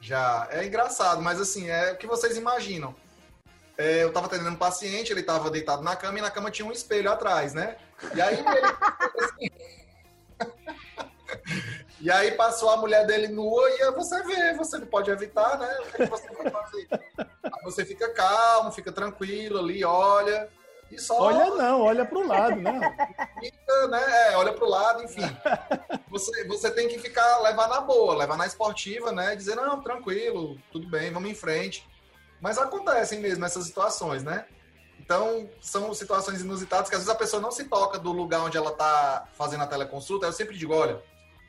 Já. 0.00 0.48
É 0.50 0.66
engraçado, 0.66 1.22
mas 1.22 1.40
assim, 1.40 1.68
é 1.68 1.92
o 1.92 1.96
que 1.96 2.06
vocês 2.06 2.36
imaginam. 2.36 2.94
É, 3.78 4.02
eu 4.02 4.08
estava 4.08 4.26
atendendo 4.26 4.50
um 4.50 4.56
paciente, 4.56 5.12
ele 5.12 5.20
estava 5.20 5.48
deitado 5.52 5.84
na 5.84 5.94
cama 5.94 6.18
e 6.18 6.22
na 6.22 6.32
cama 6.32 6.50
tinha 6.50 6.66
um 6.66 6.72
espelho 6.72 7.12
atrás, 7.12 7.54
né? 7.54 7.76
E 8.12 8.20
aí 8.20 8.34
ele. 8.34 8.48
e 12.02 12.10
aí 12.10 12.32
passou 12.32 12.70
a 12.70 12.76
mulher 12.76 13.06
dele 13.06 13.28
nua 13.28 13.70
e 13.70 13.88
você 13.92 14.20
vê, 14.24 14.52
você 14.54 14.78
não 14.78 14.86
pode 14.88 15.12
evitar, 15.12 15.56
né? 15.58 15.78
O 15.80 15.92
que 15.92 16.06
você 16.06 16.28
vai 16.28 16.50
fazer? 16.50 16.88
Aí 17.20 17.62
você 17.62 17.84
fica 17.84 18.12
calmo, 18.12 18.72
fica 18.72 18.90
tranquilo 18.90 19.60
ali, 19.60 19.84
olha. 19.84 20.48
E 20.90 20.98
só... 20.98 21.16
Olha 21.20 21.50
não, 21.54 21.82
olha 21.82 22.04
para 22.04 22.18
o 22.18 22.26
lado, 22.26 22.56
né? 22.56 22.80
Fica, 23.38 23.86
né? 23.88 24.32
É, 24.32 24.36
olha 24.36 24.52
para 24.54 24.64
o 24.64 24.68
lado, 24.68 25.04
enfim. 25.04 25.22
Você, 26.10 26.44
você 26.48 26.70
tem 26.70 26.88
que 26.88 26.98
ficar, 26.98 27.38
levar 27.42 27.68
na 27.68 27.80
boa, 27.80 28.16
levar 28.16 28.36
na 28.36 28.46
esportiva, 28.46 29.12
né? 29.12 29.36
Dizer, 29.36 29.54
não, 29.54 29.80
tranquilo, 29.80 30.58
tudo 30.72 30.88
bem, 30.88 31.12
vamos 31.12 31.30
em 31.30 31.34
frente. 31.34 31.86
Mas 32.40 32.58
acontecem 32.58 33.20
mesmo 33.20 33.44
essas 33.44 33.66
situações, 33.66 34.22
né? 34.22 34.44
Então, 35.00 35.48
são 35.60 35.92
situações 35.94 36.42
inusitadas 36.42 36.88
que 36.88 36.94
às 36.94 37.02
vezes 37.02 37.14
a 37.14 37.18
pessoa 37.18 37.40
não 37.40 37.50
se 37.50 37.64
toca 37.64 37.98
do 37.98 38.12
lugar 38.12 38.42
onde 38.42 38.56
ela 38.56 38.70
está 38.70 39.26
fazendo 39.32 39.62
a 39.62 39.66
teleconsulta. 39.66 40.26
Eu 40.26 40.32
sempre 40.32 40.56
digo, 40.56 40.74
olha, 40.74 41.00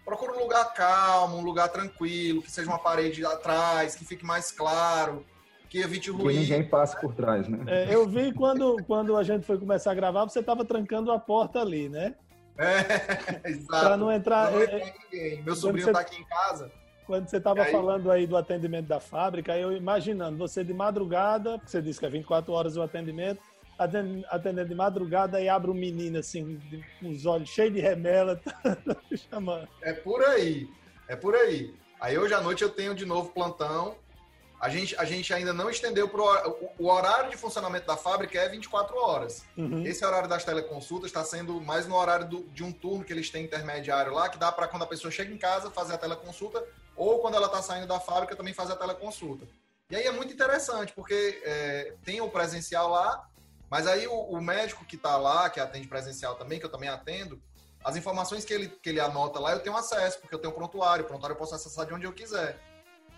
procura 0.06 0.32
um 0.34 0.40
lugar 0.40 0.74
calmo, 0.74 1.38
um 1.38 1.42
lugar 1.42 1.70
tranquilo, 1.70 2.42
que 2.42 2.52
seja 2.52 2.70
uma 2.70 2.80
parede 2.80 3.26
atrás, 3.26 3.96
que 3.96 4.06
fique 4.06 4.26
mais 4.26 4.52
claro, 4.52 5.26
que 5.68 5.80
evite 5.80 6.10
o 6.10 6.16
ruído. 6.16 6.38
Que 6.38 6.40
ninguém 6.40 6.70
passe 6.70 7.00
por 7.02 7.14
trás, 7.14 7.48
né? 7.48 7.60
É, 7.68 7.94
eu 7.94 8.08
vi 8.08 8.34
quando, 8.34 8.78
quando 8.88 9.18
a 9.18 9.24
gente 9.24 9.46
foi 9.46 9.58
começar 9.58 9.92
a 9.92 9.96
gravar, 9.96 10.24
você 10.24 10.40
estava 10.40 10.64
trancando 10.64 11.12
a 11.12 11.20
porta 11.20 11.60
ali, 11.60 11.90
né? 11.90 12.16
É, 12.58 13.42
exato. 13.50 13.68
Para 13.68 13.98
não 13.98 14.12
entrar... 14.12 14.52
Não 14.52 14.62
é, 14.62 14.94
ninguém. 15.12 15.44
Meu 15.44 15.56
sobrinho 15.56 15.88
está 15.88 16.00
aqui 16.00 16.22
em 16.22 16.26
casa 16.26 16.72
Quando 17.10 17.28
você 17.28 17.38
estava 17.38 17.66
falando 17.66 18.12
aí 18.12 18.28
do 18.28 18.38
atendimento 18.38 18.86
da 18.86 19.00
fábrica, 19.00 19.58
eu 19.58 19.76
imaginando 19.76 20.38
você 20.38 20.64
de 20.64 20.76
madrugada, 20.76 21.60
você 21.66 21.82
disse 21.82 22.00
que 22.00 22.06
é 22.06 22.10
24 22.10 22.54
horas 22.54 22.78
o 22.78 22.84
atendimento, 22.84 23.42
atendendo 23.80 24.70
de 24.70 24.76
madrugada 24.76 25.42
e 25.42 25.50
abre 25.50 25.72
um 25.72 25.74
menino 25.74 26.20
assim, 26.20 26.62
com 27.00 27.10
os 27.10 27.26
olhos 27.26 27.50
cheios 27.50 27.74
de 27.74 27.80
remela, 27.80 28.40
chamando. 29.28 29.68
É 29.82 29.92
por 29.92 30.24
aí, 30.24 30.70
é 31.08 31.16
por 31.16 31.34
aí. 31.34 31.74
Aí 32.00 32.16
hoje 32.16 32.36
à 32.36 32.42
noite 32.42 32.62
eu 32.62 32.70
tenho 32.70 32.94
de 32.94 33.08
novo 33.08 33.32
plantão. 33.32 33.96
A 34.62 34.70
gente, 34.70 34.96
a 34.96 35.04
gente 35.04 35.34
ainda 35.34 35.52
não 35.52 35.68
estendeu 35.68 36.08
para 36.08 36.22
o, 36.48 36.70
o 36.78 36.92
horário 36.92 37.32
de 37.32 37.38
funcionamento 37.38 37.88
da 37.88 37.98
fábrica 37.98 38.38
é 38.38 38.50
24 38.50 38.96
horas. 38.96 39.44
Uhum. 39.58 39.84
Esse 39.84 40.06
horário 40.06 40.30
das 40.30 40.46
teleconsultas 40.46 41.10
está 41.10 41.24
sendo 41.24 41.60
mais 41.60 41.88
no 41.88 41.96
horário 41.96 42.28
do, 42.28 42.44
de 42.54 42.64
um 42.64 42.72
turno 42.72 43.04
que 43.04 43.12
eles 43.12 43.32
têm 43.32 43.46
intermediário 43.46 44.14
lá, 44.14 44.30
que 44.30 44.38
dá 44.38 44.52
para 44.52 44.68
quando 44.68 44.84
a 44.84 44.88
pessoa 44.88 45.10
chega 45.10 45.34
em 45.34 45.38
casa 45.40 45.72
fazer 45.72 45.96
a 45.96 45.98
teleconsulta 45.98 46.64
ou 47.00 47.20
quando 47.20 47.36
ela 47.36 47.48
está 47.48 47.62
saindo 47.62 47.88
da 47.88 48.00
fábrica 48.00 48.36
também 48.36 48.54
fazer 48.54 48.74
a 48.74 48.76
teleconsulta. 48.76 49.48
E 49.90 49.96
aí 49.96 50.04
é 50.04 50.12
muito 50.12 50.34
interessante, 50.34 50.92
porque 50.94 51.42
é, 51.44 51.94
tem 52.04 52.20
o 52.22 52.30
presencial 52.30 52.90
lá, 52.90 53.28
mas 53.70 53.88
aí 53.88 54.06
o, 54.06 54.14
o 54.14 54.42
médico 54.42 54.86
que 54.86 54.98
está 54.98 55.18
lá, 55.18 55.50
que 55.50 55.60
atende 55.60 55.88
presencial 55.88 56.36
também, 56.36 56.60
que 56.60 56.66
eu 56.66 56.70
também 56.70 56.90
atendo, 56.90 57.42
as 57.84 57.96
informações 57.96 58.44
que 58.44 58.54
ele, 58.54 58.68
que 58.68 58.90
ele 58.90 59.00
anota 59.00 59.40
lá 59.40 59.54
eu 59.54 59.62
tenho 59.62 59.78
acesso, 59.78 60.20
porque 60.20 60.36
eu 60.36 60.40
tenho 60.40 60.54
prontuário, 60.54 61.06
o 61.06 61.08
prontuário 61.08 61.34
eu 61.34 61.38
posso 61.38 61.56
acessar 61.56 61.86
de 61.86 61.94
onde 61.94 62.06
eu 62.06 62.12
quiser. 62.12 62.60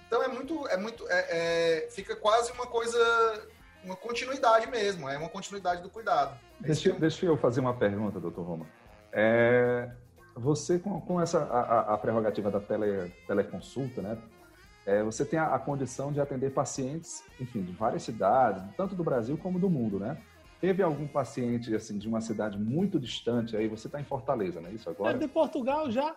Então 0.08 0.22
é 0.22 0.28
muito, 0.28 0.68
é 0.68 0.78
muito, 0.78 1.10
é, 1.10 1.26
é, 1.30 1.90
fica 1.90 2.16
quase 2.16 2.52
uma 2.52 2.68
coisa, 2.68 3.48
uma 3.84 3.96
continuidade 3.96 4.68
mesmo, 4.68 5.10
é 5.10 5.18
uma 5.18 5.30
continuidade 5.30 5.82
do 5.82 5.90
cuidado. 5.90 6.40
Deixa, 6.60 6.92
deixa 6.94 7.26
eu 7.26 7.36
fazer 7.36 7.62
uma 7.62 7.74
pergunta, 7.74 8.20
doutor 8.20 8.44
Roma. 8.44 8.68
É, 9.12 9.90
você, 10.36 10.80
com, 10.80 11.00
com 11.02 11.20
essa 11.20 11.40
a, 11.40 11.94
a, 11.94 11.98
prerrogativa 11.98 12.50
da 12.50 12.60
tele, 12.60 13.12
teleconsulta, 13.28 14.02
né? 14.02 14.18
É, 14.86 15.04
você 15.04 15.24
tem 15.24 15.38
a, 15.38 15.54
a, 15.54 15.60
condição 15.60 16.12
de 16.12 16.20
atender 16.20 16.52
pacientes, 16.52 17.24
enfim, 17.40 17.62
de 17.62 17.72
várias 17.72 18.04
cidades, 18.04 18.64
tanto 18.76 18.96
do 18.96 19.04
Brasil 19.04 19.38
como 19.38 19.60
do 19.60 19.70
mundo, 19.70 20.00
né? 20.00 20.18
Teve 20.60 20.82
algum 20.84 21.08
paciente, 21.08 21.74
assim, 21.76 21.98
de 21.98 22.08
uma 22.08 22.22
cidade 22.22 22.58
muito 22.58 23.00
distante, 23.00 23.56
aí 23.56 23.68
você 23.68 23.88
está 23.88 24.00
em 24.00 24.04
Fortaleza, 24.04 24.62
não 24.62 24.70
é 24.70 24.74
isso 24.74 24.90
agora? 24.90 25.16
É 25.16 25.18
de 25.18 25.28
Portugal 25.28 25.90
já. 25.90 26.16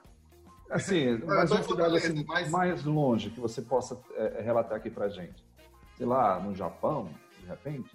Assim, 0.70 1.18
mas 1.24 1.50
uma 1.50 1.62
cidade 1.62 1.96
assim, 1.96 2.24
mais... 2.24 2.50
mais 2.50 2.84
longe 2.84 3.30
que 3.30 3.40
você 3.40 3.60
possa 3.60 3.98
é, 4.14 4.36
é 4.38 4.42
relatar 4.42 4.76
aqui 4.76 4.90
pra 4.90 5.08
gente. 5.08 5.44
Sei 5.96 6.06
lá, 6.06 6.40
no 6.40 6.54
Japão, 6.54 7.10
de 7.40 7.46
repente? 7.46 7.90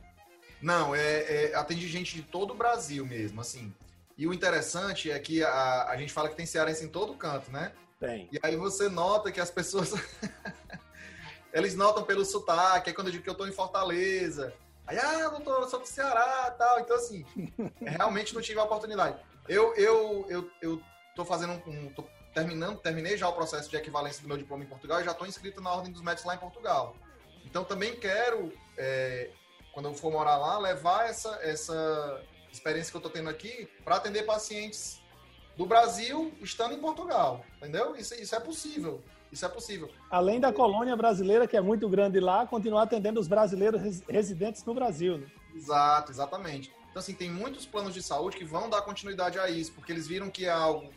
Não, 0.62 0.94
é, 0.94 1.52
é, 1.52 1.56
atende 1.56 1.88
gente 1.88 2.16
de 2.16 2.22
todo 2.22 2.52
o 2.52 2.56
Brasil 2.56 3.06
mesmo, 3.06 3.42
assim. 3.42 3.74
E 4.20 4.28
o 4.28 4.34
interessante 4.34 5.10
é 5.10 5.18
que 5.18 5.42
a, 5.42 5.86
a 5.86 5.96
gente 5.96 6.12
fala 6.12 6.28
que 6.28 6.36
tem 6.36 6.46
cearense 6.46 6.84
em 6.84 6.90
todo 6.90 7.14
canto, 7.14 7.50
né? 7.54 7.72
Tem. 7.98 8.28
E 8.34 8.38
aí 8.44 8.58
você 8.58 8.90
nota 8.90 9.32
que 9.32 9.40
as 9.40 9.50
pessoas. 9.50 9.94
eles 11.54 11.74
notam 11.74 12.04
pelo 12.04 12.26
sotaque, 12.26 12.90
é 12.90 12.94
quando 12.94 13.08
eu 13.08 13.14
digo 13.14 13.24
que 13.24 13.30
eu 13.30 13.36
tô 13.36 13.48
em 13.48 13.54
Fortaleza. 13.54 14.54
Aí, 14.86 15.00
ah, 15.00 15.30
doutor, 15.30 15.62
eu 15.62 15.70
sou 15.70 15.80
do 15.80 15.86
Ceará 15.86 16.54
tal. 16.60 16.82
Então, 16.82 16.98
assim, 16.98 17.26
realmente 17.80 18.36
não 18.36 18.42
tive 18.42 18.60
a 18.60 18.64
oportunidade. 18.66 19.18
Eu, 19.48 19.74
eu, 19.76 20.26
eu, 20.28 20.52
eu 20.62 20.82
tô 21.16 21.24
fazendo 21.24 21.54
um. 21.66 21.90
Tô 21.94 22.04
terminando, 22.34 22.78
terminei 22.80 23.16
já 23.16 23.30
o 23.30 23.34
processo 23.34 23.70
de 23.70 23.78
equivalência 23.78 24.22
do 24.22 24.28
meu 24.28 24.36
diploma 24.36 24.66
em 24.66 24.68
Portugal 24.68 25.00
e 25.00 25.06
já 25.06 25.12
estou 25.12 25.26
inscrito 25.26 25.62
na 25.62 25.72
Ordem 25.72 25.94
dos 25.94 26.02
Médicos 26.02 26.26
lá 26.26 26.36
em 26.36 26.40
Portugal. 26.40 26.94
Então 27.46 27.64
também 27.64 27.96
quero, 27.96 28.52
é, 28.78 29.32
quando 29.74 29.88
eu 29.88 29.94
for 29.94 30.12
morar 30.12 30.36
lá, 30.36 30.60
levar 30.60 31.08
essa, 31.08 31.40
essa 31.42 32.22
experiência 32.52 32.92
que 32.92 32.98
eu 32.98 33.00
estou 33.00 33.12
tendo 33.12 33.30
aqui 33.30 33.68
para 33.84 33.96
atender 33.96 34.24
pacientes 34.24 35.00
do 35.58 35.66
Brasil 35.66 36.34
estando 36.42 36.74
em 36.74 36.80
Portugal, 36.80 37.46
entendeu? 37.58 37.96
Isso, 37.96 38.14
isso 38.16 38.36
é 38.36 38.40
possível. 38.40 39.04
Isso 39.32 39.46
é 39.46 39.50
possível. 39.50 39.92
Além 40.10 40.40
da 40.40 40.52
colônia 40.52 40.96
brasileira, 40.96 41.48
que 41.48 41.56
é 41.56 41.62
muito 41.62 41.88
grande 41.88 42.20
lá, 42.20 42.48
continuar 42.48 42.84
atendendo 42.84 43.20
os 43.20 43.28
brasileiros 43.28 44.02
residentes 44.08 44.64
no 44.66 44.74
Brasil. 44.74 45.20
Né? 45.20 45.28
Exato, 45.56 46.12
exatamente. 46.12 46.74
Então, 46.90 47.00
assim, 47.00 47.14
tem 47.14 47.30
muitos 47.30 47.66
planos 47.66 47.94
de 47.94 48.02
saúde 48.02 48.38
que 48.38 48.44
vão 48.44 48.70
dar 48.70 48.82
continuidade 48.82 49.38
a 49.38 49.50
isso, 49.50 49.72
porque 49.74 49.92
eles 49.92 50.08
viram 50.08 50.30
que 50.32 50.46
é 50.46 50.50
algo 50.50 50.92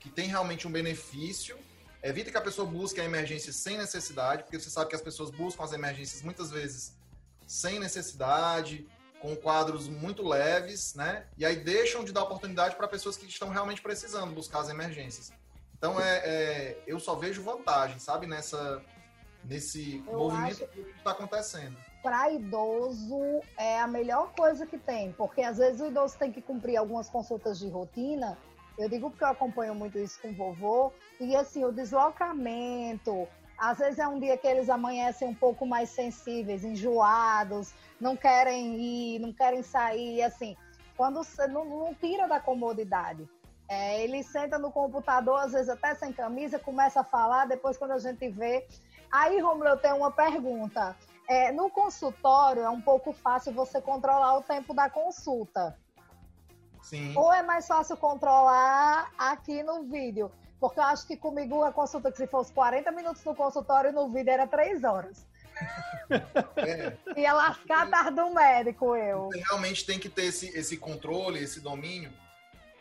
que 0.00 0.10
tem 0.10 0.28
realmente 0.28 0.68
um 0.68 0.70
benefício. 0.70 1.56
Evita 2.02 2.30
que 2.30 2.36
a 2.36 2.42
pessoa 2.42 2.68
busque 2.68 3.00
a 3.00 3.04
emergência 3.04 3.52
sem 3.52 3.78
necessidade, 3.78 4.42
porque 4.42 4.58
você 4.60 4.68
sabe 4.68 4.90
que 4.90 4.96
as 4.96 5.02
pessoas 5.02 5.30
buscam 5.30 5.64
as 5.64 5.72
emergências 5.72 6.22
muitas 6.22 6.50
vezes 6.50 6.96
sem 7.46 7.80
necessidade, 7.80 8.86
com 9.20 9.34
quadros 9.36 9.88
muito 9.88 10.26
leves, 10.26 10.94
né? 10.94 11.26
E 11.36 11.44
aí 11.44 11.56
deixam 11.56 12.04
de 12.04 12.12
dar 12.12 12.22
oportunidade 12.22 12.76
para 12.76 12.86
pessoas 12.86 13.16
que 13.16 13.26
estão 13.26 13.48
realmente 13.48 13.82
precisando 13.82 14.34
buscar 14.34 14.60
as 14.60 14.68
emergências. 14.68 15.32
Então 15.76 16.00
é, 16.00 16.18
é 16.24 16.82
eu 16.86 16.98
só 16.98 17.14
vejo 17.14 17.42
vantagem, 17.42 17.98
sabe, 17.98 18.26
nessa 18.26 18.82
nesse 19.44 20.02
eu 20.06 20.18
movimento 20.18 20.66
que 20.68 20.80
está 20.80 21.12
acontecendo. 21.12 21.76
Para 22.02 22.30
idoso 22.30 23.40
é 23.56 23.80
a 23.80 23.86
melhor 23.86 24.32
coisa 24.32 24.66
que 24.66 24.78
tem, 24.78 25.12
porque 25.12 25.42
às 25.42 25.58
vezes 25.58 25.80
o 25.80 25.86
idoso 25.86 26.16
tem 26.16 26.32
que 26.32 26.40
cumprir 26.40 26.76
algumas 26.76 27.08
consultas 27.08 27.58
de 27.58 27.68
rotina 27.68 28.38
eu 28.78 28.88
digo 28.88 29.10
porque 29.10 29.24
eu 29.24 29.28
acompanho 29.28 29.74
muito 29.74 29.98
isso 29.98 30.20
com 30.22 30.28
o 30.28 30.34
vovô. 30.34 30.92
E 31.18 31.34
assim, 31.34 31.64
o 31.64 31.72
deslocamento. 31.72 33.26
Às 33.58 33.78
vezes 33.78 33.98
é 33.98 34.06
um 34.06 34.20
dia 34.20 34.36
que 34.36 34.46
eles 34.46 34.70
amanhecem 34.70 35.28
um 35.28 35.34
pouco 35.34 35.66
mais 35.66 35.90
sensíveis, 35.90 36.64
enjoados, 36.64 37.74
não 38.00 38.16
querem 38.16 38.76
ir, 38.76 39.18
não 39.18 39.32
querem 39.32 39.62
sair. 39.62 40.22
Assim, 40.22 40.56
quando 40.96 41.24
você 41.24 41.46
não, 41.48 41.64
não 41.64 41.94
tira 41.94 42.28
da 42.28 42.38
comodidade. 42.38 43.28
É, 43.68 44.02
ele 44.02 44.22
senta 44.22 44.58
no 44.58 44.70
computador, 44.70 45.40
às 45.40 45.52
vezes 45.52 45.68
até 45.68 45.94
sem 45.94 46.12
camisa, 46.12 46.58
começa 46.58 47.00
a 47.00 47.04
falar, 47.04 47.46
depois 47.46 47.76
quando 47.76 47.90
a 47.90 47.98
gente 47.98 48.28
vê. 48.28 48.66
Aí, 49.10 49.40
Romulo, 49.40 49.68
eu 49.68 49.76
tenho 49.76 49.96
uma 49.96 50.10
pergunta. 50.10 50.96
É, 51.28 51.52
no 51.52 51.68
consultório 51.68 52.62
é 52.62 52.70
um 52.70 52.80
pouco 52.80 53.12
fácil 53.12 53.52
você 53.52 53.80
controlar 53.80 54.38
o 54.38 54.42
tempo 54.42 54.72
da 54.72 54.88
consulta. 54.88 55.76
Sim. 56.82 57.12
Ou 57.16 57.30
é 57.32 57.42
mais 57.42 57.66
fácil 57.66 57.96
controlar 57.96 59.10
aqui 59.18 59.62
no 59.62 59.82
vídeo? 59.84 60.30
Porque 60.60 60.80
eu 60.80 60.84
acho 60.84 61.06
que 61.06 61.16
comigo 61.16 61.62
a 61.62 61.72
consulta, 61.72 62.10
que 62.10 62.16
se 62.16 62.26
fosse 62.26 62.52
40 62.52 62.90
minutos 62.92 63.24
no 63.24 63.34
consultório, 63.34 63.92
no 63.92 64.08
vídeo 64.08 64.30
era 64.30 64.46
3 64.46 64.82
horas. 64.84 65.26
É. 66.56 67.20
Ia 67.20 67.32
lascar 67.32 67.86
a 67.86 67.90
tarde 67.90 68.16
do 68.16 68.30
médico, 68.30 68.96
eu. 68.96 69.26
Você 69.26 69.42
realmente 69.48 69.84
tem 69.84 69.98
que 69.98 70.08
ter 70.08 70.26
esse, 70.26 70.48
esse 70.56 70.76
controle, 70.76 71.42
esse 71.42 71.60
domínio. 71.60 72.12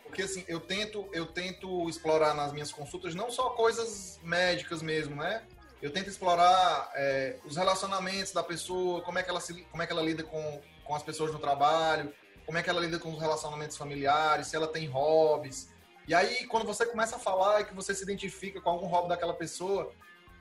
Porque 0.03 0.21
assim, 0.21 0.43
eu 0.47 0.59
tento, 0.59 1.07
eu 1.11 1.25
tento 1.25 1.89
explorar 1.89 2.33
nas 2.33 2.53
minhas 2.53 2.71
consultas 2.71 3.13
não 3.13 3.29
só 3.29 3.49
coisas 3.51 4.19
médicas 4.23 4.81
mesmo, 4.81 5.15
né? 5.15 5.43
Eu 5.81 5.91
tento 5.91 6.09
explorar 6.09 6.89
é, 6.95 7.37
os 7.45 7.55
relacionamentos 7.55 8.31
da 8.31 8.41
pessoa, 8.41 9.01
como 9.01 9.19
é 9.19 9.23
que 9.23 9.29
ela, 9.29 9.39
se, 9.39 9.61
como 9.63 9.83
é 9.83 9.85
que 9.85 9.91
ela 9.91 10.01
lida 10.01 10.23
com, 10.23 10.61
com 10.83 10.95
as 10.95 11.03
pessoas 11.03 11.31
no 11.31 11.39
trabalho, 11.39 12.11
como 12.45 12.57
é 12.57 12.63
que 12.63 12.69
ela 12.69 12.79
lida 12.79 12.97
com 12.97 13.11
os 13.11 13.19
relacionamentos 13.19 13.77
familiares, 13.77 14.47
se 14.47 14.55
ela 14.55 14.67
tem 14.67 14.87
hobbies. 14.87 15.69
E 16.07 16.15
aí, 16.15 16.45
quando 16.47 16.65
você 16.65 16.85
começa 16.85 17.17
a 17.17 17.19
falar 17.19 17.65
que 17.65 17.73
você 17.73 17.93
se 17.93 18.01
identifica 18.01 18.61
com 18.61 18.69
algum 18.69 18.87
hobby 18.87 19.09
daquela 19.09 19.33
pessoa, 19.33 19.91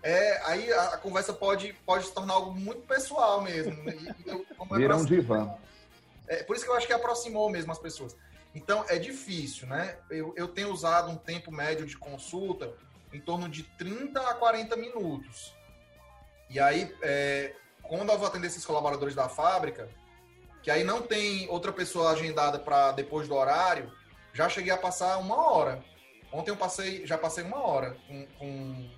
é, 0.03 0.41
aí 0.45 0.73
a, 0.73 0.83
a 0.91 0.99
conversa 0.99 1.33
pode, 1.33 1.73
pode 1.85 2.07
se 2.07 2.15
tornar 2.15 2.35
algo 2.35 2.53
muito 2.53 2.83
pessoal 2.83 3.43
mesmo. 3.43 3.73
E, 3.91 4.29
eu, 4.29 4.47
Vira 4.71 4.97
um 4.97 5.05
divã. 5.05 5.53
É, 6.29 6.45
por 6.45 6.55
isso 6.55 6.65
que 6.65 6.71
eu 6.71 6.77
acho 6.77 6.87
que 6.87 6.93
aproximou 6.93 7.51
mesmo 7.51 7.73
as 7.73 7.79
pessoas. 7.79 8.17
Então, 8.55 8.85
é 8.89 8.99
difícil, 8.99 9.67
né? 9.67 9.99
Eu, 10.09 10.33
eu 10.37 10.49
tenho 10.49 10.71
usado 10.71 11.11
um 11.11 11.17
tempo 11.17 11.53
médio 11.53 11.85
de 11.85 11.99
consulta 11.99 12.73
em 13.13 13.21
torno 13.21 13.49
de 13.49 13.65
30 13.65 14.21
a 14.21 14.35
40 14.35 14.77
minutos. 14.77 15.53
E 16.49 16.61
aí, 16.61 16.95
é, 17.03 17.55
quando 17.83 18.11
eu 18.11 18.19
vou 18.19 18.29
atender 18.29 18.47
esses 18.47 18.65
colaboradores 18.65 19.15
da 19.15 19.29
fábrica, 19.29 19.89
que 20.63 20.71
aí 20.71 20.85
não 20.85 21.03
tem 21.03 21.49
outra 21.49 21.73
pessoa 21.73 22.13
agendada 22.13 22.59
para 22.59 22.93
depois 22.93 23.27
do 23.27 23.35
horário, 23.35 23.93
já 24.37 24.49
cheguei 24.51 24.71
a 24.71 24.77
passar 24.77 25.17
uma 25.17 25.51
hora. 25.51 25.83
Ontem 26.31 26.51
eu 26.51 26.57
passei, 26.57 27.07
já 27.07 27.17
passei 27.17 27.43
uma 27.43 27.59
hora 27.59 27.97
com, 28.07 28.27
com, 28.39 28.91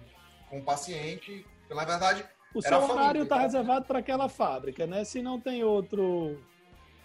com 0.51 0.59
um 0.59 0.64
paciente. 0.64 1.47
Na 1.70 1.84
verdade, 1.84 2.24
o 2.53 2.61
seu 2.61 2.82
horário 2.82 3.22
está 3.22 3.36
né? 3.36 3.43
reservado 3.43 3.84
para 3.84 4.01
aquela 4.01 4.28
fábrica, 4.28 4.86
né? 4.86 5.05
Se 5.05 5.22
não 5.22 5.41
tem 5.41 5.62
outro 5.62 6.43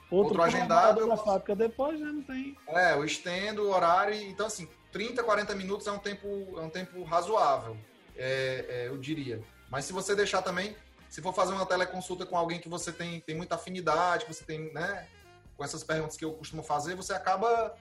outro, 0.10 0.40
outro 0.40 0.42
agendado 0.42 1.08
da 1.08 1.18
fábrica 1.18 1.56
depois, 1.56 2.00
já 2.00 2.08
não 2.08 2.24
tem. 2.24 2.58
É, 2.68 2.94
eu 2.94 3.06
estendo 3.06 3.64
o 3.64 3.72
horário, 3.72 4.16
então 4.16 4.48
assim, 4.48 4.68
30, 4.92 5.24
40 5.24 5.54
minutos 5.54 5.86
é 5.86 5.92
um 5.92 6.00
tempo, 6.00 6.28
é 6.58 6.62
um 6.62 6.70
tempo 6.70 7.04
razoável, 7.04 7.78
é, 8.16 8.66
é, 8.68 8.88
eu 8.88 8.98
diria. 8.98 9.44
Mas 9.70 9.86
se 9.86 9.94
você 9.94 10.16
deixar 10.16 10.42
também, 10.42 10.76
se 11.10 11.22
for 11.22 11.34
fazer 11.34 11.54
uma 11.54 11.66
teleconsulta 11.66 12.26
com 12.26 12.38
alguém 12.38 12.60
que 12.60 12.70
você 12.70 12.92
tem, 12.92 13.20
tem 13.20 13.36
muita 13.36 13.56
afinidade, 13.56 14.26
que 14.26 14.34
você 14.34 14.44
tem, 14.44 14.74
né, 14.74 15.08
com 15.56 15.64
essas 15.64 15.84
perguntas 15.84 16.18
que 16.18 16.26
eu 16.26 16.34
costumo 16.34 16.64
fazer, 16.64 16.96
você 16.96 17.14
acaba 17.14 17.76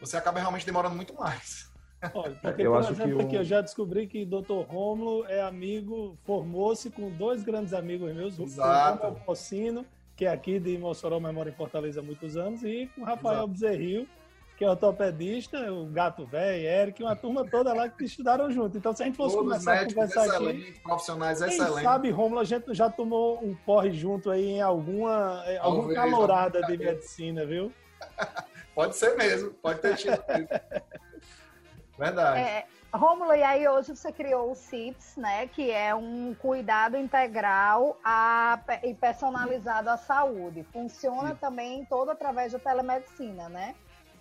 você 0.00 0.16
acaba 0.16 0.40
realmente 0.40 0.64
demorando 0.66 0.96
muito 0.96 1.14
mais. 1.14 1.70
Olha, 2.14 2.34
porque, 2.40 2.62
eu 2.62 2.72
por 2.72 2.80
acho 2.80 2.92
exemplo, 2.92 3.18
que 3.18 3.22
aqui 3.24 3.36
eu 3.36 3.44
já 3.44 3.60
descobri 3.60 4.06
que 4.06 4.24
Dr. 4.24 4.62
Romulo 4.66 5.26
é 5.26 5.42
amigo, 5.42 6.16
formou-se 6.24 6.88
com 6.90 7.10
dois 7.10 7.42
grandes 7.42 7.74
amigos 7.74 8.14
meus, 8.14 8.38
Exato. 8.38 8.98
o 8.98 9.06
Romulo 9.08 9.24
Pocino, 9.24 9.86
que 10.16 10.24
é 10.24 10.30
aqui 10.30 10.58
de 10.58 10.78
Mossoró, 10.78 11.20
mas 11.20 11.34
mora 11.34 11.50
em 11.50 11.52
Fortaleza 11.52 12.00
há 12.00 12.02
muitos 12.02 12.36
anos, 12.36 12.62
e 12.62 12.90
com 12.94 13.02
o 13.02 13.04
Rafael 13.04 13.44
Exato. 13.44 13.48
Bezerril, 13.48 14.08
que 14.56 14.64
é 14.64 14.70
ortopedista, 14.70 15.72
o 15.72 15.86
Gato 15.86 16.26
Velho, 16.26 16.66
Eric, 16.66 17.02
uma 17.02 17.16
turma 17.16 17.46
toda 17.46 17.72
lá 17.72 17.88
que 17.88 18.04
estudaram 18.04 18.50
junto. 18.50 18.76
Então, 18.76 18.94
se 18.94 19.02
a 19.02 19.06
gente 19.06 19.16
fosse 19.16 19.34
Todos 19.34 19.50
começar 19.50 19.80
a 19.80 19.86
conversar 19.86 20.36
aqui. 20.36 20.80
Profissionais 20.82 21.38
Quem 21.38 21.48
excelentes. 21.48 21.82
sabe, 21.82 22.10
Romulo, 22.10 22.40
a 22.40 22.44
gente 22.44 22.74
já 22.74 22.90
tomou 22.90 23.42
um 23.42 23.54
porre 23.54 23.90
junto 23.92 24.30
aí 24.30 24.50
em 24.50 24.60
alguma, 24.62 25.42
em 25.46 25.58
alguma 25.58 25.94
calorada 25.94 26.62
de 26.62 26.76
medicina, 26.78 27.44
viu? 27.44 27.72
Pode 28.74 28.96
ser 28.96 29.16
mesmo, 29.16 29.50
pode 29.54 29.80
ter 29.80 29.96
tido. 29.96 30.22
Verdade. 31.98 32.40
É, 32.40 32.66
Rômulo, 32.92 33.34
e 33.34 33.42
aí 33.42 33.68
hoje 33.68 33.94
você 33.94 34.10
criou 34.10 34.50
o 34.50 34.54
CIPS, 34.54 35.16
né? 35.16 35.46
Que 35.46 35.70
é 35.70 35.94
um 35.94 36.34
cuidado 36.34 36.96
integral 36.96 38.00
a- 38.02 38.58
e 38.82 38.94
personalizado 38.94 39.90
à 39.90 39.96
saúde. 39.96 40.66
Funciona 40.72 41.34
também 41.34 41.84
todo 41.84 42.10
através 42.10 42.52
da 42.52 42.58
telemedicina, 42.58 43.48
né? 43.48 43.74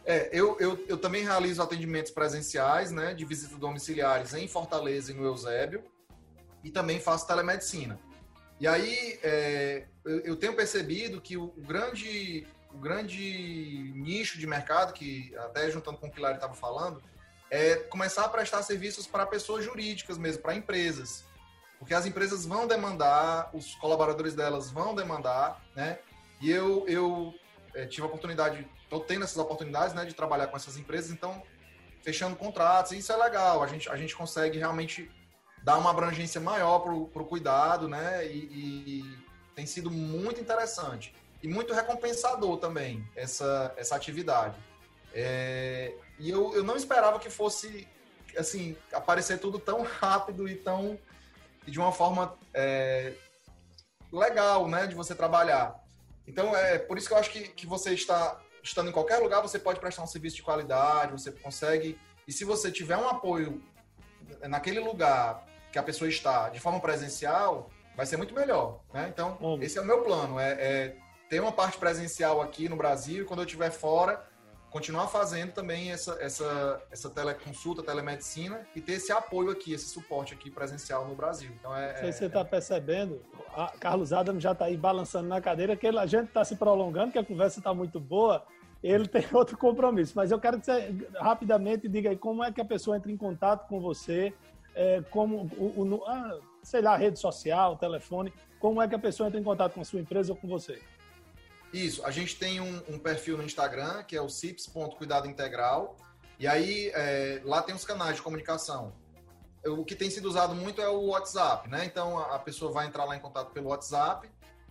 É, 0.06 0.30
eu, 0.32 0.58
eu, 0.60 0.86
eu 0.88 0.98
também 0.98 1.24
realizo 1.24 1.62
atendimentos 1.62 2.12
presenciais, 2.12 2.92
né, 2.92 3.14
de 3.14 3.26
visitas 3.26 3.58
domiciliares 3.58 4.34
em 4.34 4.48
Fortaleza 4.48 5.12
e 5.12 5.16
no 5.16 5.24
Eusébio, 5.26 5.84
e 6.64 6.72
também 6.72 7.00
faço 7.00 7.28
telemedicina. 7.28 8.00
E 8.60 8.68
aí, 8.68 9.20
é, 9.24 9.86
eu, 10.06 10.20
eu 10.22 10.36
tenho 10.36 10.56
percebido 10.56 11.22
que 11.22 11.38
o, 11.38 11.46
o 11.46 11.62
grande, 11.62 12.46
o 12.74 12.78
grande 12.78 13.92
nicho 13.96 14.38
de 14.38 14.46
mercado, 14.46 14.94
que 14.94 15.36
até 15.38 15.70
juntando 15.70 15.98
com 15.98 16.08
o 16.08 16.12
que 16.12 16.20
Lari 16.20 16.36
estava 16.36 16.54
falando, 16.54 17.02
é 17.50 17.76
começar 17.76 18.26
a 18.26 18.30
prestar 18.30 18.62
serviços 18.62 19.08
para 19.08 19.26
pessoas 19.26 19.66
jurídicas 19.66 20.18
mesmo, 20.18 20.42
para 20.42 20.56
empresas. 20.56 21.26
Porque 21.80 21.94
as 21.94 22.06
empresas 22.06 22.46
vão 22.46 22.68
demandar, 22.68 23.50
os 23.54 23.74
colaboradores 23.76 24.36
delas 24.36 24.70
vão 24.70 24.94
demandar, 24.94 25.62
né? 25.76 26.00
E 26.42 26.52
eu, 26.52 26.88
eu 26.88 27.34
é, 27.74 27.86
tive 27.86 28.04
a 28.04 28.06
oportunidade, 28.06 28.68
estou 28.84 29.00
tendo 29.00 29.24
essas 29.24 29.38
oportunidades, 29.38 29.96
né, 29.96 30.06
de 30.06 30.14
trabalhar 30.14 30.48
com 30.48 30.58
essas 30.58 30.78
empresas, 30.78 31.12
então 31.12 31.42
fechando 32.04 32.36
contratos, 32.36 32.92
isso 32.92 33.12
é 33.12 33.18
legal. 33.18 33.64
A 33.64 33.68
gente, 33.68 33.90
a 33.90 33.96
gente 33.96 34.16
consegue 34.16 34.58
realmente 34.58 35.10
dar 35.64 35.78
uma 35.78 35.90
abrangência 35.90 36.40
maior 36.40 36.80
para 36.80 37.22
o 37.22 37.26
cuidado, 37.26 37.88
né? 37.88 38.26
E, 38.28 38.38
e 38.38 39.18
tem 39.56 39.66
sido 39.66 39.90
muito 39.90 40.40
interessante 40.40 41.14
e 41.42 41.48
muito 41.48 41.74
recompensador 41.74 42.58
também 42.58 43.08
essa, 43.16 43.74
essa 43.78 43.96
atividade. 43.96 44.56
É, 45.14 45.94
e 46.20 46.30
eu, 46.30 46.54
eu 46.54 46.64
não 46.64 46.76
esperava 46.76 47.20
que 47.20 47.30
fosse 47.30 47.88
assim 48.38 48.76
aparecer 48.94 49.40
tudo 49.40 49.58
tão 49.58 49.82
rápido 50.00 50.48
e 50.48 50.56
tão 50.56 51.00
e 51.66 51.72
de 51.72 51.80
uma 51.80 51.92
forma 51.92 52.38
é, 52.54 53.14
legal, 54.12 54.68
né, 54.68 54.88
de 54.88 54.96
você 54.96 55.16
trabalhar. 55.16 55.76
Então 56.28 56.56
é 56.56 56.78
por 56.78 56.98
isso 56.98 57.08
que 57.08 57.14
eu 57.14 57.18
acho 57.18 57.32
que, 57.32 57.48
que 57.50 57.66
você 57.66 57.94
está 57.94 58.40
estando 58.62 58.90
em 58.90 58.94
qualquer 58.94 59.18
lugar 59.18 59.42
você 59.42 59.58
pode 59.58 59.80
prestar 59.80 60.04
um 60.04 60.08
serviço 60.08 60.36
de 60.36 60.44
qualidade, 60.44 61.12
você 61.12 61.32
consegue 61.32 62.00
e 62.28 62.32
se 62.32 62.44
você 62.46 62.72
tiver 62.72 62.98
um 62.98 63.08
apoio 63.08 63.62
naquele 64.44 64.80
lugar 64.80 65.46
que 65.72 65.80
a 65.80 65.84
pessoa 65.84 66.08
está 66.08 66.50
de 66.50 66.60
forma 66.60 66.80
presencial, 66.80 67.72
vai 67.96 68.06
ser 68.06 68.18
muito 68.18 68.34
melhor, 68.34 68.82
né? 68.94 69.10
Então 69.12 69.38
Bom. 69.40 69.60
esse 69.62 69.78
é 69.78 69.82
o 69.82 69.86
meu 69.86 70.04
plano, 70.04 70.40
é, 70.40 70.52
é 70.52 70.96
ter 71.30 71.40
uma 71.40 71.52
parte 71.52 71.78
presencial 71.78 72.42
aqui 72.42 72.68
no 72.68 72.76
Brasil 72.76 73.22
e 73.22 73.26
quando 73.26 73.42
eu 73.42 73.46
estiver 73.46 73.70
fora 73.70 74.26
continuar 74.72 75.08
fazendo 75.08 75.52
também 75.52 75.92
essa, 75.92 76.18
essa, 76.22 76.82
essa 76.92 77.10
teleconsulta, 77.10 77.82
telemedicina 77.82 78.62
e 78.76 78.82
ter 78.82 78.94
esse 78.94 79.12
apoio 79.12 79.50
aqui, 79.50 79.74
esse 79.74 79.86
suporte 79.90 80.34
aqui 80.34 80.50
presencial 80.52 81.08
no 81.08 81.16
Brasil. 81.16 81.50
Então 81.60 81.76
é, 81.76 81.94
Não 81.94 82.00
sei 82.02 82.10
é- 82.10 82.12
se 82.12 82.18
você 82.20 82.26
está 82.26 82.44
percebendo, 82.46 83.20
a 83.56 83.68
Carlos 83.80 84.12
Adam 84.14 84.40
já 84.40 84.52
está 84.52 84.66
aí 84.66 84.78
balançando 84.78 85.28
na 85.28 85.40
cadeira, 85.42 85.76
que 85.76 85.88
a 85.88 86.06
gente 86.06 86.28
está 86.28 86.44
se 86.44 86.56
prolongando, 86.56 87.12
que 87.12 87.18
a 87.20 87.24
conversa 87.26 87.60
está 87.60 87.74
muito 87.74 88.00
boa, 88.00 88.44
ele 88.84 89.08
tem 89.08 89.24
outro 89.34 89.58
compromisso. 89.58 90.14
Mas 90.16 90.30
eu 90.32 90.40
quero 90.40 90.60
que 90.60 90.66
você 90.66 90.94
rapidamente 91.20 91.88
diga 91.88 92.10
aí 92.12 92.18
como 92.18 92.44
é 92.44 92.52
que 92.52 92.62
a 92.62 92.66
pessoa 92.66 92.96
entra 92.98 93.12
em 93.12 93.18
contato 93.18 93.68
com 93.68 93.80
você, 93.80 94.32
é, 94.76 95.02
como 95.10 95.50
o, 95.58 95.82
o- 95.82 95.86
no- 95.86 96.06
ah, 96.06 96.40
sei 96.62 96.82
lá, 96.82 96.96
rede 96.96 97.18
social, 97.18 97.76
telefone, 97.76 98.32
como 98.60 98.80
é 98.84 98.88
que 98.88 98.94
a 98.94 99.00
pessoa 99.00 99.28
entra 99.28 99.40
em 99.40 99.44
contato 99.44 99.74
com 99.74 99.82
a 99.82 99.86
sua 99.86 100.00
empresa 100.00 100.32
ou 100.32 100.38
com 100.38 100.48
você? 100.48 100.80
Isso, 101.74 102.04
a 102.06 102.12
gente 102.12 102.36
tem 102.36 102.60
um, 102.60 102.82
um 102.90 102.98
perfil 102.98 103.38
no 103.38 103.44
Instagram, 103.44 104.04
que 104.04 104.16
é 104.16 104.22
o 104.22 104.30
cips.cuidado 104.30 105.28
integral, 105.28 105.96
e 106.40 106.48
aí 106.48 106.92
é, 106.94 107.42
lá 107.44 107.62
tem 107.62 107.76
os 107.76 107.86
canais 107.86 108.16
de 108.16 108.22
comunicação. 108.22 108.94
O 109.66 109.84
que 109.84 109.94
tem 109.94 110.10
sido 110.10 110.26
usado 110.26 110.56
muito 110.56 110.82
é 110.82 110.88
o 110.88 111.08
WhatsApp, 111.08 111.70
né? 111.70 111.86
Então 111.86 112.18
a 112.18 112.40
pessoa 112.40 112.72
vai 112.72 112.88
entrar 112.88 113.04
lá 113.04 113.16
em 113.16 113.20
contato 113.20 113.52
pelo 113.52 113.70
WhatsApp, 113.70 114.30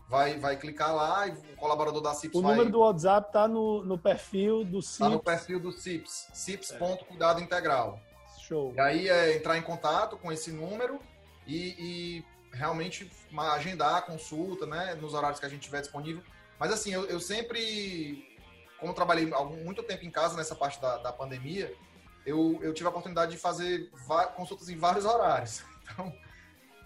vai, 0.09 0.39
vai 0.39 0.57
clicar 0.57 0.95
lá 0.95 1.29
e 1.29 1.33
o 1.33 1.57
colaborador 1.57 2.01
da 2.01 2.15
CIPS 2.15 2.37
O 2.37 2.43
vai 2.43 2.53
número 2.53 2.73
do 2.73 2.81
WhatsApp 2.81 3.29
está 3.29 3.47
no, 3.47 3.85
no 3.85 3.99
perfil 3.99 4.65
do 4.65 4.81
tá 4.81 5.09
no 5.09 5.13
CIPS. 5.13 5.25
perfil 5.25 5.61
do 5.61 5.73
CIPS, 5.73 6.29
cips.cuidado 6.33 7.41
integral. 7.41 8.01
Show. 8.41 8.73
E 8.75 8.81
aí 8.81 9.09
é 9.09 9.37
entrar 9.37 9.59
em 9.59 9.63
contato 9.63 10.17
com 10.17 10.33
esse 10.33 10.51
número 10.51 10.99
e, 11.47 11.75
e 11.79 12.25
realmente 12.51 13.11
agendar 13.55 13.97
a 13.97 14.03
consulta, 14.03 14.65
né, 14.65 14.95
nos 14.95 15.13
horários 15.13 15.39
que 15.39 15.45
a 15.45 15.49
gente 15.51 15.61
tiver 15.61 15.83
disponível. 15.83 16.23
Mas 16.59 16.73
assim, 16.73 16.93
eu, 16.93 17.05
eu 17.07 17.21
sempre, 17.21 18.27
como 18.79 18.95
trabalhei 18.95 19.27
muito 19.65 19.83
tempo 19.83 20.05
em 20.05 20.11
casa 20.11 20.37
nessa 20.37 20.55
parte 20.55 20.81
da, 20.81 20.99
da 20.99 21.13
pandemia, 21.13 21.73
eu, 22.27 22.59
eu 22.63 22.75
tive 22.75 22.87
a 22.87 22.91
oportunidade 22.91 23.33
de 23.33 23.39
fazer 23.39 23.91
consultas 24.35 24.69
em 24.69 24.77
vários 24.77 25.05
horários. 25.05 25.63
Então, 25.91 26.13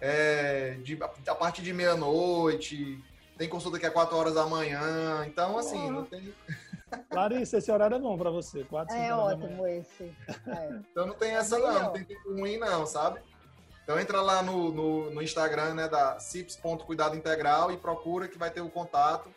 é, 0.00 0.76
de, 0.84 0.96
a 1.02 1.34
partir 1.34 1.60
de 1.60 1.72
meia-noite, 1.72 3.02
tem 3.36 3.48
consulta 3.48 3.80
que 3.80 3.84
é 3.84 3.90
4 3.90 4.16
horas 4.16 4.34
da 4.34 4.46
manhã. 4.46 5.26
Então, 5.26 5.58
assim, 5.58 5.90
não 5.90 6.04
tem, 6.04 6.32
Larissa, 7.10 7.58
esse 7.58 7.70
horário 7.70 7.96
é 7.96 8.00
bom 8.00 8.16
para 8.16 8.30
você, 8.30 8.64
4, 8.64 8.94
5 8.94 9.04
É 9.04 9.14
ótimo 9.14 9.66
esse. 9.66 10.04
É. 10.46 10.80
Então 10.90 11.06
não 11.06 11.14
tem 11.14 11.32
essa 11.32 11.58
não. 11.58 11.82
não 11.82 11.92
tem 11.92 12.04
tempo 12.04 12.32
ruim 12.32 12.58
não, 12.58 12.86
sabe? 12.86 13.20
Então 13.82 13.98
entra 13.98 14.20
lá 14.20 14.42
no, 14.42 14.70
no, 14.72 15.10
no 15.10 15.22
Instagram, 15.22 15.74
né, 15.74 15.88
da 15.88 16.18
cips.cuidado 16.18 17.16
integral 17.16 17.72
e 17.72 17.76
procura 17.76 18.28
que 18.28 18.38
vai 18.38 18.50
ter 18.50 18.60
o 18.60 18.70
contato. 18.70 19.30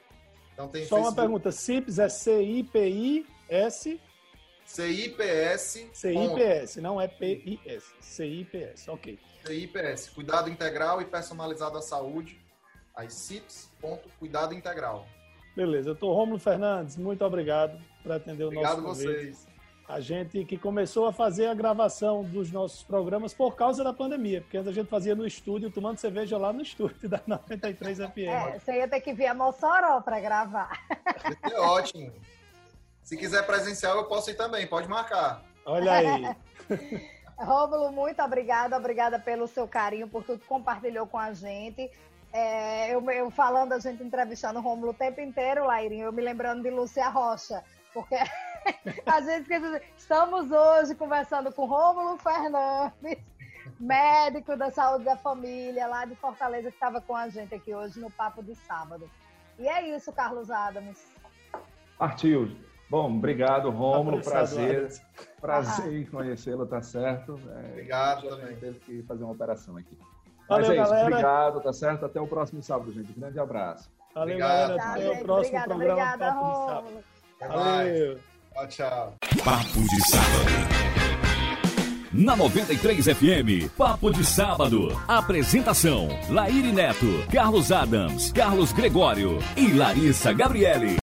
Então 0.55 0.69
tem 0.69 0.85
Só 0.85 0.95
uma 0.95 1.11
Facebook, 1.11 1.21
pergunta, 1.21 1.51
CIPS 1.51 1.99
é 1.99 2.07
C-I-P-I-S, 2.09 3.99
CIPS, 4.65 5.89
C-I-P-S, 5.93 6.81
não 6.81 6.99
é 6.99 7.09
P-I-S, 7.09 7.85
C-I-P-S, 7.99 8.89
ok. 8.89 9.19
CIPS, 9.45 10.09
Cuidado 10.09 10.49
Integral 10.49 11.01
e 11.01 11.05
Personalizado 11.05 11.77
à 11.77 11.81
Saúde, 11.81 12.39
aí 12.95 13.11
cips.cuidado 13.11 14.53
integral. 14.53 15.05
Beleza, 15.55 15.89
eu 15.89 15.95
tô 15.95 16.13
Romulo 16.13 16.39
Fernandes, 16.39 16.95
muito 16.95 17.23
obrigado 17.23 17.77
por 18.01 18.13
atender 18.13 18.45
o 18.45 18.47
Obrigado 18.47 18.79
a 18.79 18.81
nosso 18.81 19.03
convite. 19.03 19.33
vocês. 19.33 19.54
A 19.87 19.99
gente 19.99 20.43
que 20.45 20.57
começou 20.57 21.05
a 21.05 21.13
fazer 21.13 21.45
a 21.45 21.53
gravação 21.53 22.23
dos 22.23 22.51
nossos 22.51 22.81
programas 22.81 23.35
por 23.35 23.55
causa 23.55 23.83
da 23.83 23.93
pandemia, 23.93 24.41
porque 24.41 24.57
antes 24.57 24.69
a 24.69 24.73
gente 24.73 24.89
fazia 24.89 25.13
no 25.13 25.27
estúdio, 25.27 25.69
tomando 25.69 25.99
cerveja 25.99 26.39
lá 26.39 26.51
no 26.51 26.61
estúdio 26.61 27.07
da 27.07 27.21
93 27.27 27.99
FM. 27.99 28.17
É, 28.17 28.59
você 28.59 28.77
ia 28.77 28.87
ter 28.87 28.99
que 29.01 29.13
vir 29.13 29.27
a 29.27 29.35
Mossoró 29.35 30.01
para 30.01 30.19
gravar. 30.19 30.81
Ser 31.47 31.55
ótimo. 31.57 32.11
Se 33.03 33.15
quiser 33.15 33.45
presencial, 33.45 33.95
eu 33.97 34.05
posso 34.05 34.31
ir 34.31 34.33
também, 34.33 34.65
pode 34.65 34.87
marcar. 34.87 35.43
Olha 35.63 35.91
aí. 35.91 36.35
Rômulo, 37.37 37.91
muito 37.91 38.19
obrigada, 38.23 38.75
obrigada 38.75 39.19
pelo 39.19 39.47
seu 39.47 39.67
carinho, 39.67 40.07
por 40.07 40.23
tudo 40.23 40.39
que 40.39 40.47
compartilhou 40.47 41.05
com 41.05 41.19
a 41.19 41.31
gente. 41.31 41.91
É, 42.33 42.91
eu, 42.91 43.07
eu 43.11 43.29
falando, 43.29 43.73
a 43.73 43.79
gente 43.79 44.01
entrevistando 44.01 44.57
o 44.57 44.61
Rômulo 44.63 44.91
o 44.91 44.95
tempo 44.95 45.21
inteiro, 45.21 45.67
Lairinho, 45.67 46.05
eu 46.05 46.11
me 46.11 46.23
lembrando 46.23 46.63
de 46.63 46.71
Lúcia 46.71 47.07
Rocha, 47.07 47.63
porque 47.93 48.15
esquece, 49.41 49.65
assim, 49.65 49.85
estamos 49.97 50.51
hoje 50.51 50.95
conversando 50.95 51.51
com 51.53 51.65
Rômulo 51.65 52.17
Fernandes, 52.17 53.17
médico 53.79 54.55
da 54.57 54.71
saúde 54.71 55.05
da 55.05 55.15
família, 55.15 55.87
lá 55.87 56.05
de 56.05 56.15
Fortaleza, 56.15 56.69
que 56.69 56.75
estava 56.75 57.01
com 57.01 57.15
a 57.15 57.27
gente 57.29 57.53
aqui 57.53 57.73
hoje 57.73 57.99
no 57.99 58.09
Papo 58.11 58.43
de 58.43 58.55
Sábado. 58.55 59.09
E 59.59 59.67
é 59.67 59.95
isso, 59.95 60.11
Carlos 60.11 60.49
Adams. 60.51 61.05
Partiu. 61.97 62.55
Bom, 62.89 63.15
obrigado, 63.17 63.69
Rômulo. 63.69 64.21
Prazer. 64.21 64.89
Prazer 65.39 65.93
em 65.93 66.05
conhecê-lo, 66.05 66.65
tá 66.65 66.81
certo? 66.81 67.39
É, 67.49 67.69
Obrigado 67.71 68.27
também. 68.29 68.55
Teve 68.57 68.79
que 68.79 69.03
fazer 69.03 69.23
uma 69.23 69.33
operação 69.33 69.77
aqui. 69.77 69.97
Valeu, 70.47 70.67
Mas 70.67 70.77
é 70.77 70.81
isso, 70.81 70.91
galera. 70.91 71.07
obrigado, 71.07 71.61
tá 71.61 71.73
certo? 71.73 72.05
Até 72.05 72.21
o 72.21 72.27
próximo 72.27 72.61
sábado, 72.61 72.91
gente. 72.91 73.11
Grande 73.13 73.39
abraço. 73.39 73.89
Valeu, 74.13 74.35
Obrigado. 74.35 74.49
galera. 74.51 74.77
Tá, 74.77 74.91
Até 74.91 75.01
gente? 75.01 75.21
o 75.21 75.25
próximo 75.25 75.57
obrigada, 75.57 75.75
programa. 75.75 76.13
obrigada. 76.13 76.31
Rômulo. 76.31 77.03
Até 77.39 77.47
mais. 77.47 77.99
Valeu. 77.99 78.34
Tchau, 78.55 78.67
tchau. 78.67 79.13
Papo 79.43 79.81
de 79.81 80.09
sábado. 80.09 80.85
Na 82.13 82.37
93 82.37 83.07
FM, 83.07 83.69
Papo 83.77 84.09
de 84.09 84.23
Sábado. 84.23 84.97
Apresentação: 85.05 86.07
Laíri 86.29 86.71
Neto, 86.71 87.25
Carlos 87.29 87.69
Adams, 87.73 88.31
Carlos 88.31 88.71
Gregório 88.71 89.39
e 89.57 89.73
Larissa 89.73 90.31
Gabriele. 90.31 90.93